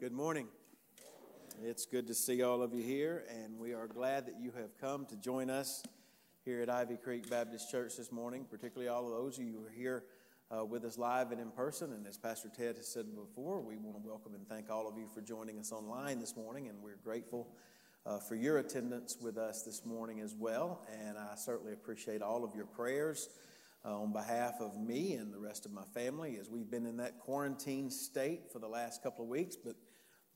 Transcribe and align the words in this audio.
Good 0.00 0.12
morning. 0.12 0.46
It's 1.60 1.84
good 1.84 2.06
to 2.06 2.14
see 2.14 2.44
all 2.44 2.62
of 2.62 2.72
you 2.72 2.84
here, 2.84 3.24
and 3.34 3.58
we 3.58 3.74
are 3.74 3.88
glad 3.88 4.26
that 4.26 4.36
you 4.40 4.52
have 4.52 4.78
come 4.80 5.06
to 5.06 5.16
join 5.16 5.50
us 5.50 5.82
here 6.44 6.62
at 6.62 6.70
Ivy 6.70 6.98
Creek 6.98 7.28
Baptist 7.28 7.68
Church 7.68 7.96
this 7.96 8.12
morning, 8.12 8.46
particularly 8.48 8.86
all 8.86 9.06
of 9.06 9.10
those 9.10 9.38
of 9.38 9.44
you 9.44 9.54
who 9.54 9.66
are 9.66 9.76
here 9.76 10.04
uh, 10.56 10.64
with 10.64 10.84
us 10.84 10.98
live 10.98 11.32
and 11.32 11.40
in 11.40 11.50
person. 11.50 11.92
And 11.92 12.06
as 12.06 12.16
Pastor 12.16 12.48
Ted 12.48 12.76
has 12.76 12.86
said 12.86 13.06
before, 13.12 13.60
we 13.60 13.76
want 13.76 14.00
to 14.00 14.08
welcome 14.08 14.36
and 14.36 14.48
thank 14.48 14.70
all 14.70 14.86
of 14.86 14.96
you 14.96 15.08
for 15.12 15.20
joining 15.20 15.58
us 15.58 15.72
online 15.72 16.20
this 16.20 16.36
morning, 16.36 16.68
and 16.68 16.80
we're 16.80 17.00
grateful 17.02 17.48
uh, 18.06 18.20
for 18.20 18.36
your 18.36 18.58
attendance 18.58 19.16
with 19.20 19.36
us 19.36 19.64
this 19.64 19.84
morning 19.84 20.20
as 20.20 20.32
well. 20.32 20.86
And 21.04 21.18
I 21.18 21.34
certainly 21.34 21.72
appreciate 21.72 22.22
all 22.22 22.44
of 22.44 22.54
your 22.54 22.66
prayers 22.66 23.30
uh, 23.84 24.00
on 24.00 24.12
behalf 24.12 24.60
of 24.60 24.78
me 24.78 25.14
and 25.14 25.32
the 25.32 25.40
rest 25.40 25.66
of 25.66 25.72
my 25.72 25.84
family 25.92 26.38
as 26.40 26.48
we've 26.48 26.70
been 26.70 26.86
in 26.86 26.98
that 26.98 27.18
quarantine 27.18 27.90
state 27.90 28.52
for 28.52 28.60
the 28.60 28.68
last 28.68 29.02
couple 29.02 29.24
of 29.24 29.28
weeks. 29.28 29.56
But 29.56 29.74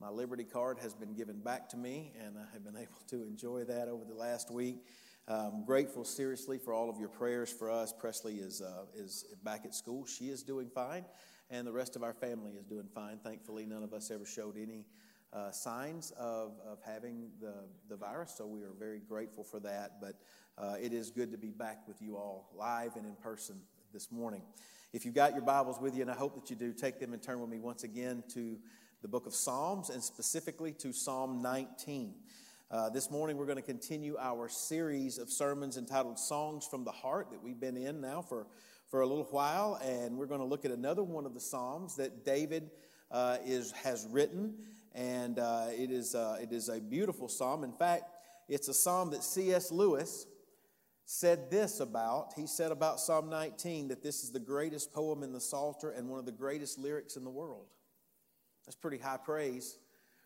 my 0.03 0.09
Liberty 0.09 0.43
card 0.43 0.79
has 0.79 0.93
been 0.93 1.13
given 1.13 1.39
back 1.39 1.69
to 1.69 1.77
me, 1.77 2.11
and 2.19 2.35
I 2.37 2.43
have 2.51 2.65
been 2.65 2.75
able 2.81 2.99
to 3.07 3.23
enjoy 3.23 3.63
that 3.63 3.87
over 3.87 4.03
the 4.03 4.13
last 4.13 4.51
week. 4.51 4.85
I'm 5.29 5.63
grateful, 5.63 6.03
seriously, 6.03 6.57
for 6.57 6.73
all 6.73 6.89
of 6.89 6.99
your 6.99 7.07
prayers 7.07 7.49
for 7.49 7.71
us. 7.71 7.93
Presley 7.97 8.35
is, 8.35 8.61
uh, 8.61 8.83
is 8.93 9.23
back 9.45 9.63
at 9.63 9.73
school. 9.73 10.05
She 10.05 10.25
is 10.25 10.43
doing 10.43 10.67
fine, 10.67 11.05
and 11.49 11.65
the 11.65 11.71
rest 11.71 11.95
of 11.95 12.03
our 12.03 12.13
family 12.13 12.51
is 12.51 12.65
doing 12.65 12.89
fine. 12.93 13.17
Thankfully, 13.23 13.65
none 13.65 13.81
of 13.81 13.93
us 13.93 14.11
ever 14.11 14.25
showed 14.25 14.57
any 14.57 14.83
uh, 15.31 15.51
signs 15.51 16.11
of, 16.19 16.51
of 16.67 16.79
having 16.85 17.29
the, 17.39 17.53
the 17.87 17.95
virus, 17.95 18.35
so 18.37 18.45
we 18.45 18.61
are 18.63 18.73
very 18.77 18.99
grateful 18.99 19.45
for 19.45 19.61
that. 19.61 20.01
But 20.01 20.15
uh, 20.57 20.75
it 20.81 20.91
is 20.91 21.11
good 21.11 21.31
to 21.31 21.37
be 21.37 21.51
back 21.51 21.87
with 21.87 22.01
you 22.01 22.17
all 22.17 22.49
live 22.53 22.97
and 22.97 23.05
in 23.05 23.15
person 23.15 23.55
this 23.93 24.11
morning. 24.11 24.41
If 24.91 25.05
you've 25.05 25.15
got 25.15 25.31
your 25.31 25.43
Bibles 25.43 25.79
with 25.79 25.95
you, 25.95 26.01
and 26.01 26.11
I 26.11 26.15
hope 26.15 26.35
that 26.35 26.49
you 26.49 26.57
do, 26.57 26.73
take 26.73 26.99
them 26.99 27.13
and 27.13 27.23
turn 27.23 27.39
with 27.39 27.49
me 27.49 27.59
once 27.59 27.85
again 27.85 28.21
to 28.33 28.57
the 29.03 29.09
book 29.09 29.27
of 29.27 29.35
Psalms, 29.35 29.89
and 29.89 30.01
specifically 30.01 30.71
to 30.71 30.93
Psalm 30.93 31.41
19. 31.41 32.13
Uh, 32.71 32.89
this 32.89 33.11
morning, 33.11 33.35
we're 33.35 33.45
going 33.45 33.57
to 33.57 33.61
continue 33.61 34.15
our 34.17 34.47
series 34.47 35.17
of 35.17 35.29
sermons 35.29 35.75
entitled 35.75 36.17
Songs 36.17 36.65
from 36.65 36.85
the 36.85 36.91
Heart 36.91 37.29
that 37.31 37.43
we've 37.43 37.59
been 37.59 37.75
in 37.75 37.99
now 37.99 38.21
for, 38.21 38.47
for 38.87 39.01
a 39.01 39.05
little 39.05 39.25
while. 39.25 39.77
And 39.83 40.17
we're 40.17 40.25
going 40.25 40.39
to 40.39 40.45
look 40.45 40.63
at 40.63 40.71
another 40.71 41.03
one 41.03 41.25
of 41.25 41.33
the 41.33 41.41
Psalms 41.41 41.97
that 41.97 42.23
David 42.23 42.71
uh, 43.11 43.39
is, 43.45 43.73
has 43.73 44.07
written. 44.09 44.53
And 44.95 45.37
uh, 45.37 45.65
it, 45.71 45.91
is, 45.91 46.15
uh, 46.15 46.37
it 46.41 46.53
is 46.53 46.69
a 46.69 46.79
beautiful 46.79 47.27
psalm. 47.27 47.65
In 47.65 47.73
fact, 47.73 48.05
it's 48.47 48.69
a 48.69 48.73
psalm 48.73 49.11
that 49.11 49.25
C.S. 49.25 49.69
Lewis 49.69 50.27
said 51.03 51.51
this 51.51 51.81
about. 51.81 52.31
He 52.37 52.47
said 52.47 52.71
about 52.71 53.01
Psalm 53.01 53.29
19 53.29 53.89
that 53.89 54.01
this 54.01 54.23
is 54.23 54.31
the 54.31 54.39
greatest 54.39 54.93
poem 54.93 55.23
in 55.23 55.33
the 55.33 55.41
Psalter 55.41 55.91
and 55.91 56.07
one 56.07 56.19
of 56.19 56.25
the 56.25 56.31
greatest 56.31 56.79
lyrics 56.79 57.17
in 57.17 57.25
the 57.25 57.29
world. 57.29 57.65
That's 58.65 58.75
pretty 58.75 58.97
high 58.97 59.17
praise 59.17 59.77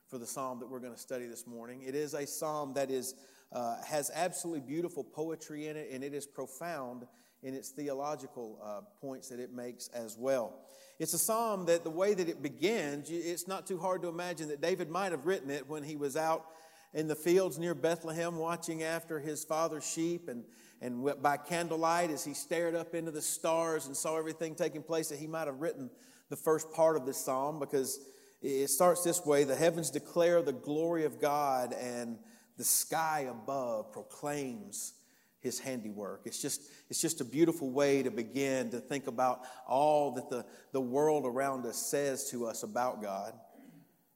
for 0.07 0.19
the 0.19 0.25
psalm 0.27 0.59
that 0.59 0.69
we're 0.69 0.79
going 0.79 0.93
to 0.93 0.99
study 0.99 1.25
this 1.25 1.47
morning. 1.47 1.81
It 1.85 1.95
is 1.95 2.13
a 2.13 2.27
psalm 2.27 2.73
that 2.75 2.91
is, 2.91 3.15
uh, 3.51 3.77
has 3.83 4.11
absolutely 4.13 4.61
beautiful 4.61 5.03
poetry 5.03 5.67
in 5.67 5.75
it, 5.75 5.89
and 5.91 6.03
it 6.03 6.13
is 6.13 6.27
profound 6.27 7.07
in 7.41 7.55
its 7.55 7.69
theological 7.69 8.59
uh, 8.63 8.81
points 9.01 9.29
that 9.29 9.39
it 9.39 9.51
makes 9.51 9.87
as 9.89 10.17
well. 10.17 10.53
It's 10.99 11.13
a 11.13 11.17
psalm 11.17 11.65
that 11.65 11.83
the 11.83 11.89
way 11.89 12.13
that 12.13 12.29
it 12.29 12.43
begins, 12.43 13.09
it's 13.09 13.47
not 13.47 13.65
too 13.65 13.79
hard 13.79 14.03
to 14.03 14.07
imagine 14.07 14.49
that 14.49 14.61
David 14.61 14.89
might 14.89 15.11
have 15.11 15.25
written 15.25 15.49
it 15.49 15.67
when 15.67 15.83
he 15.83 15.95
was 15.95 16.15
out 16.15 16.45
in 16.93 17.07
the 17.07 17.15
fields 17.15 17.57
near 17.57 17.73
Bethlehem 17.73 18.37
watching 18.37 18.83
after 18.83 19.19
his 19.19 19.43
father's 19.43 19.87
sheep 19.89 20.29
and, 20.29 20.43
and 20.81 21.21
by 21.21 21.37
candlelight 21.37 22.11
as 22.11 22.23
he 22.23 22.33
stared 22.33 22.75
up 22.75 22.93
into 22.93 23.11
the 23.11 23.21
stars 23.21 23.87
and 23.87 23.97
saw 23.97 24.17
everything 24.17 24.53
taking 24.55 24.83
place 24.83 25.09
that 25.09 25.19
he 25.19 25.27
might 25.27 25.47
have 25.47 25.59
written 25.59 25.89
the 26.29 26.35
first 26.35 26.71
part 26.71 26.95
of 26.95 27.05
this 27.05 27.17
psalm 27.17 27.59
because 27.59 27.99
it 28.41 28.69
starts 28.69 29.03
this 29.03 29.25
way 29.25 29.43
The 29.43 29.55
heavens 29.55 29.89
declare 29.89 30.41
the 30.41 30.53
glory 30.53 31.05
of 31.05 31.19
God, 31.19 31.73
and 31.73 32.17
the 32.57 32.63
sky 32.63 33.27
above 33.29 33.91
proclaims 33.91 34.93
his 35.39 35.59
handiwork. 35.59 36.21
It's 36.25 36.41
just, 36.41 36.61
it's 36.89 37.01
just 37.01 37.21
a 37.21 37.25
beautiful 37.25 37.69
way 37.69 38.03
to 38.03 38.11
begin 38.11 38.71
to 38.71 38.79
think 38.79 39.07
about 39.07 39.41
all 39.67 40.11
that 40.11 40.29
the, 40.29 40.45
the 40.71 40.81
world 40.81 41.25
around 41.25 41.65
us 41.65 41.77
says 41.77 42.29
to 42.31 42.47
us 42.47 42.63
about 42.63 43.01
God. 43.01 43.33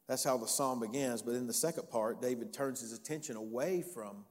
That's 0.08 0.24
how 0.24 0.38
the 0.38 0.48
psalm 0.48 0.80
begins. 0.82 1.22
But 1.22 1.36
in 1.36 1.48
the 1.48 1.54
second 1.54 1.90
part, 1.90 2.22
David 2.22 2.52
turns 2.52 2.82
his 2.82 2.92
attention 2.92 3.36
away 3.36 3.82
from 3.82 4.26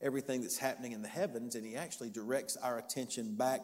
everything 0.00 0.42
that's 0.42 0.58
happening 0.58 0.92
in 0.92 1.02
the 1.02 1.08
heavens, 1.08 1.54
and 1.54 1.64
he 1.64 1.74
actually 1.74 2.10
directs 2.10 2.56
our 2.58 2.78
attention 2.78 3.34
back 3.34 3.60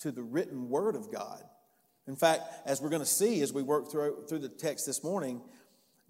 to 0.00 0.10
the 0.10 0.22
written 0.22 0.68
word 0.68 0.96
of 0.96 1.12
God. 1.12 1.42
In 2.06 2.16
fact, 2.16 2.42
as 2.64 2.80
we're 2.80 2.88
going 2.88 3.02
to 3.02 3.06
see 3.06 3.40
as 3.42 3.52
we 3.52 3.62
work 3.62 3.90
through, 3.90 4.24
through 4.28 4.38
the 4.40 4.48
text 4.48 4.86
this 4.86 5.02
morning, 5.02 5.40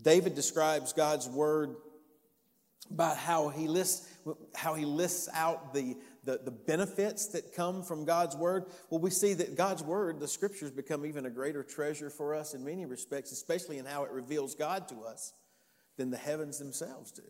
David 0.01 0.35
describes 0.35 0.93
God's 0.93 1.29
word 1.29 1.77
about 2.91 3.17
how 3.17 3.49
he 3.49 3.67
lists, 3.67 4.09
how 4.55 4.75
he 4.75 4.85
lists 4.85 5.29
out 5.33 5.75
the, 5.75 5.97
the, 6.25 6.41
the, 6.45 6.51
benefits 6.51 7.27
that 7.29 7.55
come 7.55 7.83
from 7.83 8.05
God's 8.05 8.37
word. 8.37 8.67
Well, 8.91 9.01
we 9.01 9.11
see 9.11 9.35
that 9.35 9.57
God's 9.57 9.83
word, 9.83 10.21
the 10.21 10.29
scriptures, 10.29 10.71
become 10.71 11.05
even 11.05 11.27
a 11.27 11.31
greater 11.31 11.65
treasure 11.65 12.11
for 12.11 12.35
us 12.35 12.55
in 12.55 12.65
many 12.65 12.87
respects, 12.87 13.33
especially 13.33 13.79
in 13.79 13.87
how 13.87 14.05
it 14.05 14.13
reveals 14.13 14.55
God 14.55 14.87
to 14.89 15.01
us 15.01 15.33
than 15.97 16.11
the 16.11 16.17
heavens 16.17 16.59
themselves 16.59 17.11
do. 17.11 17.23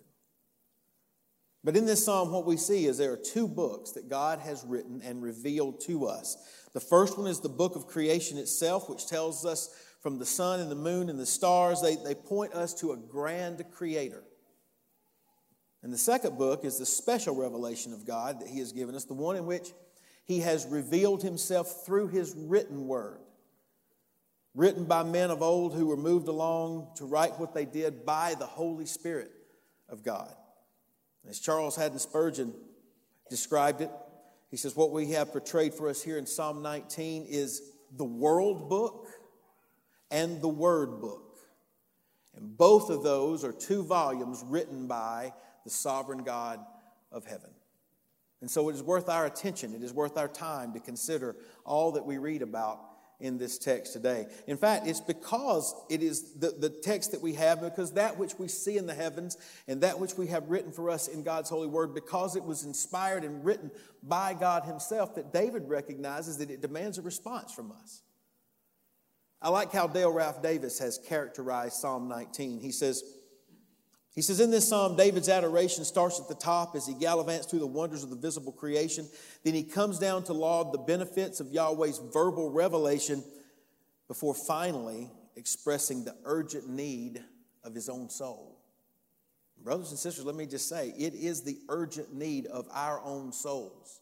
But 1.66 1.76
in 1.76 1.84
this 1.84 2.04
psalm, 2.04 2.30
what 2.30 2.46
we 2.46 2.56
see 2.56 2.86
is 2.86 2.96
there 2.96 3.12
are 3.12 3.16
two 3.16 3.48
books 3.48 3.90
that 3.90 4.08
God 4.08 4.38
has 4.38 4.64
written 4.64 5.02
and 5.04 5.20
revealed 5.20 5.80
to 5.80 6.06
us. 6.06 6.36
The 6.74 6.80
first 6.80 7.18
one 7.18 7.26
is 7.26 7.40
the 7.40 7.48
book 7.48 7.74
of 7.74 7.88
creation 7.88 8.38
itself, 8.38 8.88
which 8.88 9.08
tells 9.08 9.44
us 9.44 9.74
from 10.00 10.20
the 10.20 10.26
sun 10.26 10.60
and 10.60 10.70
the 10.70 10.76
moon 10.76 11.10
and 11.10 11.18
the 11.18 11.26
stars, 11.26 11.82
they, 11.82 11.96
they 11.96 12.14
point 12.14 12.52
us 12.52 12.72
to 12.74 12.92
a 12.92 12.96
grand 12.96 13.64
creator. 13.72 14.22
And 15.82 15.92
the 15.92 15.98
second 15.98 16.38
book 16.38 16.64
is 16.64 16.78
the 16.78 16.86
special 16.86 17.34
revelation 17.34 17.92
of 17.92 18.06
God 18.06 18.42
that 18.42 18.48
He 18.48 18.60
has 18.60 18.70
given 18.70 18.94
us, 18.94 19.02
the 19.02 19.14
one 19.14 19.34
in 19.34 19.44
which 19.44 19.72
He 20.24 20.38
has 20.42 20.66
revealed 20.66 21.24
Himself 21.24 21.84
through 21.84 22.06
His 22.08 22.32
written 22.36 22.86
word, 22.86 23.18
written 24.54 24.84
by 24.84 25.02
men 25.02 25.32
of 25.32 25.42
old 25.42 25.74
who 25.74 25.86
were 25.86 25.96
moved 25.96 26.28
along 26.28 26.92
to 26.98 27.06
write 27.06 27.40
what 27.40 27.54
they 27.54 27.64
did 27.64 28.06
by 28.06 28.36
the 28.38 28.46
Holy 28.46 28.86
Spirit 28.86 29.32
of 29.88 30.04
God. 30.04 30.32
As 31.28 31.40
Charles 31.40 31.76
Haddon 31.76 31.98
Spurgeon 31.98 32.54
described 33.28 33.80
it, 33.80 33.90
he 34.50 34.56
says, 34.56 34.76
What 34.76 34.92
we 34.92 35.10
have 35.12 35.32
portrayed 35.32 35.74
for 35.74 35.88
us 35.88 36.02
here 36.02 36.18
in 36.18 36.26
Psalm 36.26 36.62
19 36.62 37.26
is 37.28 37.62
the 37.96 38.04
world 38.04 38.68
book 38.68 39.08
and 40.10 40.40
the 40.40 40.48
word 40.48 41.00
book. 41.00 41.38
And 42.36 42.56
both 42.56 42.90
of 42.90 43.02
those 43.02 43.44
are 43.44 43.52
two 43.52 43.82
volumes 43.82 44.44
written 44.46 44.86
by 44.86 45.32
the 45.64 45.70
sovereign 45.70 46.22
God 46.22 46.60
of 47.10 47.24
heaven. 47.24 47.50
And 48.40 48.50
so 48.50 48.68
it 48.68 48.74
is 48.74 48.82
worth 48.82 49.08
our 49.08 49.26
attention, 49.26 49.74
it 49.74 49.82
is 49.82 49.92
worth 49.92 50.16
our 50.16 50.28
time 50.28 50.72
to 50.74 50.80
consider 50.80 51.36
all 51.64 51.92
that 51.92 52.04
we 52.04 52.18
read 52.18 52.42
about 52.42 52.80
in 53.20 53.38
this 53.38 53.58
text 53.58 53.92
today. 53.92 54.26
In 54.46 54.56
fact, 54.56 54.86
it's 54.86 55.00
because 55.00 55.74
it 55.88 56.02
is 56.02 56.34
the, 56.34 56.50
the 56.50 56.68
text 56.68 57.12
that 57.12 57.22
we 57.22 57.34
have, 57.34 57.60
because 57.60 57.92
that 57.92 58.18
which 58.18 58.38
we 58.38 58.48
see 58.48 58.76
in 58.76 58.86
the 58.86 58.94
heavens 58.94 59.36
and 59.66 59.80
that 59.82 59.98
which 59.98 60.18
we 60.18 60.26
have 60.26 60.48
written 60.50 60.72
for 60.72 60.90
us 60.90 61.08
in 61.08 61.22
God's 61.22 61.48
holy 61.48 61.66
word, 61.66 61.94
because 61.94 62.36
it 62.36 62.44
was 62.44 62.64
inspired 62.64 63.24
and 63.24 63.44
written 63.44 63.70
by 64.02 64.34
God 64.34 64.64
Himself, 64.64 65.14
that 65.14 65.32
David 65.32 65.68
recognizes 65.68 66.38
that 66.38 66.50
it 66.50 66.60
demands 66.60 66.98
a 66.98 67.02
response 67.02 67.52
from 67.52 67.72
us. 67.72 68.02
I 69.40 69.50
like 69.50 69.72
how 69.72 69.86
Dale 69.86 70.12
Ralph 70.12 70.42
Davis 70.42 70.78
has 70.78 70.98
characterized 70.98 71.74
Psalm 71.74 72.08
19. 72.08 72.60
He 72.60 72.72
says, 72.72 73.02
he 74.16 74.22
says, 74.22 74.40
in 74.40 74.50
this 74.50 74.66
psalm, 74.66 74.96
David's 74.96 75.28
adoration 75.28 75.84
starts 75.84 76.18
at 76.18 76.26
the 76.26 76.34
top 76.34 76.74
as 76.74 76.86
he 76.86 76.94
gallivants 76.94 77.50
through 77.50 77.58
the 77.58 77.66
wonders 77.66 78.02
of 78.02 78.08
the 78.08 78.16
visible 78.16 78.50
creation. 78.50 79.06
Then 79.44 79.52
he 79.52 79.62
comes 79.62 79.98
down 79.98 80.24
to 80.24 80.32
laud 80.32 80.72
the 80.72 80.78
benefits 80.78 81.38
of 81.38 81.48
Yahweh's 81.52 82.00
verbal 82.14 82.50
revelation 82.50 83.22
before 84.08 84.32
finally 84.32 85.10
expressing 85.36 86.02
the 86.02 86.16
urgent 86.24 86.66
need 86.66 87.22
of 87.62 87.74
his 87.74 87.90
own 87.90 88.08
soul. 88.08 88.58
Brothers 89.62 89.90
and 89.90 89.98
sisters, 89.98 90.24
let 90.24 90.34
me 90.34 90.46
just 90.46 90.66
say, 90.66 90.94
it 90.96 91.12
is 91.12 91.42
the 91.42 91.58
urgent 91.68 92.14
need 92.14 92.46
of 92.46 92.66
our 92.72 93.02
own 93.02 93.32
souls. 93.32 94.00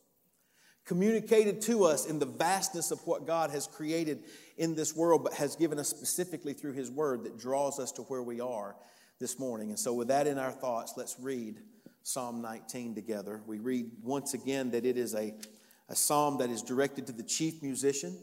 Communicated 0.84 1.60
to 1.62 1.82
us 1.82 2.06
in 2.06 2.20
the 2.20 2.26
vastness 2.26 2.92
of 2.92 3.00
what 3.04 3.26
God 3.26 3.50
has 3.50 3.66
created 3.66 4.22
in 4.58 4.76
this 4.76 4.94
world, 4.94 5.24
but 5.24 5.34
has 5.34 5.56
given 5.56 5.80
us 5.80 5.88
specifically 5.88 6.52
through 6.52 6.74
His 6.74 6.88
Word 6.88 7.24
that 7.24 7.36
draws 7.36 7.80
us 7.80 7.90
to 7.92 8.02
where 8.02 8.22
we 8.22 8.40
are 8.40 8.76
this 9.20 9.38
morning. 9.38 9.70
And 9.70 9.78
so, 9.78 9.92
with 9.94 10.08
that 10.08 10.26
in 10.26 10.38
our 10.38 10.52
thoughts, 10.52 10.94
let's 10.96 11.16
read 11.20 11.60
Psalm 12.02 12.42
19 12.42 12.94
together. 12.94 13.40
We 13.46 13.58
read 13.58 13.90
once 14.02 14.34
again 14.34 14.70
that 14.72 14.84
it 14.84 14.96
is 14.96 15.14
a, 15.14 15.34
a 15.88 15.96
psalm 15.96 16.38
that 16.38 16.50
is 16.50 16.62
directed 16.62 17.06
to 17.06 17.12
the 17.12 17.22
chief 17.22 17.62
musician, 17.62 18.18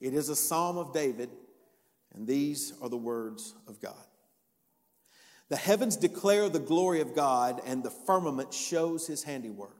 it 0.00 0.14
is 0.14 0.28
a 0.28 0.36
psalm 0.36 0.78
of 0.78 0.92
David, 0.92 1.30
and 2.14 2.26
these 2.26 2.72
are 2.82 2.88
the 2.88 2.96
words 2.96 3.54
of 3.68 3.80
God. 3.80 3.94
The 5.48 5.56
heavens 5.56 5.96
declare 5.96 6.48
the 6.48 6.58
glory 6.58 7.00
of 7.00 7.14
God, 7.14 7.60
and 7.64 7.82
the 7.82 7.90
firmament 7.90 8.52
shows 8.52 9.06
his 9.06 9.22
handiwork. 9.22 9.76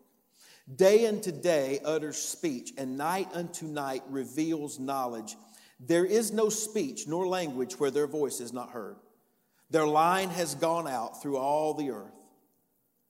Day 0.74 1.06
unto 1.06 1.32
day 1.32 1.80
utters 1.84 2.16
speech, 2.16 2.72
and 2.78 2.96
night 2.96 3.28
unto 3.34 3.66
night 3.66 4.02
reveals 4.08 4.78
knowledge. 4.78 5.36
There 5.80 6.04
is 6.04 6.32
no 6.32 6.48
speech 6.48 7.06
nor 7.06 7.26
language 7.26 7.78
where 7.78 7.90
their 7.90 8.06
voice 8.06 8.40
is 8.40 8.52
not 8.52 8.70
heard. 8.70 8.96
Their 9.70 9.86
line 9.86 10.30
has 10.30 10.54
gone 10.54 10.86
out 10.86 11.22
through 11.22 11.38
all 11.38 11.74
the 11.74 11.90
earth, 11.90 12.14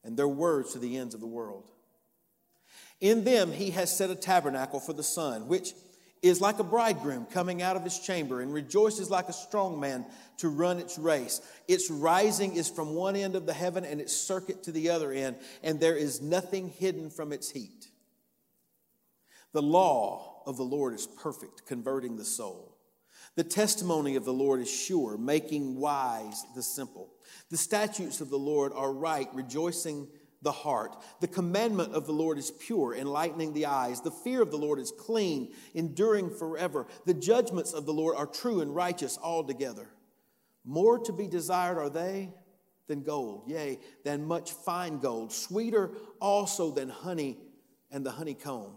and 0.02 0.16
their 0.16 0.28
words 0.28 0.72
to 0.72 0.78
the 0.78 0.96
ends 0.96 1.14
of 1.14 1.20
the 1.20 1.26
world. 1.26 1.70
In 3.00 3.24
them 3.24 3.52
he 3.52 3.70
has 3.72 3.94
set 3.94 4.10
a 4.10 4.14
tabernacle 4.14 4.80
for 4.80 4.92
the 4.92 5.02
sun, 5.02 5.48
which 5.48 5.74
is 6.22 6.40
like 6.40 6.58
a 6.58 6.64
bridegroom 6.64 7.26
coming 7.26 7.60
out 7.60 7.76
of 7.76 7.84
his 7.84 7.98
chamber 7.98 8.40
and 8.40 8.52
rejoices 8.52 9.10
like 9.10 9.28
a 9.28 9.34
strong 9.34 9.78
man 9.78 10.04
to 10.38 10.48
run 10.48 10.78
its 10.78 10.98
race. 10.98 11.40
Its 11.68 11.90
rising 11.90 12.54
is 12.54 12.70
from 12.70 12.94
one 12.94 13.16
end 13.16 13.36
of 13.36 13.46
the 13.46 13.52
heaven 13.52 13.84
and 13.84 14.00
its 14.00 14.16
circuit 14.16 14.62
to 14.62 14.72
the 14.72 14.90
other 14.90 15.12
end, 15.12 15.36
and 15.62 15.78
there 15.78 15.96
is 15.96 16.22
nothing 16.22 16.70
hidden 16.70 17.10
from 17.10 17.32
its 17.32 17.50
heat. 17.50 17.88
The 19.52 19.62
law 19.62 20.42
of 20.46 20.56
the 20.56 20.64
Lord 20.64 20.94
is 20.94 21.06
perfect, 21.06 21.66
converting 21.66 22.16
the 22.16 22.24
soul. 22.24 22.75
The 23.36 23.44
testimony 23.44 24.16
of 24.16 24.24
the 24.24 24.32
Lord 24.32 24.60
is 24.60 24.70
sure, 24.70 25.18
making 25.18 25.76
wise 25.76 26.44
the 26.54 26.62
simple. 26.62 27.10
The 27.50 27.58
statutes 27.58 28.22
of 28.22 28.30
the 28.30 28.38
Lord 28.38 28.72
are 28.74 28.92
right, 28.92 29.28
rejoicing 29.34 30.08
the 30.40 30.52
heart. 30.52 30.96
The 31.20 31.28
commandment 31.28 31.92
of 31.92 32.06
the 32.06 32.12
Lord 32.12 32.38
is 32.38 32.50
pure, 32.50 32.94
enlightening 32.94 33.52
the 33.52 33.66
eyes. 33.66 34.00
The 34.00 34.10
fear 34.10 34.40
of 34.40 34.50
the 34.50 34.56
Lord 34.56 34.78
is 34.78 34.90
clean, 34.90 35.52
enduring 35.74 36.30
forever. 36.30 36.86
The 37.04 37.14
judgments 37.14 37.74
of 37.74 37.84
the 37.84 37.92
Lord 37.92 38.16
are 38.16 38.26
true 38.26 38.62
and 38.62 38.74
righteous 38.74 39.18
altogether. 39.22 39.88
More 40.64 40.98
to 41.00 41.12
be 41.12 41.28
desired 41.28 41.78
are 41.78 41.90
they 41.90 42.30
than 42.86 43.02
gold, 43.02 43.44
yea, 43.48 43.80
than 44.04 44.24
much 44.24 44.52
fine 44.52 44.98
gold, 44.98 45.32
sweeter 45.32 45.90
also 46.20 46.70
than 46.70 46.88
honey 46.88 47.36
and 47.90 48.04
the 48.04 48.12
honeycomb. 48.12 48.76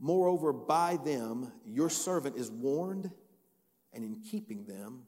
Moreover, 0.00 0.52
by 0.52 0.98
them 1.04 1.52
your 1.64 1.88
servant 1.88 2.36
is 2.36 2.50
warned 2.50 3.10
and 3.92 4.04
in 4.04 4.20
keeping 4.20 4.64
them 4.64 5.02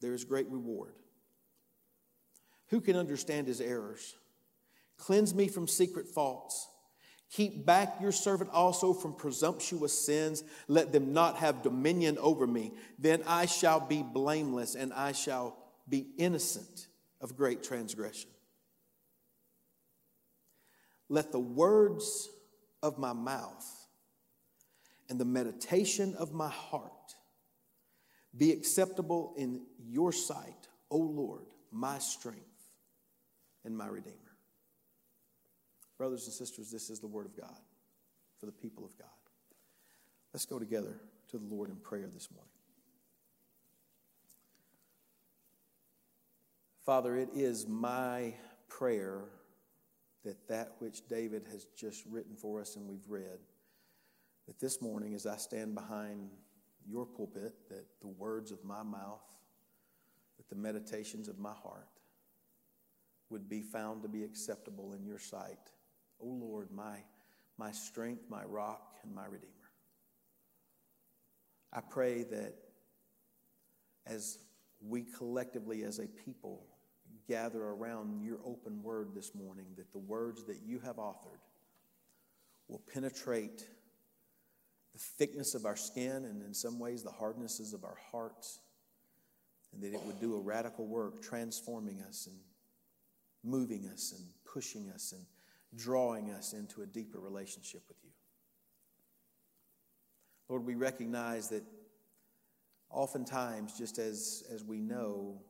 there 0.00 0.14
is 0.14 0.24
great 0.24 0.48
reward. 0.50 0.94
Who 2.68 2.80
can 2.80 2.96
understand 2.96 3.46
his 3.46 3.60
errors? 3.60 4.16
Cleanse 4.96 5.34
me 5.34 5.48
from 5.48 5.68
secret 5.68 6.08
faults. 6.08 6.68
Keep 7.30 7.66
back 7.66 8.00
your 8.00 8.12
servant 8.12 8.50
also 8.52 8.92
from 8.92 9.14
presumptuous 9.14 9.92
sins. 9.92 10.44
Let 10.68 10.92
them 10.92 11.12
not 11.12 11.36
have 11.38 11.62
dominion 11.62 12.16
over 12.18 12.46
me. 12.46 12.72
Then 12.98 13.22
I 13.26 13.46
shall 13.46 13.80
be 13.80 14.02
blameless 14.02 14.74
and 14.74 14.92
I 14.92 15.12
shall 15.12 15.56
be 15.88 16.06
innocent 16.16 16.86
of 17.20 17.36
great 17.36 17.62
transgression. 17.62 18.30
Let 21.08 21.32
the 21.32 21.40
words 21.40 22.28
of 22.82 22.98
my 22.98 23.12
mouth 23.12 23.66
and 25.08 25.18
the 25.18 25.24
meditation 25.24 26.14
of 26.16 26.32
my 26.32 26.48
heart 26.48 27.14
be 28.36 28.52
acceptable 28.52 29.34
in 29.36 29.62
your 29.86 30.12
sight, 30.12 30.68
O 30.90 30.98
Lord, 30.98 31.46
my 31.70 31.98
strength 31.98 32.40
and 33.64 33.76
my 33.76 33.86
Redeemer. 33.86 34.16
Brothers 35.98 36.24
and 36.26 36.34
sisters, 36.34 36.70
this 36.70 36.90
is 36.90 37.00
the 37.00 37.06
Word 37.06 37.26
of 37.26 37.36
God 37.36 37.58
for 38.38 38.46
the 38.46 38.52
people 38.52 38.84
of 38.84 38.96
God. 38.98 39.08
Let's 40.32 40.46
go 40.46 40.58
together 40.58 41.00
to 41.30 41.38
the 41.38 41.54
Lord 41.54 41.70
in 41.70 41.76
prayer 41.76 42.08
this 42.12 42.28
morning. 42.30 42.50
Father, 46.84 47.16
it 47.16 47.30
is 47.34 47.66
my 47.66 48.34
prayer 48.68 49.20
that 50.24 50.48
that 50.48 50.72
which 50.80 51.06
David 51.08 51.46
has 51.50 51.66
just 51.76 52.04
written 52.10 52.34
for 52.34 52.60
us 52.60 52.76
and 52.76 52.88
we've 52.88 53.08
read, 53.08 53.38
that 54.46 54.58
this 54.58 54.82
morning 54.82 55.14
as 55.14 55.26
I 55.26 55.36
stand 55.36 55.74
behind 55.74 56.30
your 56.88 57.06
pulpit 57.06 57.54
that 57.68 57.86
the 58.00 58.08
words 58.08 58.50
of 58.50 58.64
my 58.64 58.82
mouth, 58.82 59.24
that 60.36 60.48
the 60.48 60.56
meditations 60.56 61.28
of 61.28 61.38
my 61.38 61.52
heart 61.52 61.88
would 63.30 63.48
be 63.48 63.62
found 63.62 64.02
to 64.02 64.08
be 64.08 64.22
acceptable 64.22 64.92
in 64.92 65.04
your 65.04 65.18
sight. 65.18 65.70
O 66.20 66.26
oh 66.26 66.46
Lord, 66.46 66.70
my, 66.70 66.98
my 67.58 67.72
strength, 67.72 68.24
my 68.28 68.44
rock, 68.44 68.96
and 69.02 69.14
my 69.14 69.24
redeemer. 69.24 69.50
I 71.72 71.80
pray 71.80 72.22
that 72.24 72.54
as 74.06 74.38
we 74.80 75.02
collectively 75.02 75.82
as 75.82 75.98
a 75.98 76.06
people 76.06 76.66
gather 77.26 77.62
around 77.62 78.22
your 78.22 78.38
open 78.44 78.82
word 78.82 79.14
this 79.14 79.34
morning, 79.34 79.66
that 79.76 79.90
the 79.92 79.98
words 79.98 80.44
that 80.44 80.58
you 80.64 80.78
have 80.80 80.96
authored 80.96 81.40
will 82.68 82.82
penetrate 82.92 83.66
the 84.94 85.00
thickness 85.00 85.54
of 85.54 85.66
our 85.66 85.76
skin 85.76 86.24
and 86.24 86.42
in 86.42 86.54
some 86.54 86.78
ways 86.78 87.02
the 87.02 87.10
hardnesses 87.10 87.74
of 87.74 87.84
our 87.84 87.98
hearts, 88.12 88.60
and 89.72 89.82
that 89.82 89.92
it 89.92 90.00
would 90.06 90.20
do 90.20 90.36
a 90.36 90.40
radical 90.40 90.86
work 90.86 91.20
transforming 91.20 92.00
us 92.02 92.28
and 92.28 92.36
moving 93.42 93.88
us 93.92 94.14
and 94.16 94.24
pushing 94.44 94.88
us 94.90 95.12
and 95.12 95.26
drawing 95.76 96.30
us 96.30 96.52
into 96.52 96.82
a 96.82 96.86
deeper 96.86 97.18
relationship 97.18 97.82
with 97.88 97.96
you. 98.04 98.10
Lord, 100.48 100.64
we 100.64 100.76
recognize 100.76 101.48
that 101.48 101.64
oftentimes, 102.88 103.76
just 103.76 103.98
as, 103.98 104.44
as 104.52 104.62
we 104.62 104.80
know, 104.80 105.40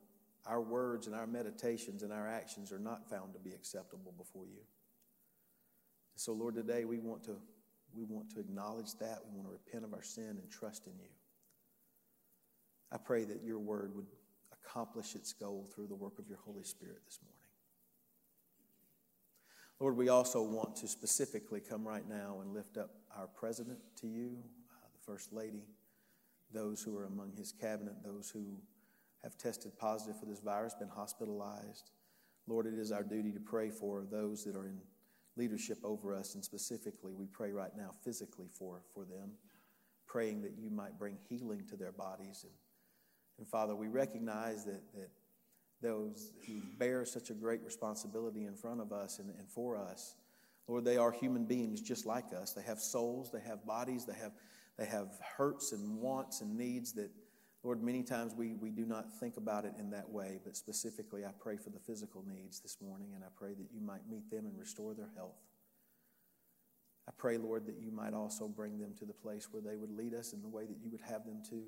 our 0.47 0.63
words 0.63 1.07
and 1.07 1.15
our 1.15 1.27
meditations 1.27 2.03
and 2.03 2.13
our 2.13 2.27
actions 2.27 2.73
are 2.73 2.79
not 2.79 3.09
found 3.11 3.35
to 3.35 3.39
be 3.39 3.51
acceptable 3.51 4.15
before 4.17 4.47
you. 4.47 4.63
So, 6.17 6.33
Lord, 6.33 6.55
today 6.55 6.85
we 6.85 6.99
want 6.99 7.25
to 7.25 7.37
we 7.97 8.05
want 8.05 8.31
to 8.31 8.41
acknowledge 8.41 8.95
that. 9.01 9.19
We 9.25 9.37
want 9.37 9.49
to 9.49 9.53
repent 9.53 9.85
of 9.85 9.95
our 9.95 10.03
sin 10.03 10.39
and 10.41 10.51
trust 10.51 10.87
in 10.87 10.93
you. 10.99 11.11
I 12.93 12.99
pray 12.99 13.25
that 13.25 13.43
your 13.43 13.59
word 13.59 13.95
would 13.95 14.07
accomplish 14.53 15.15
its 15.15 15.33
goal 15.33 15.69
through 15.75 15.89
the 15.89 15.95
work 15.95 16.19
of 16.19 16.29
your 16.29 16.39
Holy 16.39 16.65
Spirit 16.65 16.99
this 17.05 17.19
morning. 17.23 17.35
Lord, 19.81 19.97
we 19.97 20.09
also 20.09 20.43
want 20.43 20.77
to 20.77 20.89
specifically 20.89 21.61
come 21.61 21.87
right 21.87 22.09
now 22.09 22.39
and 22.41 22.55
lift 22.55 22.77
up 22.77 22.91
our 23.17 23.27
president 23.27 23.79
to 24.01 24.07
you, 24.07 24.39
uh, 24.71 24.87
the 24.93 25.13
First 25.13 25.33
Lady, 25.33 25.65
those 26.53 26.83
who 26.83 26.97
are 26.97 27.07
among 27.07 27.33
his 27.37 27.53
cabinet, 27.53 27.95
those 28.05 28.31
who 28.31 28.57
have 29.23 29.37
tested 29.37 29.77
positive 29.79 30.19
for 30.19 30.27
this 30.27 30.41
virus, 30.41 30.75
been 30.75 30.89
hospitalized. 30.89 31.91
Lord, 32.47 32.67
it 32.67 32.75
is 32.75 32.93
our 32.93 33.03
duty 33.03 33.33
to 33.33 33.41
pray 33.41 33.71
for 33.71 34.05
those 34.11 34.45
that 34.45 34.55
are 34.55 34.67
in 34.67 34.79
leadership 35.37 35.79
over 35.85 36.15
us, 36.15 36.35
and 36.35 36.45
specifically, 36.45 37.13
we 37.13 37.27
pray 37.27 37.53
right 37.53 37.77
now 37.77 37.91
physically 38.05 38.49
for, 38.53 38.83
for 38.95 39.05
them, 39.05 39.33
praying 40.07 40.43
that 40.43 40.53
you 40.59 40.71
might 40.71 40.99
bring 40.99 41.17
healing 41.29 41.65
to 41.69 41.77
their 41.77 41.93
bodies. 41.93 42.45
And, 42.45 42.53
and 43.39 43.49
Father, 43.49 43.75
we 43.75 43.89
recognize 43.89 44.65
that, 44.65 44.83
that 44.95 45.11
those 45.83 46.33
who 46.47 46.61
bear 46.79 47.05
such 47.05 47.31
a 47.31 47.35
great 47.35 47.63
responsibility 47.65 48.45
in 48.45 48.55
front 48.55 48.81
of 48.81 48.93
us 48.93 49.19
and, 49.19 49.31
and 49.39 49.49
for 49.49 49.77
us, 49.77 50.15
Lord, 50.67 50.85
they 50.85 50.97
are 50.97 51.13
human 51.13 51.45
beings 51.45 51.83
just 51.83 52.07
like 52.07 52.33
us. 52.33 52.53
They 52.53 52.63
have 52.63 52.81
souls, 52.81 53.31
they 53.31 53.41
have 53.41 53.67
bodies, 53.67 54.07
they 54.07 54.15
have, 54.15 54.33
they 54.79 54.87
have 54.87 55.09
hurts 55.37 55.73
and 55.73 56.01
wants 56.01 56.41
and 56.41 56.57
needs 56.57 56.93
that 56.93 57.11
Lord, 57.65 57.83
many 57.83 58.03
times 58.03 58.35
we, 58.35 58.55
we 58.57 58.69
do 58.69 58.85
not 58.85 59.11
think 59.19 59.39
about 59.39 59.65
it 59.65 59.73
in 59.79 59.89
that 59.91 60.11
way, 60.11 60.39
but 60.45 60.55
specifically, 60.55 61.25
I 61.25 61.31
pray 61.41 61.57
for 61.57 61.71
the 61.71 61.79
physical 61.79 62.23
needs 62.29 62.61
this 62.61 62.77
morning, 62.83 63.13
and 63.15 63.25
I 63.25 63.29
pray 63.35 63.55
that 63.55 63.69
you 63.73 63.81
might 63.81 64.07
meet 64.09 64.31
them 64.31 64.45
and 64.45 64.59
restore 64.59 64.93
their 64.93 65.09
health. 65.17 65.41
I 67.09 67.13
pray, 67.17 67.39
Lord, 67.39 67.65
that 67.67 67.79
you 67.81 67.91
might 67.91 68.13
also 68.13 68.49
bring 68.49 68.79
them 68.79 68.93
to 68.99 69.07
the 69.07 69.15
place 69.15 69.49
where 69.51 69.63
they 69.63 69.77
would 69.77 69.91
lead 69.91 70.13
us 70.13 70.35
in 70.35 70.43
the 70.43 70.49
way 70.49 70.67
that 70.67 70.77
you 70.83 70.91
would 70.91 71.01
have 71.01 71.25
them 71.25 71.43
to. 71.51 71.63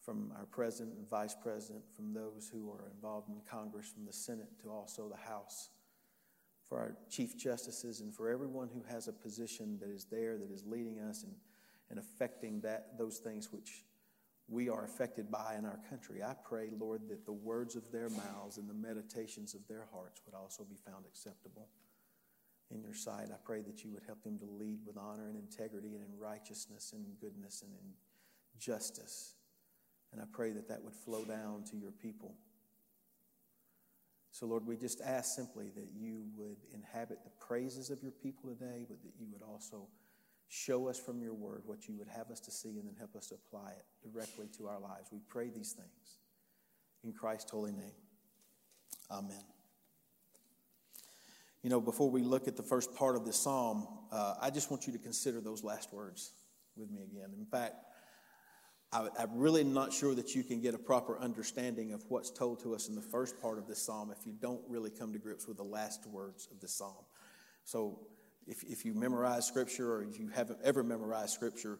From 0.00 0.32
our 0.36 0.46
president 0.46 0.96
and 0.96 1.08
vice 1.08 1.36
president, 1.40 1.84
from 1.94 2.12
those 2.12 2.50
who 2.52 2.68
are 2.72 2.90
involved 2.92 3.28
in 3.28 3.36
Congress, 3.48 3.92
from 3.92 4.06
the 4.06 4.12
Senate 4.12 4.48
to 4.62 4.70
also 4.70 5.08
the 5.08 5.28
House, 5.28 5.70
for 6.68 6.78
our 6.78 6.96
chief 7.08 7.36
justices, 7.36 8.00
and 8.00 8.12
for 8.12 8.28
everyone 8.28 8.68
who 8.74 8.82
has 8.90 9.06
a 9.06 9.12
position 9.12 9.78
that 9.80 9.90
is 9.90 10.06
there 10.06 10.36
that 10.36 10.50
is 10.50 10.64
leading 10.66 10.98
us 10.98 11.22
and, 11.22 11.34
and 11.90 11.98
affecting 12.00 12.60
that, 12.62 12.98
those 12.98 13.18
things 13.18 13.52
which 13.52 13.84
we 14.48 14.68
are 14.68 14.84
affected 14.84 15.30
by 15.30 15.56
in 15.58 15.66
our 15.66 15.78
country. 15.90 16.22
I 16.22 16.34
pray, 16.42 16.70
Lord, 16.78 17.02
that 17.08 17.26
the 17.26 17.32
words 17.32 17.76
of 17.76 17.90
their 17.92 18.08
mouths 18.08 18.56
and 18.56 18.68
the 18.68 18.74
meditations 18.74 19.54
of 19.54 19.60
their 19.68 19.86
hearts 19.92 20.22
would 20.24 20.34
also 20.34 20.64
be 20.64 20.76
found 20.76 21.04
acceptable 21.06 21.68
in 22.70 22.80
your 22.80 22.94
sight. 22.94 23.28
I 23.30 23.36
pray 23.44 23.60
that 23.62 23.84
you 23.84 23.90
would 23.92 24.04
help 24.06 24.22
them 24.22 24.38
to 24.38 24.46
lead 24.46 24.80
with 24.86 24.96
honor 24.96 25.28
and 25.28 25.36
integrity 25.36 25.94
and 25.94 26.02
in 26.02 26.18
righteousness 26.18 26.92
and 26.94 27.04
goodness 27.20 27.62
and 27.62 27.72
in 27.72 27.92
justice. 28.58 29.34
And 30.12 30.20
I 30.20 30.24
pray 30.32 30.52
that 30.52 30.68
that 30.68 30.82
would 30.82 30.94
flow 30.94 31.24
down 31.24 31.64
to 31.70 31.76
your 31.76 31.92
people. 31.92 32.34
So, 34.30 34.46
Lord, 34.46 34.66
we 34.66 34.76
just 34.76 35.00
ask 35.02 35.34
simply 35.34 35.70
that 35.74 35.88
you 35.94 36.24
would 36.36 36.58
inhabit 36.72 37.18
the 37.24 37.30
praises 37.44 37.90
of 37.90 38.02
your 38.02 38.12
people 38.12 38.48
today, 38.48 38.86
but 38.88 39.02
that 39.02 39.12
you 39.18 39.26
would 39.32 39.42
also 39.42 39.88
Show 40.48 40.88
us 40.88 40.98
from 40.98 41.20
your 41.20 41.34
word 41.34 41.62
what 41.66 41.88
you 41.88 41.94
would 41.98 42.08
have 42.08 42.30
us 42.30 42.40
to 42.40 42.50
see 42.50 42.78
and 42.78 42.86
then 42.86 42.94
help 42.98 43.14
us 43.14 43.26
to 43.28 43.34
apply 43.34 43.72
it 43.72 43.84
directly 44.02 44.46
to 44.56 44.66
our 44.66 44.80
lives. 44.80 45.10
We 45.12 45.20
pray 45.28 45.50
these 45.50 45.72
things 45.72 46.18
in 47.04 47.12
Christ's 47.12 47.50
holy 47.50 47.72
name. 47.72 47.92
Amen. 49.10 49.44
You 51.62 51.70
know, 51.70 51.80
before 51.80 52.10
we 52.10 52.22
look 52.22 52.48
at 52.48 52.56
the 52.56 52.62
first 52.62 52.94
part 52.94 53.16
of 53.16 53.26
this 53.26 53.36
psalm, 53.36 53.86
uh, 54.10 54.34
I 54.40 54.50
just 54.50 54.70
want 54.70 54.86
you 54.86 54.92
to 54.92 54.98
consider 54.98 55.40
those 55.40 55.64
last 55.64 55.92
words 55.92 56.32
with 56.76 56.90
me 56.90 57.02
again. 57.02 57.34
In 57.36 57.44
fact, 57.44 57.74
I, 58.92 59.08
I'm 59.18 59.36
really 59.36 59.64
not 59.64 59.92
sure 59.92 60.14
that 60.14 60.34
you 60.34 60.42
can 60.42 60.60
get 60.60 60.74
a 60.74 60.78
proper 60.78 61.18
understanding 61.18 61.92
of 61.92 62.04
what's 62.08 62.30
told 62.30 62.60
to 62.62 62.74
us 62.74 62.88
in 62.88 62.94
the 62.94 63.02
first 63.02 63.40
part 63.42 63.58
of 63.58 63.66
this 63.66 63.82
psalm 63.82 64.14
if 64.18 64.26
you 64.26 64.32
don't 64.40 64.62
really 64.68 64.90
come 64.90 65.12
to 65.12 65.18
grips 65.18 65.46
with 65.46 65.56
the 65.56 65.64
last 65.64 66.06
words 66.06 66.48
of 66.50 66.60
the 66.60 66.68
psalm. 66.68 67.04
So, 67.64 68.06
if, 68.48 68.64
if 68.64 68.84
you 68.84 68.94
memorize 68.94 69.46
scripture 69.46 69.92
or 69.92 70.02
if 70.02 70.18
you 70.18 70.28
haven't 70.28 70.58
ever 70.64 70.82
memorized 70.82 71.34
scripture, 71.34 71.78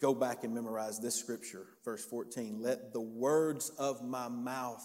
go 0.00 0.14
back 0.14 0.44
and 0.44 0.54
memorize 0.54 0.98
this 0.98 1.14
scripture, 1.14 1.66
verse 1.84 2.04
14. 2.04 2.60
Let 2.60 2.92
the 2.92 3.00
words 3.00 3.70
of 3.78 4.04
my 4.04 4.28
mouth 4.28 4.84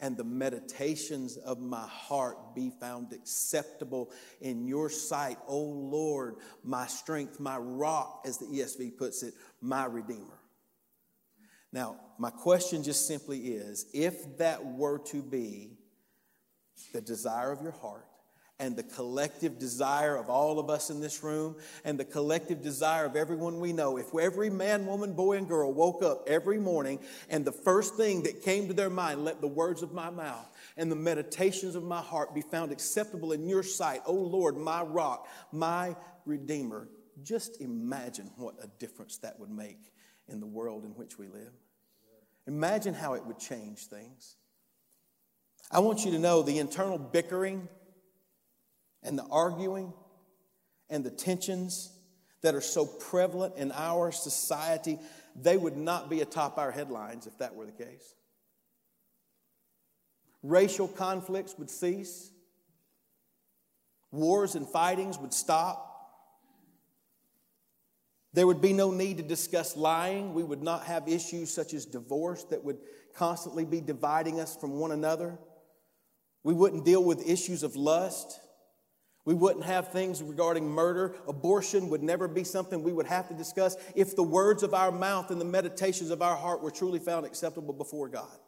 and 0.00 0.16
the 0.16 0.24
meditations 0.24 1.36
of 1.36 1.60
my 1.60 1.86
heart 1.86 2.54
be 2.54 2.70
found 2.80 3.12
acceptable 3.12 4.10
in 4.40 4.66
your 4.66 4.90
sight, 4.90 5.38
O 5.46 5.58
Lord, 5.60 6.36
my 6.64 6.86
strength, 6.86 7.38
my 7.38 7.56
rock, 7.56 8.24
as 8.26 8.38
the 8.38 8.46
ESV 8.46 8.98
puts 8.98 9.22
it, 9.22 9.34
my 9.60 9.86
redeemer. 9.86 10.40
Now, 11.72 11.96
my 12.18 12.30
question 12.30 12.82
just 12.82 13.06
simply 13.06 13.38
is 13.38 13.86
if 13.94 14.38
that 14.38 14.64
were 14.64 14.98
to 15.06 15.22
be 15.22 15.78
the 16.92 17.00
desire 17.00 17.52
of 17.52 17.62
your 17.62 17.72
heart, 17.72 18.06
and 18.60 18.76
the 18.76 18.82
collective 18.84 19.58
desire 19.58 20.16
of 20.16 20.30
all 20.30 20.60
of 20.60 20.70
us 20.70 20.88
in 20.88 21.00
this 21.00 21.24
room 21.24 21.56
and 21.84 21.98
the 21.98 22.04
collective 22.04 22.62
desire 22.62 23.04
of 23.04 23.16
everyone 23.16 23.58
we 23.58 23.72
know. 23.72 23.96
If 23.96 24.14
every 24.14 24.48
man, 24.48 24.86
woman, 24.86 25.12
boy, 25.12 25.38
and 25.38 25.48
girl 25.48 25.72
woke 25.72 26.02
up 26.04 26.24
every 26.28 26.58
morning 26.58 27.00
and 27.28 27.44
the 27.44 27.52
first 27.52 27.96
thing 27.96 28.22
that 28.22 28.42
came 28.42 28.68
to 28.68 28.74
their 28.74 28.90
mind, 28.90 29.24
let 29.24 29.40
the 29.40 29.48
words 29.48 29.82
of 29.82 29.92
my 29.92 30.08
mouth 30.08 30.48
and 30.76 30.90
the 30.90 30.96
meditations 30.96 31.74
of 31.74 31.82
my 31.82 32.00
heart 32.00 32.34
be 32.34 32.42
found 32.42 32.70
acceptable 32.70 33.32
in 33.32 33.48
your 33.48 33.64
sight, 33.64 34.02
O 34.06 34.14
Lord, 34.14 34.56
my 34.56 34.82
rock, 34.82 35.28
my 35.50 35.96
redeemer. 36.24 36.88
Just 37.24 37.60
imagine 37.60 38.30
what 38.36 38.54
a 38.62 38.68
difference 38.78 39.18
that 39.18 39.38
would 39.40 39.50
make 39.50 39.92
in 40.28 40.38
the 40.38 40.46
world 40.46 40.84
in 40.84 40.90
which 40.90 41.18
we 41.18 41.26
live. 41.26 41.52
Imagine 42.46 42.94
how 42.94 43.14
it 43.14 43.24
would 43.26 43.38
change 43.38 43.86
things. 43.86 44.36
I 45.72 45.80
want 45.80 46.04
you 46.04 46.12
to 46.12 46.18
know 46.18 46.42
the 46.42 46.58
internal 46.58 46.98
bickering 46.98 47.68
and 49.04 49.18
the 49.18 49.26
arguing 49.30 49.92
and 50.90 51.04
the 51.04 51.10
tensions 51.10 51.92
that 52.42 52.54
are 52.54 52.60
so 52.60 52.84
prevalent 52.84 53.56
in 53.56 53.72
our 53.72 54.12
society, 54.12 54.98
they 55.34 55.56
would 55.56 55.76
not 55.76 56.10
be 56.10 56.20
atop 56.20 56.58
our 56.58 56.70
headlines 56.70 57.26
if 57.26 57.36
that 57.38 57.54
were 57.54 57.66
the 57.66 57.72
case. 57.72 58.14
Racial 60.42 60.88
conflicts 60.88 61.56
would 61.58 61.70
cease, 61.70 62.30
wars 64.12 64.54
and 64.54 64.68
fightings 64.68 65.18
would 65.18 65.32
stop. 65.32 65.90
There 68.34 68.46
would 68.46 68.60
be 68.60 68.72
no 68.72 68.90
need 68.90 69.16
to 69.18 69.22
discuss 69.22 69.76
lying. 69.76 70.34
We 70.34 70.42
would 70.42 70.62
not 70.62 70.84
have 70.84 71.08
issues 71.08 71.52
such 71.52 71.72
as 71.72 71.86
divorce 71.86 72.44
that 72.44 72.64
would 72.64 72.78
constantly 73.14 73.64
be 73.64 73.80
dividing 73.80 74.40
us 74.40 74.56
from 74.56 74.72
one 74.72 74.92
another. 74.92 75.38
We 76.42 76.52
wouldn't 76.52 76.84
deal 76.84 77.02
with 77.02 77.26
issues 77.26 77.62
of 77.62 77.74
lust. 77.76 78.40
We 79.24 79.34
wouldn't 79.34 79.64
have 79.64 79.88
things 79.88 80.22
regarding 80.22 80.68
murder. 80.68 81.16
Abortion 81.26 81.88
would 81.88 82.02
never 82.02 82.28
be 82.28 82.44
something 82.44 82.82
we 82.82 82.92
would 82.92 83.06
have 83.06 83.28
to 83.28 83.34
discuss 83.34 83.76
if 83.94 84.14
the 84.14 84.22
words 84.22 84.62
of 84.62 84.74
our 84.74 84.92
mouth 84.92 85.30
and 85.30 85.40
the 85.40 85.46
meditations 85.46 86.10
of 86.10 86.20
our 86.20 86.36
heart 86.36 86.62
were 86.62 86.70
truly 86.70 86.98
found 86.98 87.24
acceptable 87.24 87.72
before 87.72 88.08
God. 88.08 88.38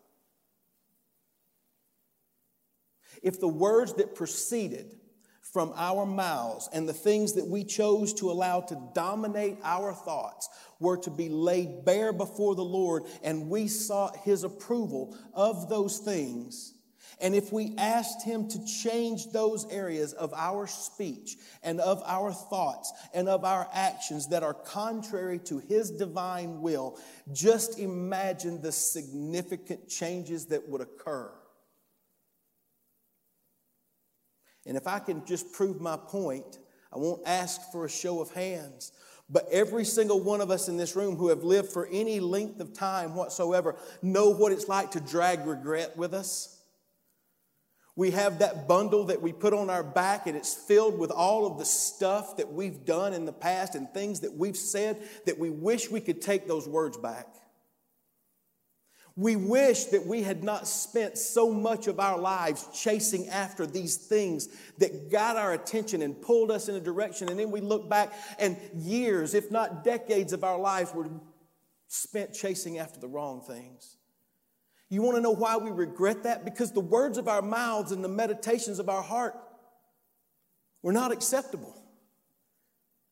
If 3.23 3.41
the 3.41 3.49
words 3.49 3.95
that 3.95 4.15
proceeded 4.15 4.99
from 5.41 5.73
our 5.77 6.05
mouths 6.05 6.69
and 6.75 6.87
the 6.87 6.93
things 6.93 7.33
that 7.33 7.47
we 7.47 7.65
chose 7.65 8.13
to 8.13 8.31
allow 8.31 8.61
to 8.61 8.91
dominate 8.95 9.57
our 9.65 9.95
thoughts 9.95 10.51
were 10.79 10.99
to 10.99 11.11
be 11.11 11.31
laid 11.31 11.87
bare 11.87 12.13
before 12.13 12.55
the 12.55 12.65
Lord 12.65 13.05
and 13.23 13.49
we 13.49 13.67
sought 13.67 14.19
His 14.19 14.45
approval 14.45 15.17
of 15.33 15.71
those 15.71 15.99
things. 15.99 16.75
And 17.21 17.35
if 17.35 17.53
we 17.53 17.75
asked 17.79 18.25
Him 18.25 18.49
to 18.49 18.65
change 18.67 19.33
those 19.33 19.67
areas 19.71 20.13
of 20.13 20.35
our 20.35 20.67
speech 20.67 21.37
and 21.63 21.81
of 21.81 22.03
our 22.05 22.33
thoughts 22.33 22.93
and 23.15 23.29
of 23.29 23.45
our 23.45 23.69
actions 23.73 24.29
that 24.29 24.43
are 24.43 24.55
contrary 24.55 25.39
to 25.41 25.59
His 25.59 25.91
divine 25.91 26.61
will, 26.61 26.99
just 27.33 27.79
imagine 27.79 28.61
the 28.61 28.73
significant 28.73 29.89
changes 29.89 30.47
that 30.47 30.69
would 30.69 30.83
occur 30.83 31.33
And 34.67 34.77
if 34.77 34.87
I 34.87 34.99
can 34.99 35.25
just 35.25 35.53
prove 35.53 35.81
my 35.81 35.97
point, 35.97 36.59
I 36.93 36.99
won't 36.99 37.23
ask 37.25 37.71
for 37.71 37.85
a 37.85 37.91
show 37.91 38.21
of 38.21 38.33
hands. 38.33 38.93
But 39.31 39.49
every 39.51 39.85
single 39.85 40.21
one 40.21 40.41
of 40.41 40.51
us 40.51 40.69
in 40.69 40.77
this 40.77 40.97
room 40.97 41.17
who 41.17 41.29
have 41.29 41.45
lived 41.45 41.73
for 41.73 41.89
any 41.91 42.21
length 42.21 42.61
of 42.61 42.75
time 42.75 43.15
whatsoever 43.15 43.77
know 44.03 44.31
what 44.31 44.53
it's 44.53 44.69
like 44.69 44.93
to 44.93 45.01
drag 45.01 45.47
regret 45.47 45.97
with 45.97 46.15
us. 46.15 46.56
We 47.97 48.11
have 48.11 48.41
that 48.41 48.69
bundle 48.69 49.05
that 49.05 49.23
we 49.23 49.33
put 49.33 49.55
on 49.55 49.71
our 49.71 49.83
back, 49.83 50.27
and 50.27 50.37
it's 50.37 50.53
filled 50.53 50.99
with 50.99 51.11
all 51.11 51.47
of 51.47 51.59
the 51.59 51.65
stuff 51.65 52.37
that 52.37 52.53
we've 52.53 52.85
done 52.85 53.15
in 53.15 53.25
the 53.25 53.33
past 53.33 53.75
and 53.75 53.89
things 53.89 54.21
that 54.21 54.35
we've 54.35 54.57
said 54.57 55.03
that 55.25 55.39
we 55.39 55.49
wish 55.49 55.91
we 55.91 56.01
could 56.01 56.21
take 56.21 56.47
those 56.47 56.69
words 56.69 56.99
back. 56.99 57.27
We 59.19 59.35
wish 59.35 59.85
that 59.87 60.07
we 60.07 60.23
had 60.23 60.45
not 60.45 60.69
spent 60.69 61.17
so 61.17 61.51
much 61.51 61.87
of 61.87 61.99
our 61.99 62.19
lives 62.19 62.69
chasing 62.75 63.31
after 63.31 63.65
these 63.65 63.97
things 63.97 64.49
that 64.77 65.11
got 65.11 65.39
our 65.39 65.55
attention 65.55 66.03
and 66.03 66.21
pulled 66.21 66.51
us 66.51 66.69
in 66.69 66.75
a 66.75 66.81
direction. 66.81 67.31
And 67.31 67.41
then 67.41 67.51
we 67.51 67.63
look 67.63 67.89
back, 67.89 68.13
and 68.39 68.59
years, 68.75 69.33
if 69.33 69.51
not 69.51 69.85
decades, 69.85 70.35
of 70.35 70.45
our 70.45 70.59
lives 70.59 70.93
were 70.93 71.09
spent 71.89 72.35
chasing 72.35 72.77
after 72.77 73.01
the 73.01 73.09
wrong 73.09 73.41
things. 73.41 73.96
You 74.89 75.03
want 75.03 75.17
to 75.17 75.21
know 75.21 75.33
why 75.33 75.57
we 75.57 75.71
regret 75.71 76.23
that? 76.23 76.45
Because 76.45 76.73
the 76.73 76.81
words 76.81 77.19
of 77.19 77.27
our 77.29 77.43
mouths 77.43 77.93
and 77.93 78.05
the 78.05 78.09
meditations 78.09 78.79
of 78.79 78.89
our 78.89 79.03
heart 79.03 79.35
were 80.83 80.93
not 80.93 81.11
acceptable 81.11 81.83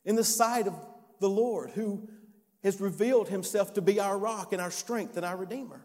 in 0.04 0.14
the 0.14 0.24
sight 0.24 0.68
of 0.68 0.74
the 1.20 1.28
Lord, 1.28 1.70
who 1.70 2.08
has 2.62 2.80
revealed 2.80 3.28
himself 3.28 3.74
to 3.74 3.82
be 3.82 3.98
our 3.98 4.16
rock 4.16 4.52
and 4.52 4.62
our 4.62 4.70
strength 4.70 5.16
and 5.16 5.26
our 5.26 5.36
Redeemer. 5.36 5.84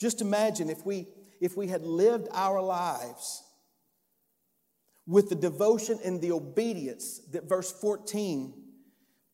Just 0.00 0.20
imagine 0.20 0.70
if 0.70 0.84
we, 0.84 1.06
if 1.40 1.56
we 1.56 1.68
had 1.68 1.82
lived 1.82 2.28
our 2.32 2.60
lives 2.60 3.42
with 5.06 5.28
the 5.28 5.34
devotion 5.34 5.98
and 6.04 6.20
the 6.20 6.32
obedience 6.32 7.20
that 7.32 7.48
verse 7.48 7.72
14 7.72 8.52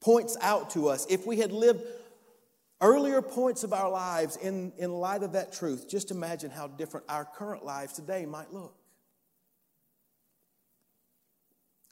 points 0.00 0.36
out 0.40 0.70
to 0.70 0.88
us. 0.88 1.06
If 1.10 1.26
we 1.26 1.38
had 1.38 1.50
lived 1.50 1.82
earlier 2.84 3.22
points 3.22 3.64
of 3.64 3.72
our 3.72 3.90
lives 3.90 4.36
in, 4.36 4.70
in 4.76 4.92
light 4.92 5.22
of 5.22 5.32
that 5.32 5.52
truth, 5.52 5.88
just 5.88 6.10
imagine 6.10 6.50
how 6.50 6.68
different 6.68 7.06
our 7.08 7.24
current 7.24 7.64
lives 7.64 7.94
today 7.94 8.26
might 8.26 8.52
look. 8.52 8.76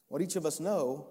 What 0.08 0.20
each 0.20 0.36
of 0.36 0.44
us 0.44 0.60
know 0.60 1.08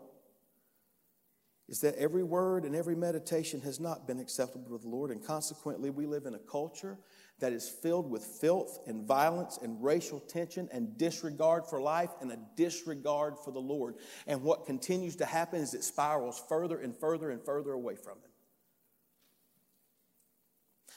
is 1.68 1.82
that 1.82 1.96
every 1.96 2.22
word 2.22 2.64
and 2.64 2.76
every 2.76 2.96
meditation 2.96 3.62
has 3.62 3.80
not 3.80 4.06
been 4.06 4.20
acceptable 4.20 4.78
to 4.78 4.84
the 4.84 4.90
Lord, 4.90 5.10
and 5.10 5.26
consequently, 5.26 5.90
we 5.90 6.06
live 6.06 6.26
in 6.26 6.36
a 6.36 6.40
culture 6.40 7.00
that 7.40 7.52
is 7.52 7.68
filled 7.68 8.12
with 8.12 8.24
filth 8.24 8.78
and 8.86 9.08
violence 9.08 9.58
and 9.64 9.82
racial 9.84 10.20
tension 10.20 10.70
and 10.72 10.96
disregard 10.98 11.66
for 11.66 11.82
life 11.82 12.12
and 12.22 12.32
a 12.32 12.38
disregard 12.56 13.36
for 13.44 13.52
the 13.52 13.60
Lord. 13.60 13.96
And 14.28 14.44
what 14.44 14.68
continues 14.68 15.16
to 15.16 15.26
happen 15.26 15.60
is 15.60 15.74
it 15.74 15.84
spirals 15.84 16.44
further 16.48 16.80
and 16.80 16.96
further 16.96 17.32
and 17.32 17.44
further 17.44 17.72
away 17.72 17.96
from 17.96 18.18
Him. 18.18 18.31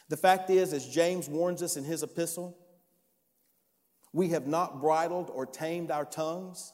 The 0.08 0.16
fact 0.16 0.50
is, 0.50 0.72
as 0.72 0.86
James 0.86 1.28
warns 1.28 1.62
us 1.62 1.76
in 1.76 1.84
his 1.84 2.02
epistle, 2.02 2.56
we 4.12 4.28
have 4.28 4.46
not 4.46 4.80
bridled 4.80 5.30
or 5.30 5.46
tamed 5.46 5.90
our 5.90 6.04
tongues. 6.04 6.72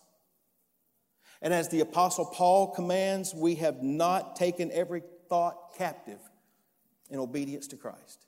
And 1.40 1.54
as 1.54 1.68
the 1.68 1.80
Apostle 1.80 2.26
Paul 2.26 2.68
commands, 2.68 3.34
we 3.34 3.54
have 3.56 3.82
not 3.82 4.37
taken 4.37 4.70
every 4.72 5.02
thought 5.28 5.75
captive 5.78 6.18
in 7.08 7.18
obedience 7.18 7.68
to 7.68 7.76
Christ. 7.76 8.26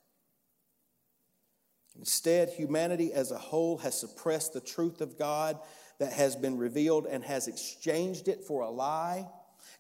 Instead, 1.99 2.49
humanity 2.49 3.13
as 3.13 3.31
a 3.31 3.39
whole 3.39 3.79
has 3.79 3.99
suppressed 3.99 4.55
the 4.55 4.61
truth 4.61 5.01
of 5.01 5.19
God 5.19 5.59
that 5.99 6.13
has 6.13 6.35
been 6.35 6.57
revealed 6.57 7.07
and 7.07 7.23
has 7.23 7.49
exchanged 7.49 8.29
it 8.29 8.45
for 8.45 8.63
a 8.63 8.71
lie. 8.71 9.29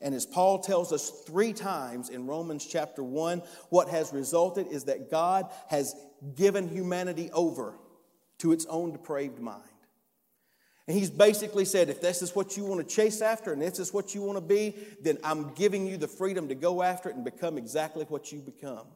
And 0.02 0.14
as 0.14 0.26
Paul 0.26 0.58
tells 0.58 0.92
us 0.92 1.10
three 1.26 1.52
times 1.52 2.08
in 2.08 2.26
Romans 2.26 2.66
chapter 2.66 3.02
1, 3.02 3.42
what 3.70 3.88
has 3.88 4.12
resulted 4.12 4.66
is 4.66 4.84
that 4.84 5.10
God 5.10 5.48
has 5.68 5.94
given 6.34 6.68
humanity 6.68 7.30
over 7.32 7.74
to 8.38 8.52
its 8.52 8.66
own 8.66 8.92
depraved 8.92 9.38
mind. 9.38 9.62
And 10.88 10.98
he's 10.98 11.10
basically 11.10 11.64
said, 11.64 11.88
if 11.88 12.00
this 12.00 12.22
is 12.22 12.34
what 12.34 12.56
you 12.56 12.64
want 12.64 12.86
to 12.86 12.94
chase 12.94 13.22
after 13.22 13.52
and 13.52 13.62
this 13.62 13.78
is 13.78 13.94
what 13.94 14.14
you 14.14 14.22
want 14.22 14.36
to 14.36 14.42
be, 14.42 14.74
then 15.00 15.16
I'm 15.22 15.54
giving 15.54 15.86
you 15.86 15.96
the 15.96 16.08
freedom 16.08 16.48
to 16.48 16.56
go 16.56 16.82
after 16.82 17.08
it 17.08 17.14
and 17.14 17.24
become 17.24 17.56
exactly 17.56 18.04
what 18.08 18.32
you 18.32 18.40
become. 18.40 18.86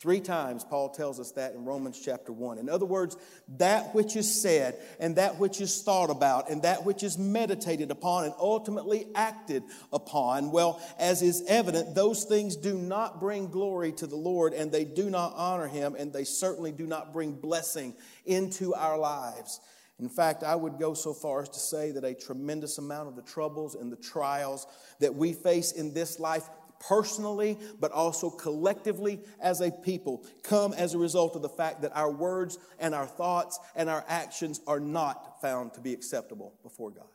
Three 0.00 0.20
times, 0.20 0.62
Paul 0.62 0.90
tells 0.90 1.18
us 1.18 1.32
that 1.32 1.54
in 1.54 1.64
Romans 1.64 2.00
chapter 2.00 2.30
1. 2.30 2.58
In 2.58 2.68
other 2.68 2.86
words, 2.86 3.16
that 3.56 3.96
which 3.96 4.14
is 4.14 4.40
said, 4.40 4.78
and 5.00 5.16
that 5.16 5.40
which 5.40 5.60
is 5.60 5.82
thought 5.82 6.08
about, 6.08 6.50
and 6.50 6.62
that 6.62 6.84
which 6.84 7.02
is 7.02 7.18
meditated 7.18 7.90
upon, 7.90 8.26
and 8.26 8.34
ultimately 8.38 9.08
acted 9.16 9.64
upon, 9.92 10.52
well, 10.52 10.80
as 11.00 11.20
is 11.20 11.44
evident, 11.48 11.96
those 11.96 12.22
things 12.24 12.54
do 12.54 12.78
not 12.78 13.18
bring 13.18 13.48
glory 13.48 13.90
to 13.90 14.06
the 14.06 14.14
Lord, 14.14 14.52
and 14.52 14.70
they 14.70 14.84
do 14.84 15.10
not 15.10 15.32
honor 15.34 15.66
him, 15.66 15.96
and 15.98 16.12
they 16.12 16.24
certainly 16.24 16.70
do 16.70 16.86
not 16.86 17.12
bring 17.12 17.32
blessing 17.32 17.92
into 18.24 18.74
our 18.74 18.96
lives. 18.96 19.58
In 19.98 20.08
fact, 20.08 20.44
I 20.44 20.54
would 20.54 20.78
go 20.78 20.94
so 20.94 21.12
far 21.12 21.42
as 21.42 21.48
to 21.48 21.58
say 21.58 21.90
that 21.90 22.04
a 22.04 22.14
tremendous 22.14 22.78
amount 22.78 23.08
of 23.08 23.16
the 23.16 23.22
troubles 23.22 23.74
and 23.74 23.90
the 23.90 23.96
trials 23.96 24.64
that 25.00 25.16
we 25.16 25.32
face 25.32 25.72
in 25.72 25.92
this 25.92 26.20
life 26.20 26.48
personally, 26.80 27.58
but 27.80 27.92
also 27.92 28.30
collectively 28.30 29.20
as 29.40 29.60
a 29.60 29.70
people, 29.70 30.24
come 30.42 30.72
as 30.72 30.94
a 30.94 30.98
result 30.98 31.36
of 31.36 31.42
the 31.42 31.48
fact 31.48 31.82
that 31.82 31.96
our 31.96 32.10
words 32.10 32.58
and 32.78 32.94
our 32.94 33.06
thoughts 33.06 33.58
and 33.74 33.88
our 33.88 34.04
actions 34.08 34.60
are 34.66 34.80
not 34.80 35.40
found 35.40 35.74
to 35.74 35.80
be 35.80 35.92
acceptable 35.92 36.54
before 36.62 36.90
God. 36.90 37.06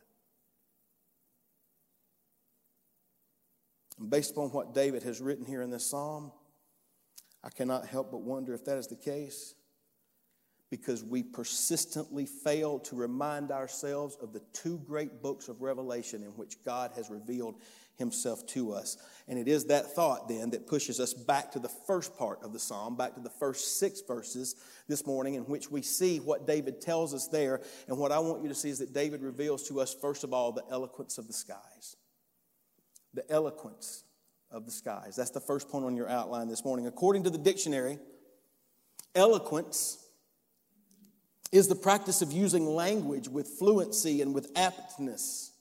And 4.00 4.10
based 4.10 4.32
upon 4.32 4.50
what 4.50 4.74
David 4.74 5.03
has 5.03 5.22
written 5.22 5.46
here 5.46 5.62
in 5.62 5.70
this 5.70 5.86
psalm, 5.86 6.32
I 7.43 7.50
cannot 7.50 7.88
help 7.88 8.12
but 8.12 8.22
wonder 8.22 8.53
if 8.53 8.65
that 8.65 8.77
is 8.77 8.88
the 8.88 8.96
case 8.96 9.55
because 10.74 11.03
we 11.03 11.22
persistently 11.22 12.25
fail 12.25 12.79
to 12.79 12.96
remind 12.96 13.51
ourselves 13.51 14.17
of 14.20 14.34
the 14.34 14.41
two 14.53 14.79
great 14.88 15.22
books 15.22 15.48
of 15.48 15.62
Revelation 15.62 16.24
in 16.24 16.29
which 16.29 16.63
God 16.65 16.91
has 16.96 17.12
revealed 17.12 17.55
himself 17.97 18.45
to 18.47 18.73
us. 18.73 18.97
And 19.27 19.38
it 19.39 19.47
is 19.47 19.65
that 19.65 19.93
thought 19.93 20.27
then 20.27 20.50
that 20.51 20.67
pushes 20.67 21.00
us 21.00 21.13
back 21.13 21.51
to 21.51 21.59
the 21.59 21.69
first 21.69 22.17
part 22.17 22.43
of 22.43 22.53
the 22.53 22.59
psalm, 22.59 22.95
back 22.95 23.15
to 23.15 23.21
the 23.21 23.29
first 23.29 23.79
six 23.79 24.01
verses 24.01 24.55
this 24.88 25.05
morning, 25.05 25.35
in 25.35 25.43
which 25.43 25.69
we 25.71 25.81
see 25.81 26.19
what 26.19 26.47
David 26.47 26.81
tells 26.81 27.13
us 27.13 27.27
there. 27.27 27.62
And 27.88 27.97
what 27.97 28.12
I 28.12 28.19
want 28.19 28.41
you 28.41 28.50
to 28.50 28.55
see 28.55 28.69
is 28.69 28.79
that 28.79 28.93
David 28.93 29.21
reveals 29.21 29.67
to 29.69 29.79
us, 29.79 29.93
first 29.93 30.23
of 30.23 30.33
all, 30.33 30.51
the 30.51 30.65
eloquence 30.69 31.17
of 31.17 31.27
the 31.27 31.33
skies. 31.33 31.95
The 33.13 33.29
eloquence 33.31 34.03
of 34.51 34.65
the 34.65 34.71
skies. 34.71 35.15
That's 35.15 35.31
the 35.31 35.39
first 35.39 35.69
point 35.69 35.85
on 35.85 35.95
your 35.95 36.09
outline 36.09 36.47
this 36.47 36.65
morning. 36.65 36.88
According 36.88 37.23
to 37.23 37.29
the 37.29 37.38
dictionary, 37.38 38.00
eloquence 39.15 40.00
is 41.51 41.67
the 41.67 41.75
practice 41.75 42.23
of 42.23 42.31
using 42.31 42.65
language 42.65 43.29
with 43.29 43.47
fluency 43.47 44.21
and 44.23 44.33
with 44.33 44.51
aptness. 44.55 45.51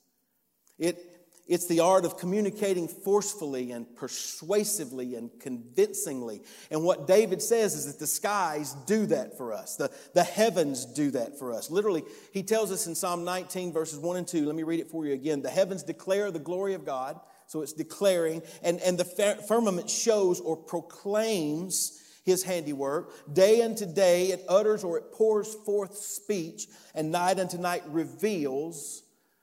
It 0.79 1.12
it's 1.53 1.67
the 1.67 1.81
art 1.81 2.07
of 2.07 2.17
communicating 2.17 2.89
forcefully 2.89 3.73
and 3.73 3.95
persuasively 3.95 5.17
and 5.17 5.31
convincingly. 5.39 6.41
And 6.71 6.83
what 6.83 7.07
David 7.07 7.43
says 7.43 7.75
is 7.75 7.85
that 7.87 7.99
the 7.99 8.07
skies 8.07 8.73
do 8.87 9.05
that 9.07 9.37
for 9.37 9.53
us. 9.53 9.77
The, 9.77 9.91
the 10.15 10.25
heavens 10.25 10.87
do 10.87 11.11
that 11.11 11.39
for 11.39 11.53
us. 11.53 11.71
Literally, 11.71 12.05
he 12.33 12.43
tells 12.43 12.73
us 12.73 12.87
in 12.87 12.95
Psalm 12.95 13.25
19, 13.25 13.71
verses 13.71 13.99
1 13.99 14.17
and 14.17 14.27
2. 14.27 14.47
Let 14.47 14.55
me 14.55 14.63
read 14.63 14.81
it 14.81 14.89
for 14.89 15.05
you 15.05 15.13
again. 15.13 15.43
The 15.43 15.51
heavens 15.51 15.83
declare 15.83 16.31
the 16.31 16.39
glory 16.39 16.73
of 16.73 16.87
God. 16.87 17.21
So 17.49 17.61
it's 17.61 17.75
declaring, 17.75 18.41
and, 18.63 18.81
and 18.81 18.97
the 18.97 19.05
firmament 19.47 19.91
shows 19.91 20.41
or 20.41 20.57
proclaims 20.57 22.01
his 22.25 22.43
handiwork. 22.43 23.13
Day 23.31 23.61
unto 23.61 23.85
day 23.85 24.29
it 24.29 24.43
utters 24.49 24.85
or 24.85 24.97
it 24.97 25.13
pours 25.13 25.55
forth 25.67 25.99
speech, 25.99 26.67
and 26.95 27.13
night 27.13 27.39
unto 27.39 27.59
night 27.59 27.83
reveals 27.89 29.03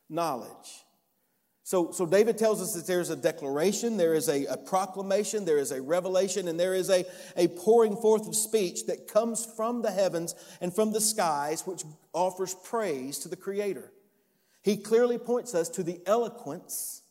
knowledge. 0.09 0.85
So, 1.69 1.91
so 1.91 2.07
David 2.07 2.39
tells 2.39 2.63
us 2.63 2.73
that 2.73 2.87
there's 2.87 3.11
a 3.11 3.15
declaration, 3.15 3.95
there 3.95 4.15
is 4.15 4.27
a, 4.27 4.45
a, 4.45 4.57
proclamation, 4.57 5.45
there 5.45 5.59
is 5.59 5.71
a 5.71 5.79
revelation, 5.79 6.47
and 6.47 6.59
there 6.59 6.73
is 6.73 6.89
a, 6.89 7.05
a 7.37 7.47
pouring 7.47 7.95
forth 7.95 8.27
of 8.27 8.35
speech 8.35 8.87
that 8.87 9.07
comes 9.07 9.45
from 9.45 9.83
the 9.83 9.91
heavens 9.91 10.33
and 10.61 10.73
from 10.73 10.93
the 10.93 10.99
skies, 10.99 11.67
which 11.67 11.83
offers 12.11 12.55
praise 12.63 13.19
to 13.19 13.29
the 13.29 13.35
Creator. 13.35 13.91
He 14.63 14.77
clearly 14.77 15.19
points 15.19 15.53
us 15.53 15.69
to 15.69 15.83
the 15.83 16.01
eloquence 16.07 17.03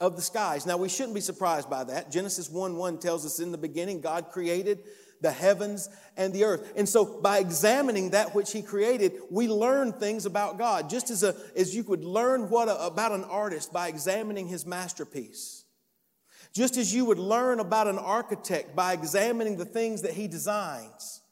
of 0.00 0.16
the 0.16 0.22
skies. 0.22 0.64
Now, 0.64 0.78
we 0.78 0.88
shouldn't 0.88 1.14
be 1.14 1.20
surprised 1.20 1.68
by 1.68 1.84
that. 1.84 2.10
Genesis 2.10 2.48
1 2.48 2.74
1 2.74 2.98
tells 3.00 3.26
us 3.26 3.38
in 3.38 3.52
the 3.52 3.58
beginning, 3.58 4.00
God 4.00 4.30
created 4.30 4.78
the 5.20 5.30
heavens 5.30 5.88
and 6.16 6.32
the 6.32 6.44
earth. 6.44 6.72
And 6.76 6.88
so 6.88 7.20
by 7.20 7.38
examining 7.38 8.10
that 8.10 8.34
which 8.34 8.52
he 8.52 8.62
created, 8.62 9.12
we 9.30 9.48
learn 9.48 9.92
things 9.92 10.26
about 10.26 10.58
God, 10.58 10.90
just 10.90 11.10
as, 11.10 11.22
a, 11.22 11.34
as 11.56 11.74
you 11.74 11.84
could 11.84 12.04
learn 12.04 12.50
what 12.50 12.68
a, 12.68 12.86
about 12.86 13.12
an 13.12 13.24
artist 13.24 13.72
by 13.72 13.88
examining 13.88 14.46
his 14.46 14.66
masterpiece. 14.66 15.64
Just 16.54 16.76
as 16.76 16.94
you 16.94 17.04
would 17.04 17.18
learn 17.18 17.60
about 17.60 17.88
an 17.88 17.98
architect 17.98 18.74
by 18.74 18.92
examining 18.92 19.56
the 19.56 19.64
things 19.64 20.02
that 20.02 20.12
he 20.12 20.28
designs. 20.28 21.22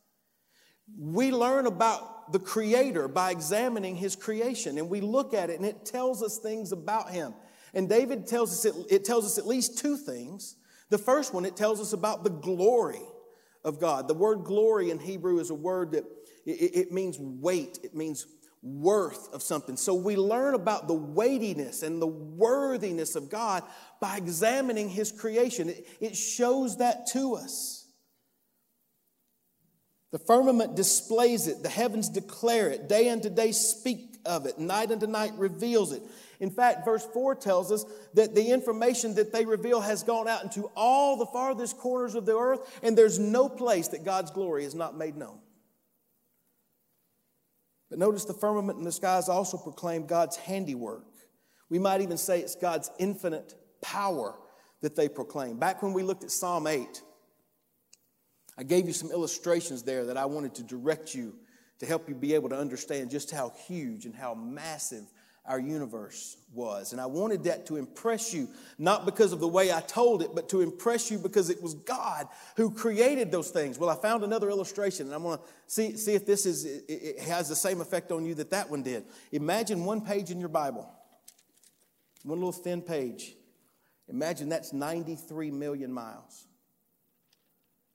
We 0.98 1.32
learn 1.32 1.66
about 1.66 2.32
the 2.32 2.38
creator 2.38 3.08
by 3.08 3.30
examining 3.30 3.96
his 3.96 4.16
creation 4.16 4.78
and 4.78 4.88
we 4.88 5.00
look 5.00 5.32
at 5.32 5.50
it 5.50 5.58
and 5.58 5.66
it 5.66 5.84
tells 5.84 6.22
us 6.22 6.38
things 6.38 6.72
about 6.72 7.10
him. 7.10 7.34
And 7.74 7.88
David 7.88 8.26
tells 8.26 8.52
us 8.52 8.64
it, 8.64 8.74
it 8.90 9.04
tells 9.04 9.24
us 9.24 9.38
at 9.38 9.46
least 9.46 9.78
two 9.78 9.96
things. 9.96 10.56
The 10.90 10.98
first 10.98 11.34
one, 11.34 11.44
it 11.44 11.56
tells 11.56 11.80
us 11.80 11.92
about 11.92 12.24
the 12.24 12.30
glory 12.30 13.02
of 13.66 13.80
God. 13.80 14.08
The 14.08 14.14
word 14.14 14.44
glory 14.44 14.90
in 14.90 14.98
Hebrew 14.98 15.40
is 15.40 15.50
a 15.50 15.54
word 15.54 15.92
that 15.92 16.04
it, 16.46 16.92
means 16.92 17.18
weight, 17.18 17.80
it 17.82 17.94
means 17.94 18.26
worth 18.62 19.32
of 19.34 19.42
something. 19.42 19.76
So 19.76 19.94
we 19.94 20.16
learn 20.16 20.54
about 20.54 20.86
the 20.86 20.94
weightiness 20.94 21.82
and 21.82 22.00
the 22.00 22.06
worthiness 22.06 23.16
of 23.16 23.28
God 23.28 23.64
by 24.00 24.16
examining 24.16 24.88
His 24.88 25.10
creation. 25.10 25.74
It 26.00 26.16
shows 26.16 26.78
that 26.78 27.08
to 27.08 27.34
us. 27.34 27.86
The 30.12 30.18
firmament 30.20 30.76
displays 30.76 31.48
it, 31.48 31.64
the 31.64 31.68
heavens 31.68 32.08
declare 32.08 32.70
it, 32.70 32.88
day 32.88 33.10
unto 33.10 33.28
day 33.28 33.50
speak 33.50 34.16
of 34.24 34.46
it, 34.46 34.58
night 34.58 34.92
unto 34.92 35.06
night 35.08 35.32
reveals 35.36 35.92
it. 35.92 36.02
In 36.40 36.50
fact, 36.50 36.84
verse 36.84 37.06
4 37.12 37.34
tells 37.36 37.72
us 37.72 37.84
that 38.14 38.34
the 38.34 38.50
information 38.50 39.14
that 39.14 39.32
they 39.32 39.44
reveal 39.44 39.80
has 39.80 40.02
gone 40.02 40.28
out 40.28 40.42
into 40.42 40.70
all 40.76 41.16
the 41.16 41.26
farthest 41.26 41.78
corners 41.78 42.14
of 42.14 42.26
the 42.26 42.36
earth, 42.36 42.78
and 42.82 42.96
there's 42.96 43.18
no 43.18 43.48
place 43.48 43.88
that 43.88 44.04
God's 44.04 44.30
glory 44.30 44.64
is 44.64 44.74
not 44.74 44.96
made 44.96 45.16
known. 45.16 45.38
But 47.88 47.98
notice 47.98 48.24
the 48.24 48.34
firmament 48.34 48.78
and 48.78 48.86
the 48.86 48.92
skies 48.92 49.28
also 49.28 49.56
proclaim 49.56 50.06
God's 50.06 50.36
handiwork. 50.36 51.04
We 51.68 51.78
might 51.78 52.00
even 52.00 52.18
say 52.18 52.40
it's 52.40 52.56
God's 52.56 52.90
infinite 52.98 53.54
power 53.80 54.34
that 54.82 54.96
they 54.96 55.08
proclaim. 55.08 55.58
Back 55.58 55.82
when 55.82 55.92
we 55.92 56.02
looked 56.02 56.24
at 56.24 56.30
Psalm 56.30 56.66
8, 56.66 57.02
I 58.58 58.62
gave 58.62 58.86
you 58.86 58.92
some 58.92 59.10
illustrations 59.10 59.82
there 59.82 60.06
that 60.06 60.16
I 60.16 60.26
wanted 60.26 60.54
to 60.56 60.62
direct 60.62 61.14
you 61.14 61.34
to 61.78 61.86
help 61.86 62.08
you 62.08 62.14
be 62.14 62.34
able 62.34 62.48
to 62.48 62.56
understand 62.56 63.10
just 63.10 63.30
how 63.30 63.52
huge 63.66 64.06
and 64.06 64.14
how 64.14 64.34
massive 64.34 65.04
our 65.46 65.60
universe 65.60 66.36
was. 66.52 66.92
And 66.92 67.00
I 67.00 67.06
wanted 67.06 67.44
that 67.44 67.66
to 67.66 67.76
impress 67.76 68.34
you, 68.34 68.48
not 68.78 69.04
because 69.04 69.32
of 69.32 69.40
the 69.40 69.48
way 69.48 69.72
I 69.72 69.80
told 69.80 70.22
it, 70.22 70.34
but 70.34 70.48
to 70.50 70.60
impress 70.60 71.10
you 71.10 71.18
because 71.18 71.50
it 71.50 71.62
was 71.62 71.74
God 71.74 72.26
who 72.56 72.70
created 72.70 73.30
those 73.30 73.50
things. 73.50 73.78
Well, 73.78 73.90
I 73.90 73.96
found 73.96 74.24
another 74.24 74.50
illustration, 74.50 75.06
and 75.06 75.14
I'm 75.14 75.22
going 75.22 75.38
to 75.38 75.44
see, 75.66 75.96
see 75.96 76.14
if 76.14 76.26
this 76.26 76.46
is, 76.46 76.64
it 76.64 77.20
has 77.20 77.48
the 77.48 77.56
same 77.56 77.80
effect 77.80 78.12
on 78.12 78.24
you 78.24 78.34
that 78.34 78.50
that 78.50 78.70
one 78.70 78.82
did. 78.82 79.04
Imagine 79.32 79.84
one 79.84 80.00
page 80.00 80.30
in 80.30 80.40
your 80.40 80.48
Bible, 80.48 80.90
one 82.22 82.38
little 82.38 82.52
thin 82.52 82.82
page. 82.82 83.34
Imagine 84.08 84.48
that's 84.48 84.72
93 84.72 85.50
million 85.50 85.92
miles. 85.92 86.46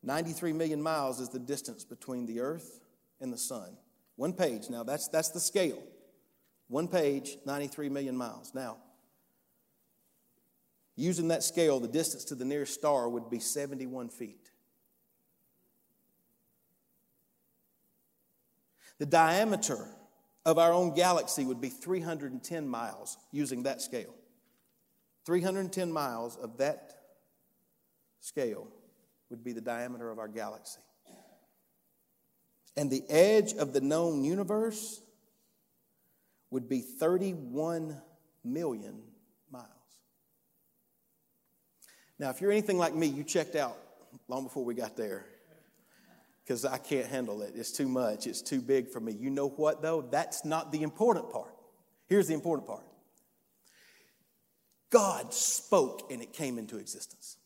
93 0.04 0.54
million 0.54 0.82
miles 0.82 1.20
is 1.20 1.30
the 1.30 1.40
distance 1.40 1.84
between 1.84 2.26
the 2.26 2.40
earth 2.40 2.80
and 3.20 3.32
the 3.32 3.38
sun. 3.38 3.78
One 4.16 4.34
page. 4.34 4.70
Now, 4.70 4.84
that's, 4.84 5.08
that's 5.08 5.30
the 5.30 5.40
scale. 5.40 5.82
One 6.72 6.88
page, 6.88 7.38
93 7.46 7.90
million 7.90 8.16
miles. 8.16 8.54
Now, 8.56 8.78
using 10.96 11.28
that 11.28 11.44
scale, 11.44 11.82
the 11.82 11.88
distance 11.90 12.24
to 12.26 12.36
the 12.36 12.46
nearest 12.46 12.74
star 12.74 13.10
would 13.10 13.30
be 13.30 13.40
71 13.40 14.08
feet. 14.08 14.50
The 19.00 19.06
diameter 19.06 19.86
of 20.46 20.58
our 20.58 20.72
own 20.72 20.96
galaxy 20.96 21.44
would 21.44 21.60
be 21.60 21.68
310 21.68 22.66
miles 22.66 23.18
using 23.34 23.64
that 23.64 23.82
scale. 23.82 24.16
310 25.26 25.92
miles 25.92 26.38
of 26.38 26.58
that 26.60 26.94
scale 28.22 28.66
would 29.30 29.44
be 29.44 29.52
the 29.52 29.60
diameter 29.60 30.10
of 30.10 30.20
our 30.20 30.30
galaxy. 30.30 30.80
And 32.78 32.90
the 32.90 33.04
edge 33.10 33.56
of 33.56 33.74
the 33.74 33.82
known 33.82 34.24
universe 34.24 35.02
would 36.52 36.70
be 36.70 36.82
31 36.82 38.00
million 38.44 39.02
miles. 39.50 39.66
Now, 42.20 42.30
if 42.30 42.42
you're 42.42 42.52
anything 42.52 42.78
like 42.78 42.94
me, 42.94 43.08
you 43.08 43.24
checked 43.24 43.56
out 43.56 43.78
long 44.28 44.44
before 44.44 44.64
we 44.64 44.76
got 44.76 44.96
there 44.96 45.26
because 46.44 46.66
I 46.66 46.78
can't 46.78 47.08
handle 47.08 47.42
it. 47.42 47.54
It's 47.56 47.72
too 47.72 47.88
much, 47.88 48.28
it's 48.28 48.42
too 48.42 48.62
big 48.62 48.90
for 48.90 49.00
me. 49.00 49.14
You 49.14 49.30
know 49.30 49.50
what, 49.50 49.82
though? 49.82 50.02
That's 50.02 50.46
not 50.46 50.72
the 50.72 50.84
important 50.84 51.32
part. 51.32 51.56
Here's 52.08 52.28
the 52.28 52.34
important 52.34 52.68
part 52.68 52.84
God 54.90 55.34
spoke 55.34 56.12
and 56.12 56.22
it 56.22 56.34
came 56.34 56.58
into 56.58 56.78
existence. 56.78 57.38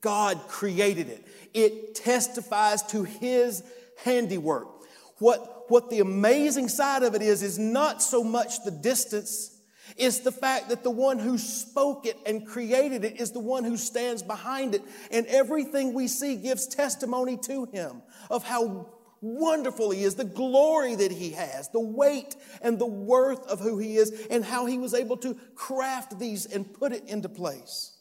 God 0.00 0.38
created 0.46 1.08
it. 1.08 1.26
It 1.52 1.96
testifies 1.96 2.82
to 2.84 3.02
His 3.02 3.64
handiwork. 4.04 4.77
What, 5.18 5.70
what 5.70 5.90
the 5.90 6.00
amazing 6.00 6.68
side 6.68 7.02
of 7.02 7.14
it 7.14 7.22
is, 7.22 7.42
is 7.42 7.58
not 7.58 8.02
so 8.02 8.22
much 8.22 8.64
the 8.64 8.70
distance, 8.70 9.58
it's 9.96 10.20
the 10.20 10.32
fact 10.32 10.68
that 10.68 10.82
the 10.82 10.90
one 10.90 11.18
who 11.18 11.38
spoke 11.38 12.06
it 12.06 12.16
and 12.26 12.46
created 12.46 13.04
it 13.04 13.20
is 13.20 13.32
the 13.32 13.40
one 13.40 13.64
who 13.64 13.76
stands 13.76 14.22
behind 14.22 14.74
it. 14.74 14.82
And 15.10 15.26
everything 15.26 15.94
we 15.94 16.08
see 16.08 16.36
gives 16.36 16.66
testimony 16.66 17.36
to 17.44 17.64
Him 17.66 18.02
of 18.30 18.44
how 18.44 18.90
wonderful 19.20 19.90
He 19.90 20.04
is, 20.04 20.14
the 20.14 20.24
glory 20.24 20.94
that 20.94 21.10
He 21.10 21.30
has, 21.30 21.68
the 21.70 21.80
weight 21.80 22.36
and 22.62 22.78
the 22.78 22.86
worth 22.86 23.46
of 23.48 23.60
who 23.60 23.78
He 23.78 23.96
is, 23.96 24.26
and 24.30 24.44
how 24.44 24.66
He 24.66 24.78
was 24.78 24.94
able 24.94 25.16
to 25.18 25.34
craft 25.54 26.18
these 26.18 26.46
and 26.46 26.72
put 26.72 26.92
it 26.92 27.04
into 27.06 27.28
place. 27.28 27.97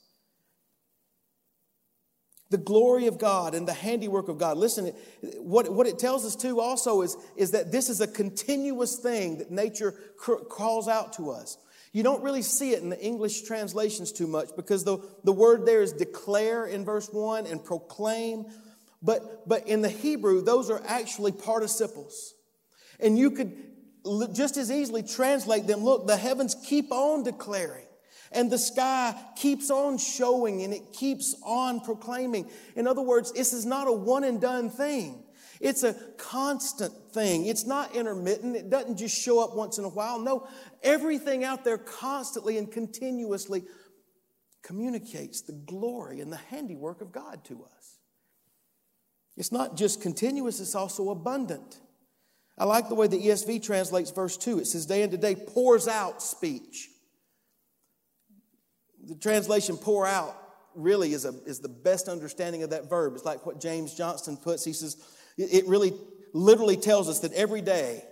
The 2.49 2.57
glory 2.57 3.07
of 3.07 3.17
God 3.17 3.53
and 3.53 3.67
the 3.67 3.73
handiwork 3.73 4.29
of 4.29 4.37
God. 4.37 4.57
Listen, 4.57 4.93
what, 5.39 5.71
what 5.71 5.85
it 5.85 5.99
tells 5.99 6.25
us 6.25 6.35
too 6.35 6.61
also 6.61 7.01
is, 7.01 7.17
is 7.35 7.51
that 7.51 7.71
this 7.71 7.89
is 7.89 7.99
a 7.99 8.07
continuous 8.07 8.97
thing 8.97 9.39
that 9.39 9.51
nature 9.51 9.93
cr- 10.17 10.35
calls 10.35 10.87
out 10.87 11.13
to 11.13 11.31
us. 11.31 11.57
You 11.91 12.03
don't 12.03 12.23
really 12.23 12.41
see 12.41 12.71
it 12.71 12.81
in 12.81 12.89
the 12.89 13.03
English 13.03 13.41
translations 13.41 14.11
too 14.11 14.27
much 14.27 14.49
because 14.55 14.83
the, 14.83 14.99
the 15.23 15.33
word 15.33 15.65
there 15.65 15.81
is 15.81 15.93
declare 15.93 16.65
in 16.65 16.85
verse 16.85 17.09
1 17.11 17.47
and 17.47 17.63
proclaim. 17.63 18.45
But, 19.01 19.47
but 19.47 19.67
in 19.67 19.81
the 19.81 19.89
Hebrew, 19.89 20.41
those 20.41 20.69
are 20.69 20.81
actually 20.85 21.31
participles. 21.31 22.33
And 22.99 23.17
you 23.17 23.31
could 23.31 23.51
just 24.33 24.57
as 24.57 24.71
easily 24.71 25.03
translate 25.03 25.67
them 25.67 25.83
look, 25.83 26.07
the 26.07 26.17
heavens 26.17 26.55
keep 26.65 26.91
on 26.91 27.23
declaring. 27.23 27.86
And 28.31 28.51
the 28.51 28.57
sky 28.57 29.15
keeps 29.35 29.69
on 29.69 29.97
showing 29.97 30.63
and 30.63 30.73
it 30.73 30.93
keeps 30.93 31.35
on 31.43 31.79
proclaiming. 31.79 32.49
In 32.75 32.87
other 32.87 33.01
words, 33.01 33.31
this 33.31 33.53
is 33.53 33.65
not 33.65 33.87
a 33.87 33.91
one 33.91 34.23
and 34.23 34.41
done 34.41 34.69
thing. 34.69 35.23
It's 35.59 35.83
a 35.83 35.93
constant 36.17 36.93
thing. 37.13 37.45
It's 37.45 37.65
not 37.65 37.95
intermittent. 37.95 38.55
It 38.55 38.69
doesn't 38.69 38.97
just 38.97 39.19
show 39.19 39.43
up 39.43 39.55
once 39.55 39.77
in 39.77 39.85
a 39.85 39.89
while. 39.89 40.19
No, 40.19 40.47
everything 40.83 41.43
out 41.43 41.63
there 41.63 41.77
constantly 41.77 42.57
and 42.57 42.71
continuously 42.71 43.63
communicates 44.61 45.41
the 45.41 45.53
glory 45.53 46.19
and 46.19 46.31
the 46.31 46.37
handiwork 46.37 47.01
of 47.01 47.11
God 47.11 47.43
to 47.45 47.63
us. 47.63 47.97
It's 49.35 49.51
not 49.51 49.77
just 49.77 50.01
continuous, 50.01 50.59
it's 50.59 50.75
also 50.75 51.09
abundant. 51.09 51.79
I 52.57 52.65
like 52.65 52.89
the 52.89 52.95
way 52.95 53.07
the 53.07 53.19
ESV 53.19 53.63
translates 53.63 54.09
verse 54.09 54.35
2. 54.35 54.59
It 54.59 54.67
says, 54.67 54.87
Day 54.87 55.03
into 55.03 55.17
day 55.17 55.35
pours 55.35 55.87
out 55.87 56.23
speech 56.23 56.89
the 59.07 59.15
translation 59.15 59.77
pour 59.77 60.05
out 60.05 60.35
really 60.75 61.13
is, 61.13 61.25
a, 61.25 61.33
is 61.45 61.59
the 61.59 61.69
best 61.69 62.07
understanding 62.07 62.63
of 62.63 62.69
that 62.69 62.89
verb. 62.89 63.13
It's 63.15 63.25
like 63.25 63.45
what 63.45 63.59
James 63.59 63.93
Johnston 63.93 64.37
puts. 64.37 64.63
He 64.63 64.73
says, 64.73 64.97
it 65.37 65.67
really 65.67 65.93
literally 66.33 66.77
tells 66.77 67.09
us 67.09 67.19
that 67.21 67.33
every 67.33 67.61
day 67.61 68.03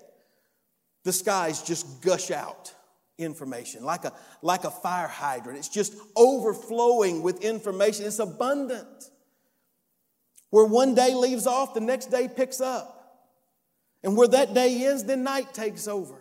the 1.04 1.14
skies 1.14 1.62
just 1.62 2.02
gush 2.02 2.32
out 2.32 2.74
information 3.18 3.84
like 3.84 4.04
a, 4.04 4.14
like 4.42 4.64
a 4.64 4.72
fire 4.72 5.08
hydrant. 5.08 5.58
It's 5.58 5.70
just 5.70 5.96
overflowing 6.16 7.22
with 7.22 7.44
information. 7.44 8.06
It's 8.06 8.20
abundant. 8.20 9.10
Where 10.50 10.66
one 10.66 10.96
day 10.96 11.14
leaves 11.14 11.48
off, 11.48 11.74
the 11.74 11.82
next 11.82 12.08
day 12.08 12.28
picks 12.34 12.62
up. 12.62 12.92
And 14.04 14.16
where 14.16 14.28
that 14.28 14.54
day 14.54 14.86
ends, 14.86 15.04
then 15.04 15.24
night 15.24 15.54
takes 15.54 15.88
over. 15.88 16.16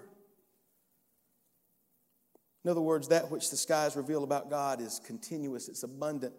In 2.65 2.71
other 2.71 2.81
words, 2.81 3.09
that 3.09 3.31
which 3.31 3.51
the 3.51 3.57
skies 3.57 3.97
reveal 3.97 4.25
about 4.25 4.49
God 4.49 4.81
is 4.81 5.01
continuous, 5.07 5.69
it's 5.69 5.83
abundant, 5.83 6.35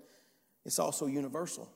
it's 0.65 0.79
also 0.79 1.05
universal. 1.05 1.69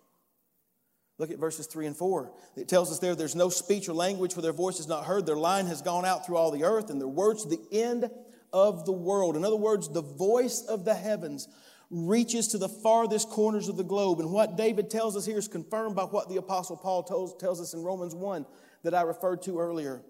Look 1.19 1.31
at 1.31 1.37
verses 1.37 1.67
3 1.67 1.87
and 1.87 1.97
4. 1.97 2.31
It 2.55 2.69
tells 2.69 2.91
us 2.91 2.99
there 2.99 3.13
there's 3.13 3.35
no 3.35 3.49
speech 3.49 3.89
or 3.89 3.93
language 3.93 4.35
where 4.35 4.41
their 4.41 4.53
voice 4.53 4.79
is 4.79 4.87
not 4.87 5.05
heard. 5.05 5.25
Their 5.25 5.35
line 5.35 5.67
has 5.67 5.81
gone 5.81 6.05
out 6.05 6.25
through 6.25 6.37
all 6.37 6.49
the 6.49 6.63
earth, 6.63 6.89
and 6.89 6.99
their 6.99 7.09
words 7.09 7.43
to 7.43 7.49
the 7.49 7.61
end 7.71 8.09
of 8.53 8.85
the 8.85 8.93
world. 8.93 9.35
In 9.35 9.43
other 9.43 9.57
words, 9.57 9.89
the 9.89 10.01
voice 10.01 10.61
of 10.61 10.85
the 10.85 10.95
heavens 10.95 11.47
reaches 11.91 12.47
to 12.49 12.57
the 12.57 12.69
farthest 12.69 13.29
corners 13.29 13.67
of 13.67 13.75
the 13.75 13.83
globe. 13.83 14.19
And 14.19 14.31
what 14.31 14.55
David 14.55 14.89
tells 14.89 15.17
us 15.17 15.25
here 15.25 15.37
is 15.37 15.47
confirmed 15.47 15.95
by 15.95 16.03
what 16.03 16.29
the 16.29 16.37
Apostle 16.37 16.77
Paul 16.77 17.03
tells, 17.03 17.35
tells 17.35 17.59
us 17.59 17.73
in 17.73 17.83
Romans 17.83 18.15
1 18.15 18.45
that 18.83 18.93
I 18.93 19.01
referred 19.01 19.41
to 19.43 19.59
earlier. 19.59 20.01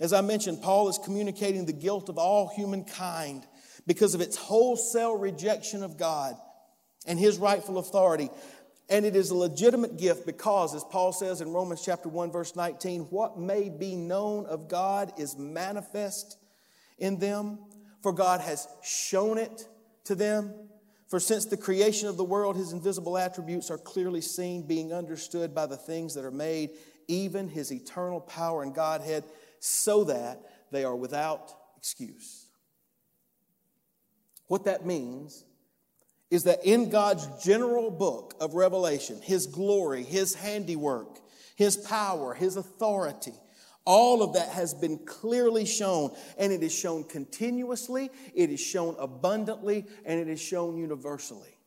As 0.00 0.12
I 0.12 0.20
mentioned, 0.20 0.60
Paul 0.60 0.88
is 0.88 0.98
communicating 0.98 1.66
the 1.66 1.72
guilt 1.72 2.08
of 2.08 2.18
all 2.18 2.48
humankind 2.48 3.46
because 3.86 4.14
of 4.14 4.20
its 4.20 4.36
wholesale 4.36 5.16
rejection 5.16 5.82
of 5.82 5.96
God 5.96 6.36
and 7.06 7.18
his 7.18 7.38
rightful 7.38 7.78
authority. 7.78 8.30
And 8.88 9.06
it 9.06 9.16
is 9.16 9.30
a 9.30 9.34
legitimate 9.34 9.98
gift 9.98 10.26
because, 10.26 10.74
as 10.74 10.84
Paul 10.84 11.12
says 11.12 11.40
in 11.40 11.52
Romans 11.52 11.82
chapter 11.84 12.08
1, 12.08 12.30
verse 12.30 12.54
19, 12.54 13.02
what 13.04 13.38
may 13.38 13.70
be 13.70 13.96
known 13.96 14.46
of 14.46 14.68
God 14.68 15.12
is 15.18 15.36
manifest 15.38 16.36
in 16.98 17.18
them, 17.18 17.58
for 18.02 18.12
God 18.12 18.40
has 18.40 18.68
shown 18.82 19.38
it 19.38 19.66
to 20.04 20.14
them. 20.14 20.52
For 21.08 21.20
since 21.20 21.44
the 21.46 21.56
creation 21.56 22.08
of 22.08 22.16
the 22.16 22.24
world, 22.24 22.56
his 22.56 22.72
invisible 22.72 23.16
attributes 23.16 23.70
are 23.70 23.78
clearly 23.78 24.20
seen, 24.20 24.66
being 24.66 24.92
understood 24.92 25.54
by 25.54 25.66
the 25.66 25.76
things 25.76 26.14
that 26.14 26.24
are 26.24 26.30
made, 26.30 26.70
even 27.08 27.48
his 27.48 27.72
eternal 27.72 28.20
power 28.20 28.62
and 28.62 28.74
Godhead, 28.74 29.24
so 29.60 30.04
that 30.04 30.40
they 30.72 30.84
are 30.84 30.96
without 30.96 31.52
excuse. 31.76 32.43
What 34.48 34.64
that 34.64 34.84
means 34.84 35.44
is 36.30 36.44
that 36.44 36.64
in 36.64 36.90
God's 36.90 37.26
general 37.44 37.90
book 37.90 38.34
of 38.40 38.54
Revelation, 38.54 39.20
His 39.22 39.46
glory, 39.46 40.02
His 40.02 40.34
handiwork, 40.34 41.18
His 41.56 41.76
power, 41.76 42.34
His 42.34 42.56
authority, 42.56 43.34
all 43.86 44.22
of 44.22 44.34
that 44.34 44.48
has 44.48 44.72
been 44.72 44.98
clearly 44.98 45.66
shown, 45.66 46.10
and 46.38 46.52
it 46.52 46.62
is 46.62 46.74
shown 46.74 47.04
continuously, 47.04 48.10
it 48.34 48.50
is 48.50 48.60
shown 48.60 48.96
abundantly, 48.98 49.86
and 50.06 50.18
it 50.18 50.28
is 50.28 50.40
shown 50.40 50.78
universally. 50.78 51.58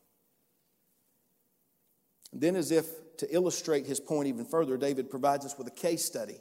Then, 2.32 2.56
as 2.56 2.70
if 2.72 2.86
to 3.18 3.34
illustrate 3.34 3.86
his 3.86 4.00
point 4.00 4.28
even 4.28 4.44
further, 4.44 4.76
David 4.76 5.10
provides 5.10 5.46
us 5.46 5.56
with 5.56 5.66
a 5.66 5.72
case 5.72 6.04
study. 6.04 6.40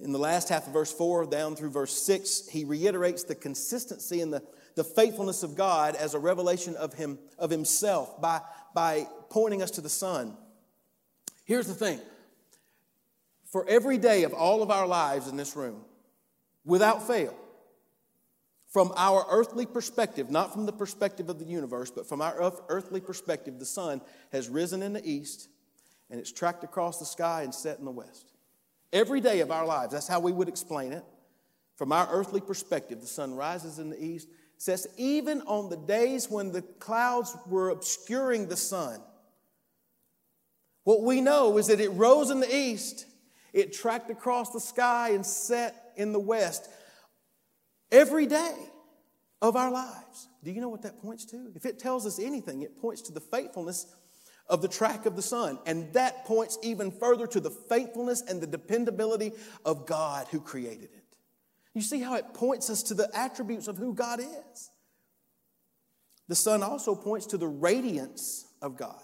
In 0.00 0.12
the 0.12 0.18
last 0.18 0.48
half 0.48 0.66
of 0.66 0.72
verse 0.72 0.92
4 0.92 1.26
down 1.26 1.54
through 1.54 1.70
verse 1.70 2.02
6, 2.02 2.48
he 2.48 2.64
reiterates 2.64 3.24
the 3.24 3.34
consistency 3.34 4.20
and 4.20 4.32
the 4.32 4.42
the 4.74 4.84
faithfulness 4.84 5.42
of 5.42 5.56
God 5.56 5.94
as 5.94 6.14
a 6.14 6.18
revelation 6.18 6.74
of 6.76 6.94
him 6.94 7.18
of 7.38 7.50
himself 7.50 8.20
by, 8.20 8.40
by 8.74 9.06
pointing 9.30 9.62
us 9.62 9.72
to 9.72 9.80
the 9.80 9.88
sun. 9.88 10.36
Here's 11.44 11.66
the 11.66 11.74
thing. 11.74 12.00
For 13.46 13.68
every 13.68 13.98
day 13.98 14.24
of 14.24 14.32
all 14.32 14.62
of 14.62 14.70
our 14.70 14.86
lives 14.86 15.28
in 15.28 15.36
this 15.36 15.54
room, 15.54 15.82
without 16.64 17.06
fail, 17.06 17.36
from 18.68 18.92
our 18.96 19.24
earthly 19.30 19.66
perspective, 19.66 20.30
not 20.30 20.52
from 20.52 20.66
the 20.66 20.72
perspective 20.72 21.28
of 21.28 21.38
the 21.38 21.44
universe, 21.44 21.92
but 21.92 22.08
from 22.08 22.20
our 22.20 22.52
earthly 22.68 23.00
perspective, 23.00 23.60
the 23.60 23.64
sun 23.64 24.00
has 24.32 24.48
risen 24.48 24.82
in 24.82 24.92
the 24.92 25.08
east 25.08 25.48
and 26.10 26.18
it's 26.18 26.32
tracked 26.32 26.64
across 26.64 26.98
the 26.98 27.04
sky 27.04 27.42
and 27.42 27.54
set 27.54 27.78
in 27.78 27.84
the 27.84 27.90
west. 27.90 28.32
Every 28.92 29.20
day 29.20 29.40
of 29.40 29.50
our 29.50 29.64
lives, 29.64 29.92
that's 29.92 30.08
how 30.08 30.20
we 30.20 30.32
would 30.32 30.48
explain 30.48 30.92
it. 30.92 31.04
From 31.76 31.92
our 31.92 32.08
earthly 32.10 32.40
perspective, 32.40 33.00
the 33.00 33.06
sun 33.06 33.34
rises 33.34 33.78
in 33.78 33.90
the 33.90 34.02
east 34.02 34.28
says, 34.58 34.86
even 34.96 35.42
on 35.42 35.68
the 35.68 35.76
days 35.76 36.30
when 36.30 36.52
the 36.52 36.62
clouds 36.62 37.36
were 37.46 37.70
obscuring 37.70 38.48
the 38.48 38.56
sun, 38.56 39.00
what 40.84 41.02
we 41.02 41.20
know 41.20 41.56
is 41.58 41.68
that 41.68 41.80
it 41.80 41.90
rose 41.90 42.30
in 42.30 42.40
the 42.40 42.54
east, 42.54 43.06
it 43.52 43.72
tracked 43.72 44.10
across 44.10 44.50
the 44.52 44.60
sky, 44.60 45.10
and 45.10 45.24
set 45.24 45.92
in 45.96 46.12
the 46.12 46.20
west 46.20 46.68
every 47.90 48.26
day 48.26 48.54
of 49.40 49.56
our 49.56 49.70
lives. 49.70 50.28
Do 50.42 50.50
you 50.50 50.60
know 50.60 50.68
what 50.68 50.82
that 50.82 51.00
points 51.00 51.24
to? 51.26 51.52
If 51.54 51.64
it 51.64 51.78
tells 51.78 52.06
us 52.06 52.18
anything, 52.18 52.62
it 52.62 52.80
points 52.80 53.02
to 53.02 53.12
the 53.12 53.20
faithfulness 53.20 53.86
of 54.48 54.60
the 54.60 54.68
track 54.68 55.06
of 55.06 55.16
the 55.16 55.22
sun. 55.22 55.58
And 55.66 55.92
that 55.94 56.24
points 56.26 56.58
even 56.62 56.90
further 56.90 57.26
to 57.28 57.40
the 57.40 57.50
faithfulness 57.50 58.22
and 58.22 58.40
the 58.40 58.46
dependability 58.46 59.32
of 59.64 59.86
God 59.86 60.26
who 60.30 60.40
created 60.40 60.90
it. 60.94 61.03
You 61.74 61.80
see 61.80 62.00
how 62.00 62.14
it 62.14 62.32
points 62.34 62.70
us 62.70 62.84
to 62.84 62.94
the 62.94 63.10
attributes 63.14 63.68
of 63.68 63.76
who 63.76 63.94
God 63.94 64.20
is. 64.20 64.70
The 66.28 66.34
sun 66.34 66.62
also 66.62 66.94
points 66.94 67.26
to 67.26 67.38
the 67.38 67.48
radiance 67.48 68.46
of 68.62 68.76
God. 68.76 69.00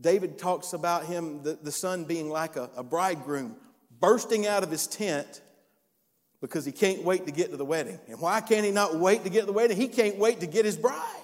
David 0.00 0.38
talks 0.38 0.72
about 0.72 1.04
him, 1.04 1.42
the, 1.42 1.58
the 1.62 1.70
sun 1.70 2.04
being 2.04 2.28
like 2.28 2.56
a, 2.56 2.70
a 2.76 2.82
bridegroom 2.82 3.56
bursting 4.00 4.46
out 4.46 4.62
of 4.64 4.70
his 4.70 4.86
tent 4.86 5.40
because 6.40 6.64
he 6.64 6.72
can't 6.72 7.04
wait 7.04 7.26
to 7.26 7.32
get 7.32 7.50
to 7.52 7.56
the 7.56 7.64
wedding. 7.64 7.98
And 8.08 8.20
why 8.20 8.40
can't 8.40 8.64
he 8.64 8.72
not 8.72 8.96
wait 8.96 9.22
to 9.24 9.30
get 9.30 9.40
to 9.40 9.46
the 9.46 9.52
wedding? 9.52 9.76
He 9.76 9.88
can't 9.88 10.18
wait 10.18 10.40
to 10.40 10.46
get 10.46 10.64
his 10.64 10.76
bride. 10.76 11.23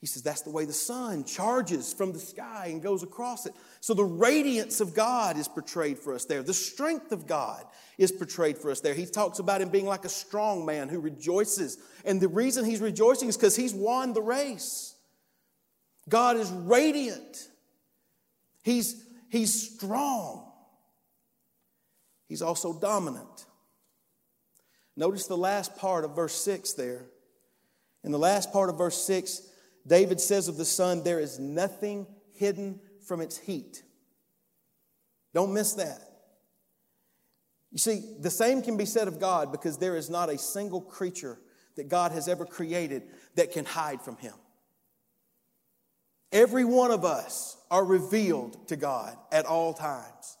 He 0.00 0.06
says 0.06 0.22
that's 0.22 0.42
the 0.42 0.50
way 0.50 0.64
the 0.64 0.72
sun 0.72 1.24
charges 1.24 1.92
from 1.92 2.12
the 2.12 2.20
sky 2.20 2.68
and 2.70 2.80
goes 2.80 3.02
across 3.02 3.46
it. 3.46 3.54
So 3.80 3.94
the 3.94 4.04
radiance 4.04 4.80
of 4.80 4.94
God 4.94 5.36
is 5.36 5.48
portrayed 5.48 5.98
for 5.98 6.14
us 6.14 6.24
there. 6.24 6.42
The 6.42 6.54
strength 6.54 7.10
of 7.10 7.26
God 7.26 7.64
is 7.96 8.12
portrayed 8.12 8.58
for 8.58 8.70
us 8.70 8.80
there. 8.80 8.94
He 8.94 9.06
talks 9.06 9.40
about 9.40 9.60
him 9.60 9.70
being 9.70 9.86
like 9.86 10.04
a 10.04 10.08
strong 10.08 10.64
man 10.64 10.88
who 10.88 11.00
rejoices. 11.00 11.78
And 12.04 12.20
the 12.20 12.28
reason 12.28 12.64
he's 12.64 12.80
rejoicing 12.80 13.28
is 13.28 13.36
because 13.36 13.56
he's 13.56 13.74
won 13.74 14.12
the 14.12 14.22
race. 14.22 14.94
God 16.08 16.36
is 16.36 16.50
radiant. 16.50 17.48
He's, 18.62 19.04
he's 19.30 19.74
strong. 19.74 20.48
He's 22.28 22.42
also 22.42 22.78
dominant. 22.78 23.46
Notice 24.96 25.26
the 25.26 25.36
last 25.36 25.76
part 25.76 26.04
of 26.04 26.14
verse 26.14 26.34
6 26.34 26.74
there. 26.74 27.06
In 28.04 28.12
the 28.12 28.18
last 28.18 28.52
part 28.52 28.70
of 28.70 28.78
verse 28.78 29.00
6, 29.02 29.42
David 29.88 30.20
says 30.20 30.48
of 30.48 30.56
the 30.56 30.64
sun, 30.64 31.02
There 31.02 31.18
is 31.18 31.38
nothing 31.38 32.06
hidden 32.34 32.80
from 33.06 33.20
its 33.20 33.38
heat. 33.38 33.82
Don't 35.34 35.52
miss 35.52 35.72
that. 35.74 36.00
You 37.72 37.78
see, 37.78 38.14
the 38.20 38.30
same 38.30 38.62
can 38.62 38.76
be 38.76 38.86
said 38.86 39.08
of 39.08 39.20
God 39.20 39.52
because 39.52 39.78
there 39.78 39.96
is 39.96 40.08
not 40.08 40.30
a 40.30 40.38
single 40.38 40.80
creature 40.80 41.38
that 41.76 41.88
God 41.88 42.12
has 42.12 42.28
ever 42.28 42.44
created 42.44 43.02
that 43.34 43.52
can 43.52 43.64
hide 43.64 44.00
from 44.00 44.16
Him. 44.16 44.34
Every 46.32 46.64
one 46.64 46.90
of 46.90 47.04
us 47.04 47.56
are 47.70 47.84
revealed 47.84 48.68
to 48.68 48.76
God 48.76 49.16
at 49.32 49.46
all 49.46 49.74
times. 49.74 50.38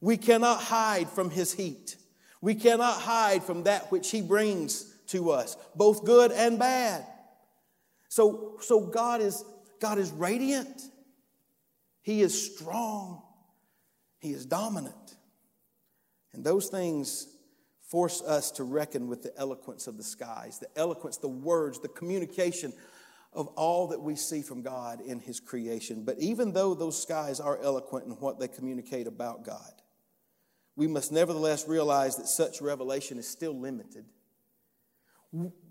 We 0.00 0.16
cannot 0.16 0.60
hide 0.60 1.08
from 1.08 1.30
His 1.30 1.52
heat. 1.52 1.96
We 2.40 2.54
cannot 2.54 3.00
hide 3.00 3.42
from 3.42 3.64
that 3.64 3.90
which 3.90 4.10
He 4.10 4.22
brings 4.22 4.84
to 5.08 5.30
us, 5.30 5.56
both 5.74 6.04
good 6.04 6.32
and 6.32 6.58
bad. 6.58 7.04
So, 8.08 8.56
so 8.60 8.80
God, 8.80 9.20
is, 9.20 9.44
God 9.80 9.98
is 9.98 10.10
radiant, 10.10 10.82
He 12.02 12.22
is 12.22 12.54
strong, 12.54 13.22
He 14.18 14.32
is 14.32 14.46
dominant. 14.46 15.16
And 16.32 16.44
those 16.44 16.68
things 16.68 17.28
force 17.82 18.22
us 18.22 18.50
to 18.52 18.64
reckon 18.64 19.08
with 19.08 19.22
the 19.22 19.36
eloquence 19.38 19.86
of 19.86 19.96
the 19.96 20.02
skies, 20.02 20.58
the 20.58 20.68
eloquence, 20.76 21.16
the 21.16 21.28
words, 21.28 21.80
the 21.80 21.88
communication 21.88 22.72
of 23.32 23.48
all 23.48 23.88
that 23.88 24.00
we 24.00 24.16
see 24.16 24.42
from 24.42 24.62
God 24.62 25.00
in 25.00 25.20
His 25.20 25.40
creation. 25.40 26.04
But 26.04 26.18
even 26.18 26.52
though 26.52 26.74
those 26.74 27.00
skies 27.00 27.40
are 27.40 27.58
eloquent 27.62 28.06
in 28.06 28.12
what 28.12 28.38
they 28.38 28.48
communicate 28.48 29.06
about 29.06 29.44
God, 29.44 29.72
we 30.76 30.86
must 30.86 31.12
nevertheless 31.12 31.66
realize 31.66 32.16
that 32.16 32.28
such 32.28 32.60
revelation 32.60 33.18
is 33.18 33.28
still 33.28 33.58
limited. 33.58 34.04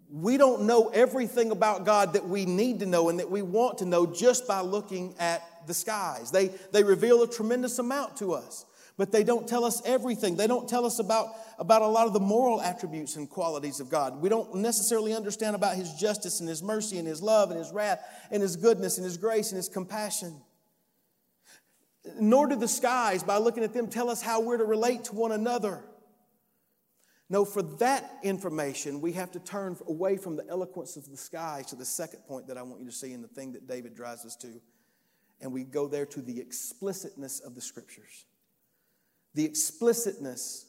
We 0.10 0.38
don't 0.38 0.64
know 0.64 0.88
everything 0.90 1.52
about 1.52 1.86
God 1.86 2.14
that 2.14 2.28
we 2.28 2.46
need 2.46 2.80
to 2.80 2.86
know 2.86 3.10
and 3.10 3.20
that 3.20 3.30
we 3.30 3.42
want 3.42 3.80
to 3.80 3.86
know 3.86 4.06
just 4.06 4.48
by 4.48 4.62
looking 4.62 5.16
at 5.20 5.44
the 5.68 5.74
skies. 5.74 6.32
They, 6.32 6.48
they 6.72 6.84
reveal 6.84 7.24
a 7.24 7.30
tremendous 7.30 7.78
amount 7.80 8.18
to 8.18 8.34
us 8.34 8.66
but 8.98 9.12
they 9.12 9.24
don't 9.24 9.48
tell 9.48 9.64
us 9.64 9.82
everything. 9.86 10.36
They 10.36 10.48
don't 10.48 10.68
tell 10.68 10.84
us 10.84 10.98
about, 10.98 11.36
about 11.60 11.84
a 11.84 11.88
lot 11.88 12.08
of 12.08 12.14
the 12.14 12.20
moral 12.20 12.60
attributes 12.60 13.16
and 13.16 13.30
qualities 13.30 13.80
of 13.80 13.90
God. 13.90 14.20
We 14.20 14.28
don't 14.28 14.56
necessarily 14.56 15.14
understand 15.14 15.56
about 15.56 15.76
His 15.76 15.94
justice 15.94 16.40
and 16.40 16.50
His 16.50 16.64
mercy 16.64 16.98
and 16.98 17.08
His 17.08 17.22
love 17.22 17.52
and 17.52 17.60
His 17.60 17.72
wrath 17.72 18.04
and 18.32 18.42
His 18.42 18.56
goodness 18.56 18.98
and 18.98 19.06
His 19.06 19.18
grace 19.18 19.52
and 19.52 19.58
His 19.58 19.70
compassion. 19.70 20.36
Nor 22.20 22.48
do 22.48 22.56
the 22.56 22.68
skies, 22.68 23.22
by 23.22 23.38
looking 23.38 23.64
at 23.64 23.74
them, 23.74 23.88
tell 23.88 24.10
us 24.10 24.22
how 24.22 24.42
we're 24.42 24.58
to 24.58 24.66
relate 24.66 25.04
to 25.06 25.16
one 25.16 25.32
another. 25.32 25.84
No, 27.30 27.44
for 27.44 27.62
that 27.62 28.20
information, 28.24 29.02
we 29.02 29.12
have 29.14 29.32
to 29.32 29.40
turn 29.40 29.78
away 29.88 30.18
from 30.18 30.38
the 30.38 30.48
eloquence 30.48 30.96
of 30.96 31.10
the 31.10 31.18
skies 31.18 31.66
to 31.68 31.76
the 31.76 31.86
second 31.86 32.22
point 32.22 32.48
that 32.48 32.58
I 32.58 32.62
want 32.62 32.80
you 32.80 32.86
to 32.86 32.96
see 32.96 33.12
in 33.12 33.22
the 33.22 33.28
thing 33.28 33.52
that 33.54 33.68
David 33.68 33.96
drives 33.96 34.26
us 34.26 34.36
to. 34.38 34.62
And 35.42 35.52
we 35.52 35.66
go 35.66 35.88
there 35.88 36.06
to 36.06 36.22
the 36.22 36.40
explicitness 36.40 37.42
of 37.42 37.54
the 37.54 37.62
scriptures 37.62 38.26
the 39.38 39.46
explicitness 39.46 40.66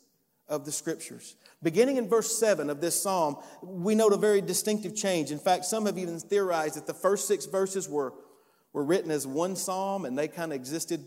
of 0.46 0.66
the 0.66 0.72
scriptures. 0.72 1.36
Beginning 1.62 1.96
in 1.96 2.06
verse 2.06 2.38
7 2.38 2.68
of 2.68 2.82
this 2.82 3.02
psalm, 3.02 3.38
we 3.62 3.94
note 3.94 4.12
a 4.12 4.18
very 4.18 4.42
distinctive 4.42 4.94
change. 4.94 5.30
In 5.32 5.38
fact, 5.38 5.64
some 5.64 5.86
have 5.86 5.96
even 5.96 6.20
theorized 6.20 6.76
that 6.76 6.86
the 6.86 6.94
first 6.94 7.26
six 7.26 7.46
verses 7.46 7.88
were, 7.88 8.12
were 8.74 8.84
written 8.84 9.10
as 9.10 9.26
one 9.26 9.56
psalm 9.56 10.04
and 10.04 10.18
they 10.18 10.28
kind 10.28 10.52
of 10.52 10.56
existed 10.56 11.04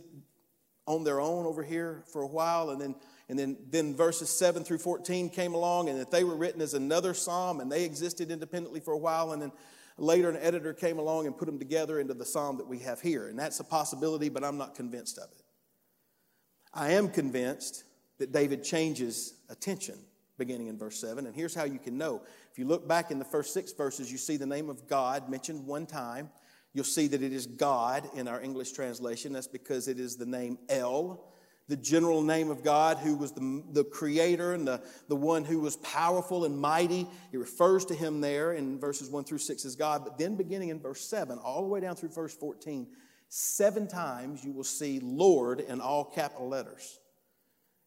on 0.87 1.03
their 1.03 1.21
own 1.21 1.45
over 1.45 1.63
here 1.63 2.03
for 2.11 2.23
a 2.23 2.27
while. 2.27 2.71
And 2.71 2.81
then, 2.81 2.95
and 3.29 3.37
then, 3.37 3.57
then 3.69 3.95
verses 3.95 4.29
7 4.29 4.63
through 4.63 4.79
14 4.79 5.29
came 5.29 5.53
along 5.53 5.89
and 5.89 5.99
that 5.99 6.11
they 6.11 6.23
were 6.23 6.35
written 6.35 6.61
as 6.61 6.73
another 6.73 7.13
psalm 7.13 7.59
and 7.59 7.71
they 7.71 7.85
existed 7.85 8.31
independently 8.31 8.79
for 8.79 8.93
a 8.93 8.97
while. 8.97 9.31
And 9.31 9.41
then 9.41 9.51
later 9.97 10.29
an 10.29 10.37
editor 10.37 10.73
came 10.73 10.99
along 10.99 11.27
and 11.27 11.37
put 11.37 11.45
them 11.45 11.59
together 11.59 11.99
into 11.99 12.13
the 12.13 12.25
psalm 12.25 12.57
that 12.57 12.67
we 12.67 12.79
have 12.79 12.99
here. 12.99 13.27
And 13.27 13.39
that's 13.39 13.59
a 13.59 13.63
possibility, 13.63 14.29
but 14.29 14.43
I'm 14.43 14.57
not 14.57 14.75
convinced 14.75 15.17
of 15.17 15.29
it. 15.31 15.43
I 16.73 16.91
am 16.91 17.09
convinced 17.09 17.83
that 18.17 18.31
David 18.31 18.63
changes 18.63 19.35
attention 19.49 19.97
beginning 20.37 20.67
in 20.67 20.77
verse 20.77 20.99
7. 20.99 21.25
And 21.27 21.35
here's 21.35 21.53
how 21.53 21.65
you 21.65 21.77
can 21.79 21.97
know. 21.97 22.21
If 22.51 22.57
you 22.57 22.65
look 22.65 22.87
back 22.87 23.11
in 23.11 23.19
the 23.19 23.25
first 23.25 23.53
six 23.53 23.71
verses, 23.73 24.11
you 24.11 24.17
see 24.17 24.37
the 24.37 24.45
name 24.45 24.69
of 24.69 24.87
God 24.87 25.29
mentioned 25.29 25.65
one 25.67 25.85
time. 25.85 26.29
You'll 26.73 26.83
see 26.83 27.07
that 27.07 27.21
it 27.21 27.31
is 27.31 27.45
God 27.45 28.09
in 28.15 28.27
our 28.27 28.41
English 28.41 28.71
translation. 28.71 29.33
That's 29.33 29.47
because 29.47 29.87
it 29.87 29.99
is 29.99 30.15
the 30.15 30.25
name 30.25 30.57
El, 30.67 31.23
the 31.71 31.77
general 31.77 32.21
name 32.21 32.51
of 32.51 32.65
God, 32.65 32.97
who 32.97 33.15
was 33.15 33.31
the, 33.31 33.63
the 33.71 33.85
creator 33.85 34.53
and 34.53 34.67
the, 34.67 34.81
the 35.07 35.15
one 35.15 35.45
who 35.45 35.61
was 35.61 35.77
powerful 35.77 36.43
and 36.43 36.59
mighty. 36.59 37.07
It 37.31 37.37
refers 37.37 37.85
to 37.85 37.95
him 37.95 38.19
there 38.19 38.51
in 38.51 38.77
verses 38.77 39.09
1 39.09 39.23
through 39.23 39.37
6 39.37 39.63
as 39.63 39.77
God. 39.77 40.03
But 40.03 40.17
then 40.17 40.35
beginning 40.35 40.67
in 40.67 40.81
verse 40.81 40.99
7, 40.99 41.39
all 41.39 41.61
the 41.61 41.69
way 41.69 41.79
down 41.79 41.95
through 41.95 42.09
verse 42.09 42.35
14, 42.35 42.87
seven 43.29 43.87
times 43.87 44.43
you 44.43 44.51
will 44.51 44.65
see 44.65 44.99
Lord 44.99 45.61
in 45.61 45.79
all 45.79 46.03
capital 46.03 46.49
letters. 46.49 46.99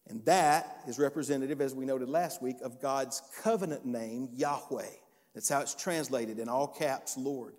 And 0.07 0.25
that 0.25 0.79
is 0.89 0.99
representative, 0.99 1.61
as 1.61 1.75
we 1.75 1.85
noted 1.85 2.09
last 2.09 2.41
week, 2.41 2.57
of 2.63 2.81
God's 2.81 3.21
covenant 3.43 3.85
name, 3.85 4.31
Yahweh. 4.33 4.89
That's 5.35 5.51
how 5.51 5.61
it's 5.61 5.75
translated 5.75 6.39
in 6.39 6.49
all 6.49 6.69
caps, 6.69 7.19
Lord. 7.19 7.53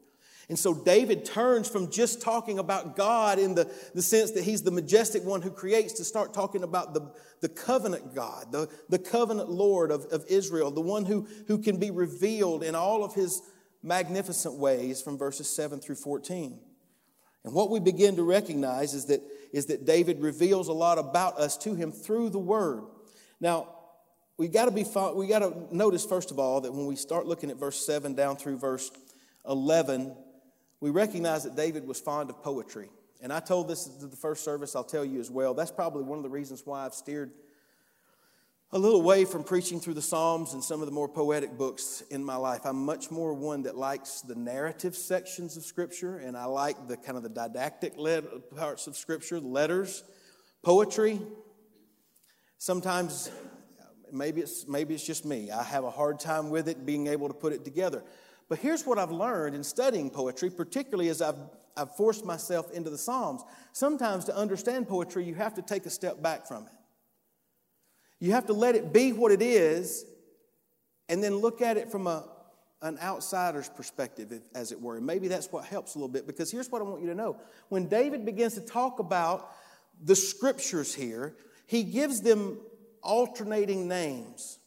And 0.48 0.60
so 0.60 0.74
David 0.74 1.26
turns 1.26 1.68
from 1.68 1.90
just 1.90 2.22
talking 2.22 2.60
about 2.60 2.96
God 2.96 3.40
in 3.40 3.56
the, 3.56 3.72
the 3.96 4.02
sense 4.02 4.32
that 4.32 4.44
he's 4.44 4.62
the 4.62 4.72
majestic 4.72 5.24
one 5.24 5.42
who 5.42 5.50
creates 5.50 5.94
to 5.94 6.04
start 6.04 6.34
talking 6.34 6.62
about 6.64 6.94
the, 6.94 7.12
the 7.42 7.50
covenant 7.50 8.14
God, 8.14 8.52
the, 8.52 8.70
the 8.90 9.00
covenant 9.00 9.50
Lord 9.50 9.90
of, 9.90 10.06
of 10.06 10.24
Israel, 10.28 10.70
the 10.70 10.82
one 10.82 11.06
who, 11.06 11.28
who 11.48 11.58
can 11.58 11.78
be 11.78 11.90
revealed 11.90 12.64
in 12.64 12.76
all 12.76 13.04
of 13.04 13.16
his 13.16 13.42
magnificent 13.82 14.56
ways 14.56 15.02
from 15.02 15.18
verses 15.18 15.50
7 15.50 15.80
through 15.80 15.96
14. 15.96 16.60
And 17.44 17.54
what 17.54 17.70
we 17.70 17.80
begin 17.80 18.16
to 18.16 18.24
recognize 18.24 18.94
is 18.94 19.06
that, 19.06 19.22
is 19.52 19.68
that 19.68 19.86
David 19.86 20.20
reveals 20.22 20.68
a 20.68 20.74
lot 20.74 21.00
about 21.00 21.40
us 21.40 21.58
to 21.60 21.74
him 21.76 21.92
through 21.92 22.30
the 22.30 22.40
word. 22.40 22.84
Now, 23.40 23.70
we 24.38 24.48
got 24.48 24.66
to 24.66 24.72
be 24.72 24.84
we 25.16 25.28
got 25.28 25.40
to 25.40 25.76
notice 25.76 26.06
first 26.06 26.30
of 26.30 26.40
all 26.40 26.62
that 26.62 26.74
when 26.74 26.86
we 26.86 26.96
start 26.96 27.26
looking 27.26 27.50
at 27.50 27.58
verse 27.58 27.86
7 27.86 28.16
down 28.16 28.36
through 28.36 28.58
verse 28.58 28.92
11, 29.48 30.16
we 30.86 30.92
recognize 30.92 31.46
that 31.46 31.56
David 31.56 31.88
was 31.88 32.00
fond 32.00 32.30
of 32.30 32.44
poetry. 32.44 32.90
And 33.20 33.34
I 33.34 33.40
told 33.40 33.68
this 33.68 33.86
to 33.86 34.06
the 34.06 34.16
first 34.16 34.44
service, 34.44 34.76
I'll 34.76 34.84
tell 34.84 35.04
you 35.04 35.20
as 35.20 35.32
well. 35.32 35.56
That's 35.56 35.72
probably 35.72 36.04
one 36.04 36.20
of 36.20 36.24
the 36.24 36.30
reasons 36.30 36.62
why 36.64 36.86
I've 36.86 36.94
steered 36.94 37.32
a 38.72 38.78
little 38.78 39.02
away 39.02 39.26
from 39.26 39.44
preaching 39.44 39.80
through 39.80 39.96
the 39.96 40.04
Psalms 40.04 40.54
and 40.54 40.64
some 40.64 40.82
of 40.82 40.86
the 40.86 40.92
more 40.92 41.10
poetic 41.10 41.58
books 41.58 42.04
in 42.12 42.24
my 42.24 42.36
life. 42.36 42.62
I'm 42.66 42.86
much 42.86 43.10
more 43.10 43.34
one 43.34 43.64
that 43.64 43.76
likes 43.76 44.22
the 44.22 44.36
narrative 44.36 44.96
sections 44.96 45.58
of 45.58 45.64
Scripture, 45.64 46.20
and 46.20 46.38
I 46.38 46.46
like 46.46 46.88
the 46.88 46.98
kind 46.98 47.18
of 47.18 47.24
the 47.24 47.30
didactic 47.30 47.96
parts 48.56 48.86
of 48.86 48.96
Scripture, 48.96 49.40
letters, 49.40 50.04
poetry. 50.62 51.20
Sometimes, 52.60 53.32
maybe 54.12 54.42
it's, 54.42 54.68
maybe 54.68 54.94
it's 54.94 55.04
just 55.04 55.26
me. 55.26 55.50
I 55.50 55.64
have 55.64 55.84
a 55.84 55.90
hard 55.90 56.20
time 56.20 56.52
with 56.52 56.70
it, 56.70 56.86
being 56.86 57.08
able 57.08 57.28
to 57.28 57.34
put 57.34 57.54
it 57.54 57.66
together. 57.66 58.04
But 58.48 58.60
here's 58.60 58.86
what 58.86 59.00
I've 59.00 59.12
learned 59.12 59.56
in 59.56 59.64
studying 59.64 60.10
poetry, 60.10 60.50
particularly 60.50 61.10
as 61.10 61.22
I've, 61.22 61.40
I've 61.76 61.96
forced 61.96 62.26
myself 62.26 62.72
into 62.72 62.90
the 62.90 62.98
Psalms. 62.98 63.44
Sometimes 63.72 64.26
to 64.26 64.36
understand 64.36 64.88
poetry, 64.88 65.26
you 65.26 65.36
have 65.36 65.56
to 65.56 65.62
take 65.62 65.86
a 65.86 65.90
step 65.90 66.22
back 66.22 66.48
from 66.48 66.64
it. 66.64 66.72
You 68.20 68.32
have 68.32 68.46
to 68.48 68.54
let 68.54 68.76
it 68.76 68.94
be 68.94 69.14
what 69.14 69.32
it 69.32 69.42
is 69.42 70.06
and 71.10 71.24
then 71.24 71.36
look 71.36 71.62
at 71.62 71.78
it 71.78 71.92
from 71.92 72.08
a, 72.08 72.28
an 72.82 72.98
outsider's 73.02 73.70
perspective, 73.70 74.42
as 74.54 74.72
it 74.72 74.80
were. 74.80 74.98
And 74.98 75.06
maybe 75.06 75.28
that's 75.28 75.52
what 75.52 75.66
helps 75.66 75.96
a 75.96 75.98
little 75.98 76.10
bit 76.10 76.28
because 76.28 76.52
here's 76.52 76.70
what 76.70 76.82
I 76.82 76.86
want 76.86 77.02
you 77.02 77.08
to 77.10 77.16
know. 77.16 77.38
When 77.70 77.88
David 77.88 78.26
begins 78.26 78.54
to 78.56 78.62
talk 78.62 79.00
about 79.00 79.52
the 80.04 80.16
scriptures 80.16 80.94
here, 80.94 81.36
he 81.66 81.84
gives 81.84 82.22
them 82.22 82.60
alternating 83.02 83.88
names. 83.88 84.60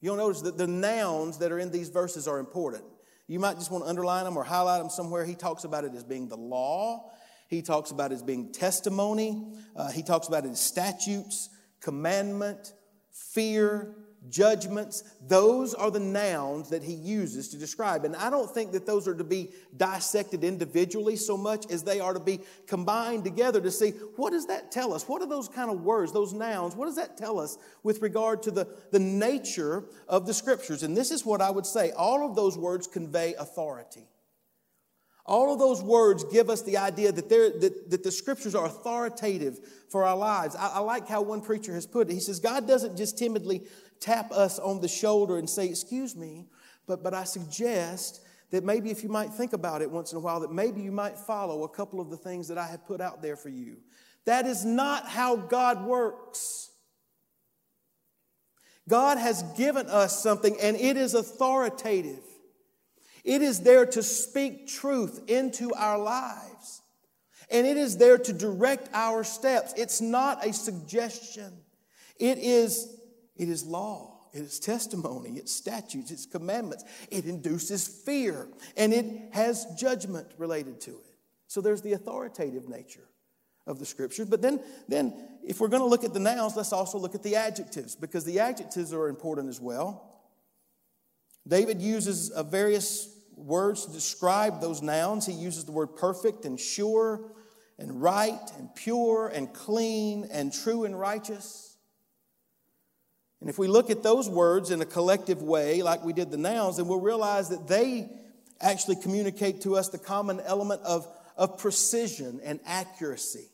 You'll 0.00 0.16
notice 0.16 0.42
that 0.42 0.58
the 0.58 0.66
nouns 0.66 1.38
that 1.38 1.50
are 1.50 1.58
in 1.58 1.70
these 1.70 1.88
verses 1.88 2.28
are 2.28 2.38
important. 2.38 2.84
You 3.26 3.38
might 3.38 3.54
just 3.54 3.70
want 3.70 3.84
to 3.84 3.88
underline 3.88 4.24
them 4.24 4.36
or 4.36 4.44
highlight 4.44 4.80
them 4.80 4.90
somewhere. 4.90 5.24
He 5.24 5.34
talks 5.34 5.64
about 5.64 5.84
it 5.84 5.94
as 5.94 6.04
being 6.04 6.28
the 6.28 6.36
law. 6.36 7.10
He 7.48 7.62
talks 7.62 7.90
about 7.90 8.12
it 8.12 8.16
as 8.16 8.22
being 8.22 8.52
testimony. 8.52 9.54
Uh, 9.74 9.90
he 9.90 10.02
talks 10.02 10.28
about 10.28 10.44
it 10.44 10.50
as 10.50 10.60
statutes, 10.60 11.48
commandment, 11.80 12.74
fear, 13.12 13.94
judgments. 14.30 15.04
Those 15.26 15.74
are 15.74 15.90
the 15.90 16.00
nouns 16.00 16.70
that 16.70 16.82
he 16.82 16.94
uses 16.94 17.48
to 17.50 17.56
describe. 17.56 18.04
And 18.04 18.16
I 18.16 18.30
don't 18.30 18.50
think 18.50 18.72
that 18.72 18.86
those 18.86 19.06
are 19.06 19.14
to 19.14 19.24
be 19.24 19.50
dissected 19.76 20.44
individually 20.44 21.16
so 21.16 21.36
much 21.36 21.70
as 21.70 21.82
they 21.82 22.00
are 22.00 22.14
to 22.14 22.20
be 22.20 22.40
combined 22.66 23.24
together 23.24 23.60
to 23.60 23.70
see 23.70 23.90
what 24.16 24.30
does 24.30 24.46
that 24.46 24.72
tell 24.72 24.92
us? 24.92 25.08
What 25.08 25.22
are 25.22 25.28
those 25.28 25.48
kind 25.48 25.70
of 25.70 25.82
words, 25.82 26.12
those 26.12 26.32
nouns? 26.32 26.74
What 26.74 26.86
does 26.86 26.96
that 26.96 27.16
tell 27.16 27.38
us 27.38 27.58
with 27.82 28.02
regard 28.02 28.42
to 28.44 28.50
the, 28.50 28.66
the 28.90 28.98
nature 28.98 29.84
of 30.08 30.26
the 30.26 30.34
scriptures? 30.34 30.82
And 30.82 30.96
this 30.96 31.10
is 31.10 31.24
what 31.24 31.40
I 31.40 31.50
would 31.50 31.66
say 31.66 31.92
all 31.92 32.28
of 32.28 32.36
those 32.36 32.56
words 32.56 32.86
convey 32.86 33.34
authority. 33.34 34.08
All 35.26 35.54
of 35.54 35.58
those 35.58 35.82
words 35.82 36.22
give 36.24 36.50
us 36.50 36.60
the 36.62 36.76
idea 36.76 37.10
that, 37.10 37.28
that, 37.30 37.90
that 37.90 38.02
the 38.02 38.12
scriptures 38.12 38.54
are 38.54 38.66
authoritative 38.66 39.58
for 39.88 40.04
our 40.04 40.16
lives. 40.16 40.54
I, 40.54 40.68
I 40.74 40.78
like 40.80 41.08
how 41.08 41.22
one 41.22 41.40
preacher 41.40 41.72
has 41.72 41.86
put 41.86 42.10
it. 42.10 42.12
He 42.12 42.20
says, 42.20 42.40
God 42.40 42.68
doesn't 42.68 42.98
just 42.98 43.16
timidly 43.16 43.62
tap 44.04 44.30
us 44.32 44.58
on 44.58 44.80
the 44.80 44.88
shoulder 44.88 45.38
and 45.38 45.48
say, 45.48 45.66
Excuse 45.68 46.14
me, 46.14 46.46
but, 46.86 47.02
but 47.02 47.14
I 47.14 47.24
suggest 47.24 48.20
that 48.50 48.64
maybe 48.64 48.90
if 48.90 49.02
you 49.02 49.08
might 49.08 49.30
think 49.30 49.52
about 49.52 49.82
it 49.82 49.90
once 49.90 50.12
in 50.12 50.18
a 50.18 50.20
while, 50.20 50.40
that 50.40 50.52
maybe 50.52 50.80
you 50.80 50.92
might 50.92 51.18
follow 51.18 51.64
a 51.64 51.68
couple 51.68 52.00
of 52.00 52.10
the 52.10 52.16
things 52.16 52.48
that 52.48 52.58
I 52.58 52.66
have 52.66 52.86
put 52.86 53.00
out 53.00 53.22
there 53.22 53.36
for 53.36 53.48
you. 53.48 53.78
That 54.26 54.46
is 54.46 54.64
not 54.64 55.08
how 55.08 55.36
God 55.36 55.84
works. 55.84 56.70
God 58.88 59.18
has 59.18 59.42
given 59.56 59.86
us 59.86 60.22
something 60.22 60.56
and 60.60 60.76
it 60.76 60.96
is 60.96 61.14
authoritative. 61.14 62.22
It 63.24 63.40
is 63.40 63.60
there 63.60 63.86
to 63.86 64.02
speak 64.02 64.68
truth 64.68 65.22
into 65.28 65.72
our 65.74 65.98
lives. 65.98 66.82
And 67.50 67.66
it 67.66 67.76
is 67.76 67.96
there 67.96 68.18
to 68.18 68.32
direct 68.32 68.88
our 68.92 69.24
steps. 69.24 69.72
It's 69.76 70.00
not 70.00 70.46
a 70.46 70.52
suggestion. 70.52 71.52
It 72.18 72.38
is, 72.38 72.93
it 73.36 73.48
is 73.48 73.64
law. 73.64 74.10
It 74.32 74.40
is 74.40 74.58
testimony. 74.58 75.30
It's 75.36 75.52
statutes. 75.52 76.10
It's 76.10 76.26
commandments. 76.26 76.84
It 77.10 77.24
induces 77.26 77.86
fear. 77.86 78.48
And 78.76 78.92
it 78.92 79.06
has 79.32 79.66
judgment 79.78 80.26
related 80.38 80.80
to 80.82 80.90
it. 80.90 81.14
So 81.46 81.60
there's 81.60 81.82
the 81.82 81.92
authoritative 81.92 82.68
nature 82.68 83.08
of 83.66 83.78
the 83.78 83.86
scriptures. 83.86 84.28
But 84.28 84.42
then, 84.42 84.60
then 84.88 85.14
if 85.44 85.60
we're 85.60 85.68
going 85.68 85.82
to 85.82 85.88
look 85.88 86.04
at 86.04 86.12
the 86.12 86.20
nouns, 86.20 86.56
let's 86.56 86.72
also 86.72 86.98
look 86.98 87.14
at 87.14 87.22
the 87.22 87.36
adjectives 87.36 87.94
because 87.94 88.24
the 88.24 88.40
adjectives 88.40 88.92
are 88.92 89.08
important 89.08 89.48
as 89.48 89.60
well. 89.60 90.10
David 91.46 91.80
uses 91.80 92.30
uh, 92.30 92.42
various 92.42 93.08
words 93.36 93.86
to 93.86 93.92
describe 93.92 94.60
those 94.60 94.82
nouns. 94.82 95.26
He 95.26 95.32
uses 95.32 95.64
the 95.64 95.72
word 95.72 95.96
perfect 95.96 96.44
and 96.44 96.58
sure 96.58 97.30
and 97.78 98.00
right 98.02 98.50
and 98.58 98.74
pure 98.74 99.28
and 99.28 99.52
clean 99.52 100.28
and 100.30 100.52
true 100.52 100.84
and 100.84 100.98
righteous. 100.98 101.73
And 103.44 103.50
if 103.50 103.58
we 103.58 103.68
look 103.68 103.90
at 103.90 104.02
those 104.02 104.26
words 104.26 104.70
in 104.70 104.80
a 104.80 104.86
collective 104.86 105.42
way, 105.42 105.82
like 105.82 106.02
we 106.02 106.14
did 106.14 106.30
the 106.30 106.38
nouns, 106.38 106.78
then 106.78 106.88
we'll 106.88 107.02
realize 107.02 107.50
that 107.50 107.68
they 107.68 108.08
actually 108.58 108.96
communicate 108.96 109.60
to 109.60 109.76
us 109.76 109.90
the 109.90 109.98
common 109.98 110.40
element 110.46 110.80
of, 110.80 111.06
of 111.36 111.58
precision 111.58 112.40
and 112.42 112.58
accuracy. 112.64 113.50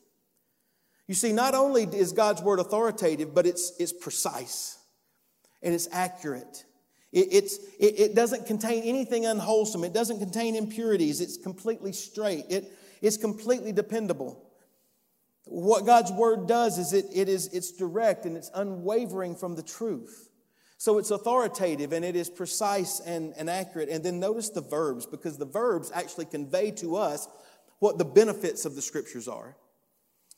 You 1.09 1.17
see, 1.17 1.33
not 1.33 1.57
only 1.57 1.83
is 1.83 2.13
God's 2.13 2.41
word 2.41 2.61
authoritative, 2.61 3.35
but 3.35 3.47
it's, 3.47 3.73
it's 3.81 3.93
precise 3.93 4.79
and 5.61 5.75
it's 5.75 5.89
accurate. 5.91 6.65
It, 7.11 7.27
it's, 7.33 7.59
it, 7.81 7.99
it 7.99 8.15
doesn't 8.15 8.47
contain 8.47 8.85
anything 8.85 9.27
unwholesome, 9.27 9.83
it 9.83 9.93
doesn't 9.93 10.21
contain 10.21 10.55
impurities, 10.55 11.21
it's 11.21 11.37
completely 11.37 11.91
straight, 11.91 12.45
it, 12.49 12.73
it's 13.03 13.17
completely 13.17 13.73
dependable. 13.73 14.41
What 15.51 15.85
God's 15.85 16.13
word 16.13 16.47
does 16.47 16.79
is 16.79 16.93
it, 16.93 17.07
it 17.13 17.29
is 17.29 17.49
it's 17.49 17.73
direct 17.73 18.25
and 18.25 18.37
it's 18.37 18.53
unwavering 18.55 19.35
from 19.35 19.57
the 19.57 19.65
truth. 19.65 20.29
So 20.79 20.99
it's 20.99 21.11
authoritative 21.11 21.93
and 21.93 22.05
it 22.05 22.15
is 22.15 22.31
precise 22.31 23.01
and, 23.01 23.35
and 23.37 23.51
accurate. 23.51 23.89
And 23.89 24.05
then 24.05 24.21
notice 24.21 24.51
the 24.51 24.61
verbs, 24.61 25.07
because 25.07 25.39
the 25.39 25.45
verbs 25.45 25.91
actually 25.93 26.27
convey 26.27 26.71
to 26.73 26.97
us 26.97 27.29
what 27.81 27.99
the 27.99 28.05
benefits 28.05 28.65
of 28.65 28.77
the 28.77 28.83
scriptures 28.83 29.27
are. 29.27 29.57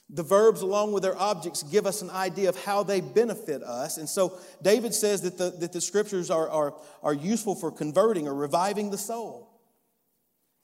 The 0.09 0.23
verbs, 0.23 0.63
along 0.63 0.93
with 0.93 1.03
their 1.03 1.17
objects, 1.17 1.63
give 1.63 1.87
us 1.87 2.01
an 2.01 2.11
idea 2.11 2.49
of 2.49 2.65
how 2.65 2.83
they 2.83 3.03
benefit 3.03 3.63
us. 3.63 3.99
And 3.99 4.09
so 4.09 4.39
David 4.63 4.95
says 4.95 5.23
that 5.23 5.37
the, 5.37 5.51
that 5.61 5.73
the 5.73 5.81
scriptures 5.81 6.31
are, 6.31 6.49
are, 6.49 6.75
are 7.03 7.15
useful 7.15 7.55
for 7.55 7.71
converting 7.71 8.27
or 8.27 8.35
reviving 8.35 8.91
the 8.91 8.99
soul, 8.99 9.61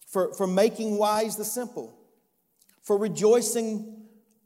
for, 0.06 0.32
for 0.34 0.46
making 0.46 0.96
wise 0.96 1.36
the 1.36 1.44
simple, 1.44 1.98
for 2.82 2.96
rejoicing 2.96 3.97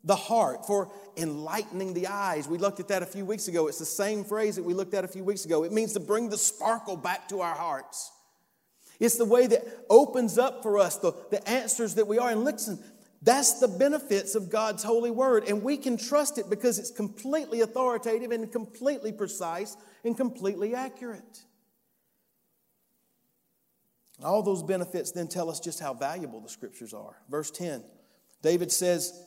the 0.05 0.17
heart, 0.17 0.67
for 0.67 0.91
enlightening 1.17 1.95
the 1.95 2.09
eyes. 2.09 2.49
We 2.49 2.59
looked 2.59 2.81
at 2.81 2.89
that 2.89 3.03
a 3.03 3.07
few 3.07 3.25
weeks 3.25 3.49
ago. 3.49 3.69
It's 3.69 3.79
the 3.79 3.85
same 3.85 4.25
phrase 4.25 4.57
that 4.57 4.65
we 4.65 4.75
looked 4.75 4.95
at 4.95 5.05
a 5.05 5.09
few 5.09 5.25
weeks 5.25 5.45
ago. 5.45 5.65
It 5.65 5.73
means 5.73 5.93
to 5.93 6.01
bring 6.01 6.29
the 6.29 6.39
sparkle 6.39 6.97
back 6.97 7.29
to 7.29 7.41
our 7.41 7.55
hearts. 7.55 8.11
It's 8.99 9.17
the 9.17 9.25
way 9.25 9.47
that 9.47 9.65
opens 9.91 10.39
up 10.39 10.63
for 10.63 10.79
us 10.79 10.97
the, 10.97 11.13
the 11.31 11.47
answers 11.49 11.95
that 11.97 12.07
we 12.07 12.19
are. 12.19 12.31
And 12.31 12.45
listen, 12.45 12.79
that's 13.23 13.61
the 13.61 13.69
benefits 13.69 14.35
of 14.35 14.51
God's 14.51 14.83
holy 14.83 15.11
word. 15.11 15.45
And 15.49 15.63
we 15.63 15.77
can 15.77 15.97
trust 15.97 16.39
it 16.39 16.51
because 16.51 16.79
it's 16.79 16.91
completely 16.91 17.61
authoritative 17.61 18.33
and 18.33 18.51
completely 18.51 19.13
precise 19.13 19.77
and 20.05 20.17
completely 20.17 20.75
accurate. 20.75 21.43
All 24.23 24.43
those 24.43 24.63
benefits 24.63 25.11
then 25.13 25.29
tell 25.29 25.51
us 25.51 25.61
just 25.61 25.81
how 25.81 25.95
valuable 25.95 26.41
the 26.41 26.49
scriptures 26.49 26.93
are. 26.95 27.17
Verse 27.29 27.51
10 27.51 27.83
David 28.43 28.73
says 28.73 29.27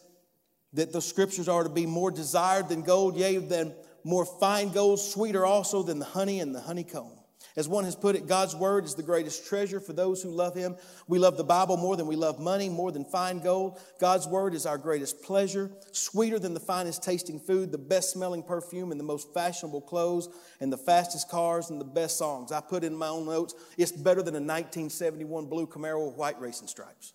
that 0.75 0.93
the 0.93 1.01
scriptures 1.01 1.49
are 1.49 1.63
to 1.63 1.69
be 1.69 1.85
more 1.85 2.11
desired 2.11 2.69
than 2.69 2.81
gold, 2.81 3.17
yea, 3.17 3.37
than 3.37 3.73
more 4.03 4.25
fine 4.25 4.69
gold, 4.69 4.99
sweeter 4.99 5.45
also 5.45 5.83
than 5.83 5.99
the 5.99 6.05
honey 6.05 6.39
and 6.39 6.53
the 6.53 6.61
honeycomb. 6.61 7.11
As 7.57 7.69
one 7.69 7.85
has 7.85 7.95
put 7.95 8.17
it, 8.17 8.27
God's 8.27 8.53
word 8.53 8.83
is 8.83 8.95
the 8.95 9.03
greatest 9.03 9.47
treasure 9.47 9.79
for 9.79 9.93
those 9.93 10.21
who 10.21 10.29
love 10.29 10.53
him. 10.53 10.75
We 11.07 11.19
love 11.19 11.37
the 11.37 11.43
Bible 11.45 11.77
more 11.77 11.95
than 11.95 12.05
we 12.05 12.17
love 12.17 12.37
money, 12.37 12.67
more 12.67 12.91
than 12.91 13.05
fine 13.05 13.39
gold. 13.39 13.79
God's 13.97 14.27
word 14.27 14.53
is 14.53 14.65
our 14.65 14.77
greatest 14.77 15.23
pleasure, 15.23 15.71
sweeter 15.93 16.37
than 16.37 16.53
the 16.53 16.59
finest 16.59 17.01
tasting 17.01 17.39
food, 17.39 17.71
the 17.71 17.77
best 17.77 18.11
smelling 18.11 18.43
perfume, 18.43 18.91
and 18.91 18.99
the 18.99 19.05
most 19.05 19.33
fashionable 19.33 19.81
clothes, 19.81 20.27
and 20.59 20.71
the 20.71 20.77
fastest 20.77 21.29
cars, 21.29 21.69
and 21.69 21.79
the 21.79 21.85
best 21.85 22.17
songs. 22.17 22.51
I 22.51 22.59
put 22.59 22.83
in 22.83 22.93
my 22.93 23.07
own 23.07 23.25
notes, 23.25 23.55
it's 23.77 23.93
better 23.93 24.21
than 24.21 24.35
a 24.35 24.43
1971 24.43 25.45
blue 25.45 25.65
Camaro 25.65 26.05
with 26.07 26.17
white 26.17 26.39
racing 26.41 26.67
stripes. 26.67 27.13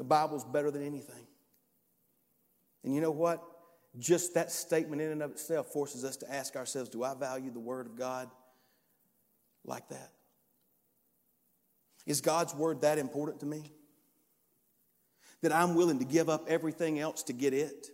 The 0.00 0.04
Bible's 0.04 0.46
better 0.46 0.70
than 0.70 0.82
anything. 0.82 1.26
And 2.84 2.94
you 2.94 3.02
know 3.02 3.10
what? 3.10 3.42
Just 3.98 4.32
that 4.32 4.50
statement 4.50 5.02
in 5.02 5.10
and 5.10 5.22
of 5.22 5.32
itself 5.32 5.66
forces 5.66 6.04
us 6.06 6.16
to 6.16 6.34
ask 6.34 6.56
ourselves 6.56 6.88
do 6.88 7.04
I 7.04 7.12
value 7.12 7.50
the 7.50 7.60
Word 7.60 7.84
of 7.84 7.96
God 7.96 8.30
like 9.62 9.86
that? 9.90 10.10
Is 12.06 12.22
God's 12.22 12.54
Word 12.54 12.80
that 12.80 12.96
important 12.96 13.40
to 13.40 13.46
me? 13.46 13.74
That 15.42 15.52
I'm 15.52 15.74
willing 15.74 15.98
to 15.98 16.06
give 16.06 16.30
up 16.30 16.46
everything 16.48 16.98
else 16.98 17.22
to 17.24 17.34
get 17.34 17.52
it? 17.52 17.88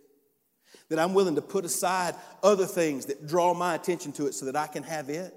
That 0.87 0.99
I'm 0.99 1.13
willing 1.13 1.35
to 1.35 1.41
put 1.41 1.65
aside 1.65 2.15
other 2.41 2.65
things 2.65 3.07
that 3.07 3.27
draw 3.27 3.53
my 3.53 3.75
attention 3.75 4.13
to 4.13 4.27
it 4.27 4.33
so 4.33 4.45
that 4.45 4.55
I 4.55 4.67
can 4.67 4.83
have 4.83 5.09
it? 5.09 5.35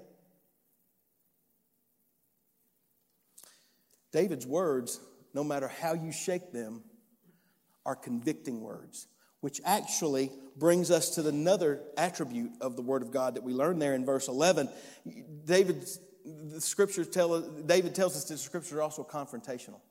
David's 4.13 4.47
words, 4.47 5.01
no 5.33 5.43
matter 5.43 5.67
how 5.67 5.93
you 5.93 6.11
shake 6.11 6.51
them, 6.51 6.83
are 7.85 7.95
convicting 7.95 8.61
words 8.61 9.07
which 9.41 9.59
actually 9.65 10.31
brings 10.55 10.89
us 10.89 11.09
to 11.15 11.27
another 11.27 11.81
attribute 11.97 12.51
of 12.61 12.75
the 12.75 12.81
Word 12.81 13.01
of 13.01 13.11
God 13.11 13.35
that 13.35 13.43
we 13.43 13.53
learn 13.53 13.79
there 13.79 13.95
in 13.95 14.05
verse 14.05 14.27
11. 14.27 14.69
David, 15.45 15.87
the 16.23 16.61
scriptures 16.61 17.09
tell 17.09 17.41
David 17.41 17.93
tells 17.93 18.15
us 18.15 18.25
that 18.25 18.35
the 18.35 18.39
scriptures 18.39 18.73
are 18.73 18.81
also 18.81 19.03
confrontational. 19.03 19.81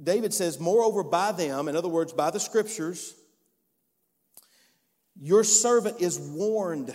David 0.00 0.32
says, 0.32 0.58
Moreover, 0.58 1.02
by 1.02 1.32
them, 1.32 1.68
in 1.68 1.76
other 1.76 1.88
words, 1.88 2.12
by 2.12 2.30
the 2.30 2.40
scriptures, 2.40 3.14
your 5.20 5.44
servant 5.44 6.00
is 6.00 6.18
warned. 6.18 6.94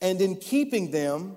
And 0.00 0.20
in 0.20 0.36
keeping 0.36 0.90
them, 0.90 1.36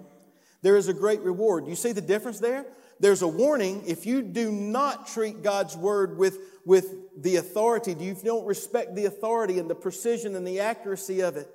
there 0.66 0.76
is 0.76 0.88
a 0.88 0.94
great 0.94 1.22
reward. 1.22 1.68
You 1.68 1.76
see 1.76 1.92
the 1.92 2.02
difference 2.02 2.40
there? 2.40 2.66
There's 3.00 3.22
a 3.22 3.28
warning 3.28 3.84
if 3.88 4.06
you 4.06 4.22
do 4.22 4.52
not 4.52 5.08
treat 5.08 5.44
God's 5.44 5.78
word 5.78 6.18
with 6.18 6.40
with 6.66 7.22
the 7.22 7.36
authority, 7.36 7.92
if 7.92 8.00
you 8.00 8.16
don't 8.24 8.46
respect 8.46 8.96
the 8.96 9.06
authority 9.06 9.60
and 9.60 9.70
the 9.70 9.76
precision 9.76 10.36
and 10.36 10.46
the 10.46 10.62
accuracy 10.62 11.22
of 11.22 11.38
it, 11.38 11.48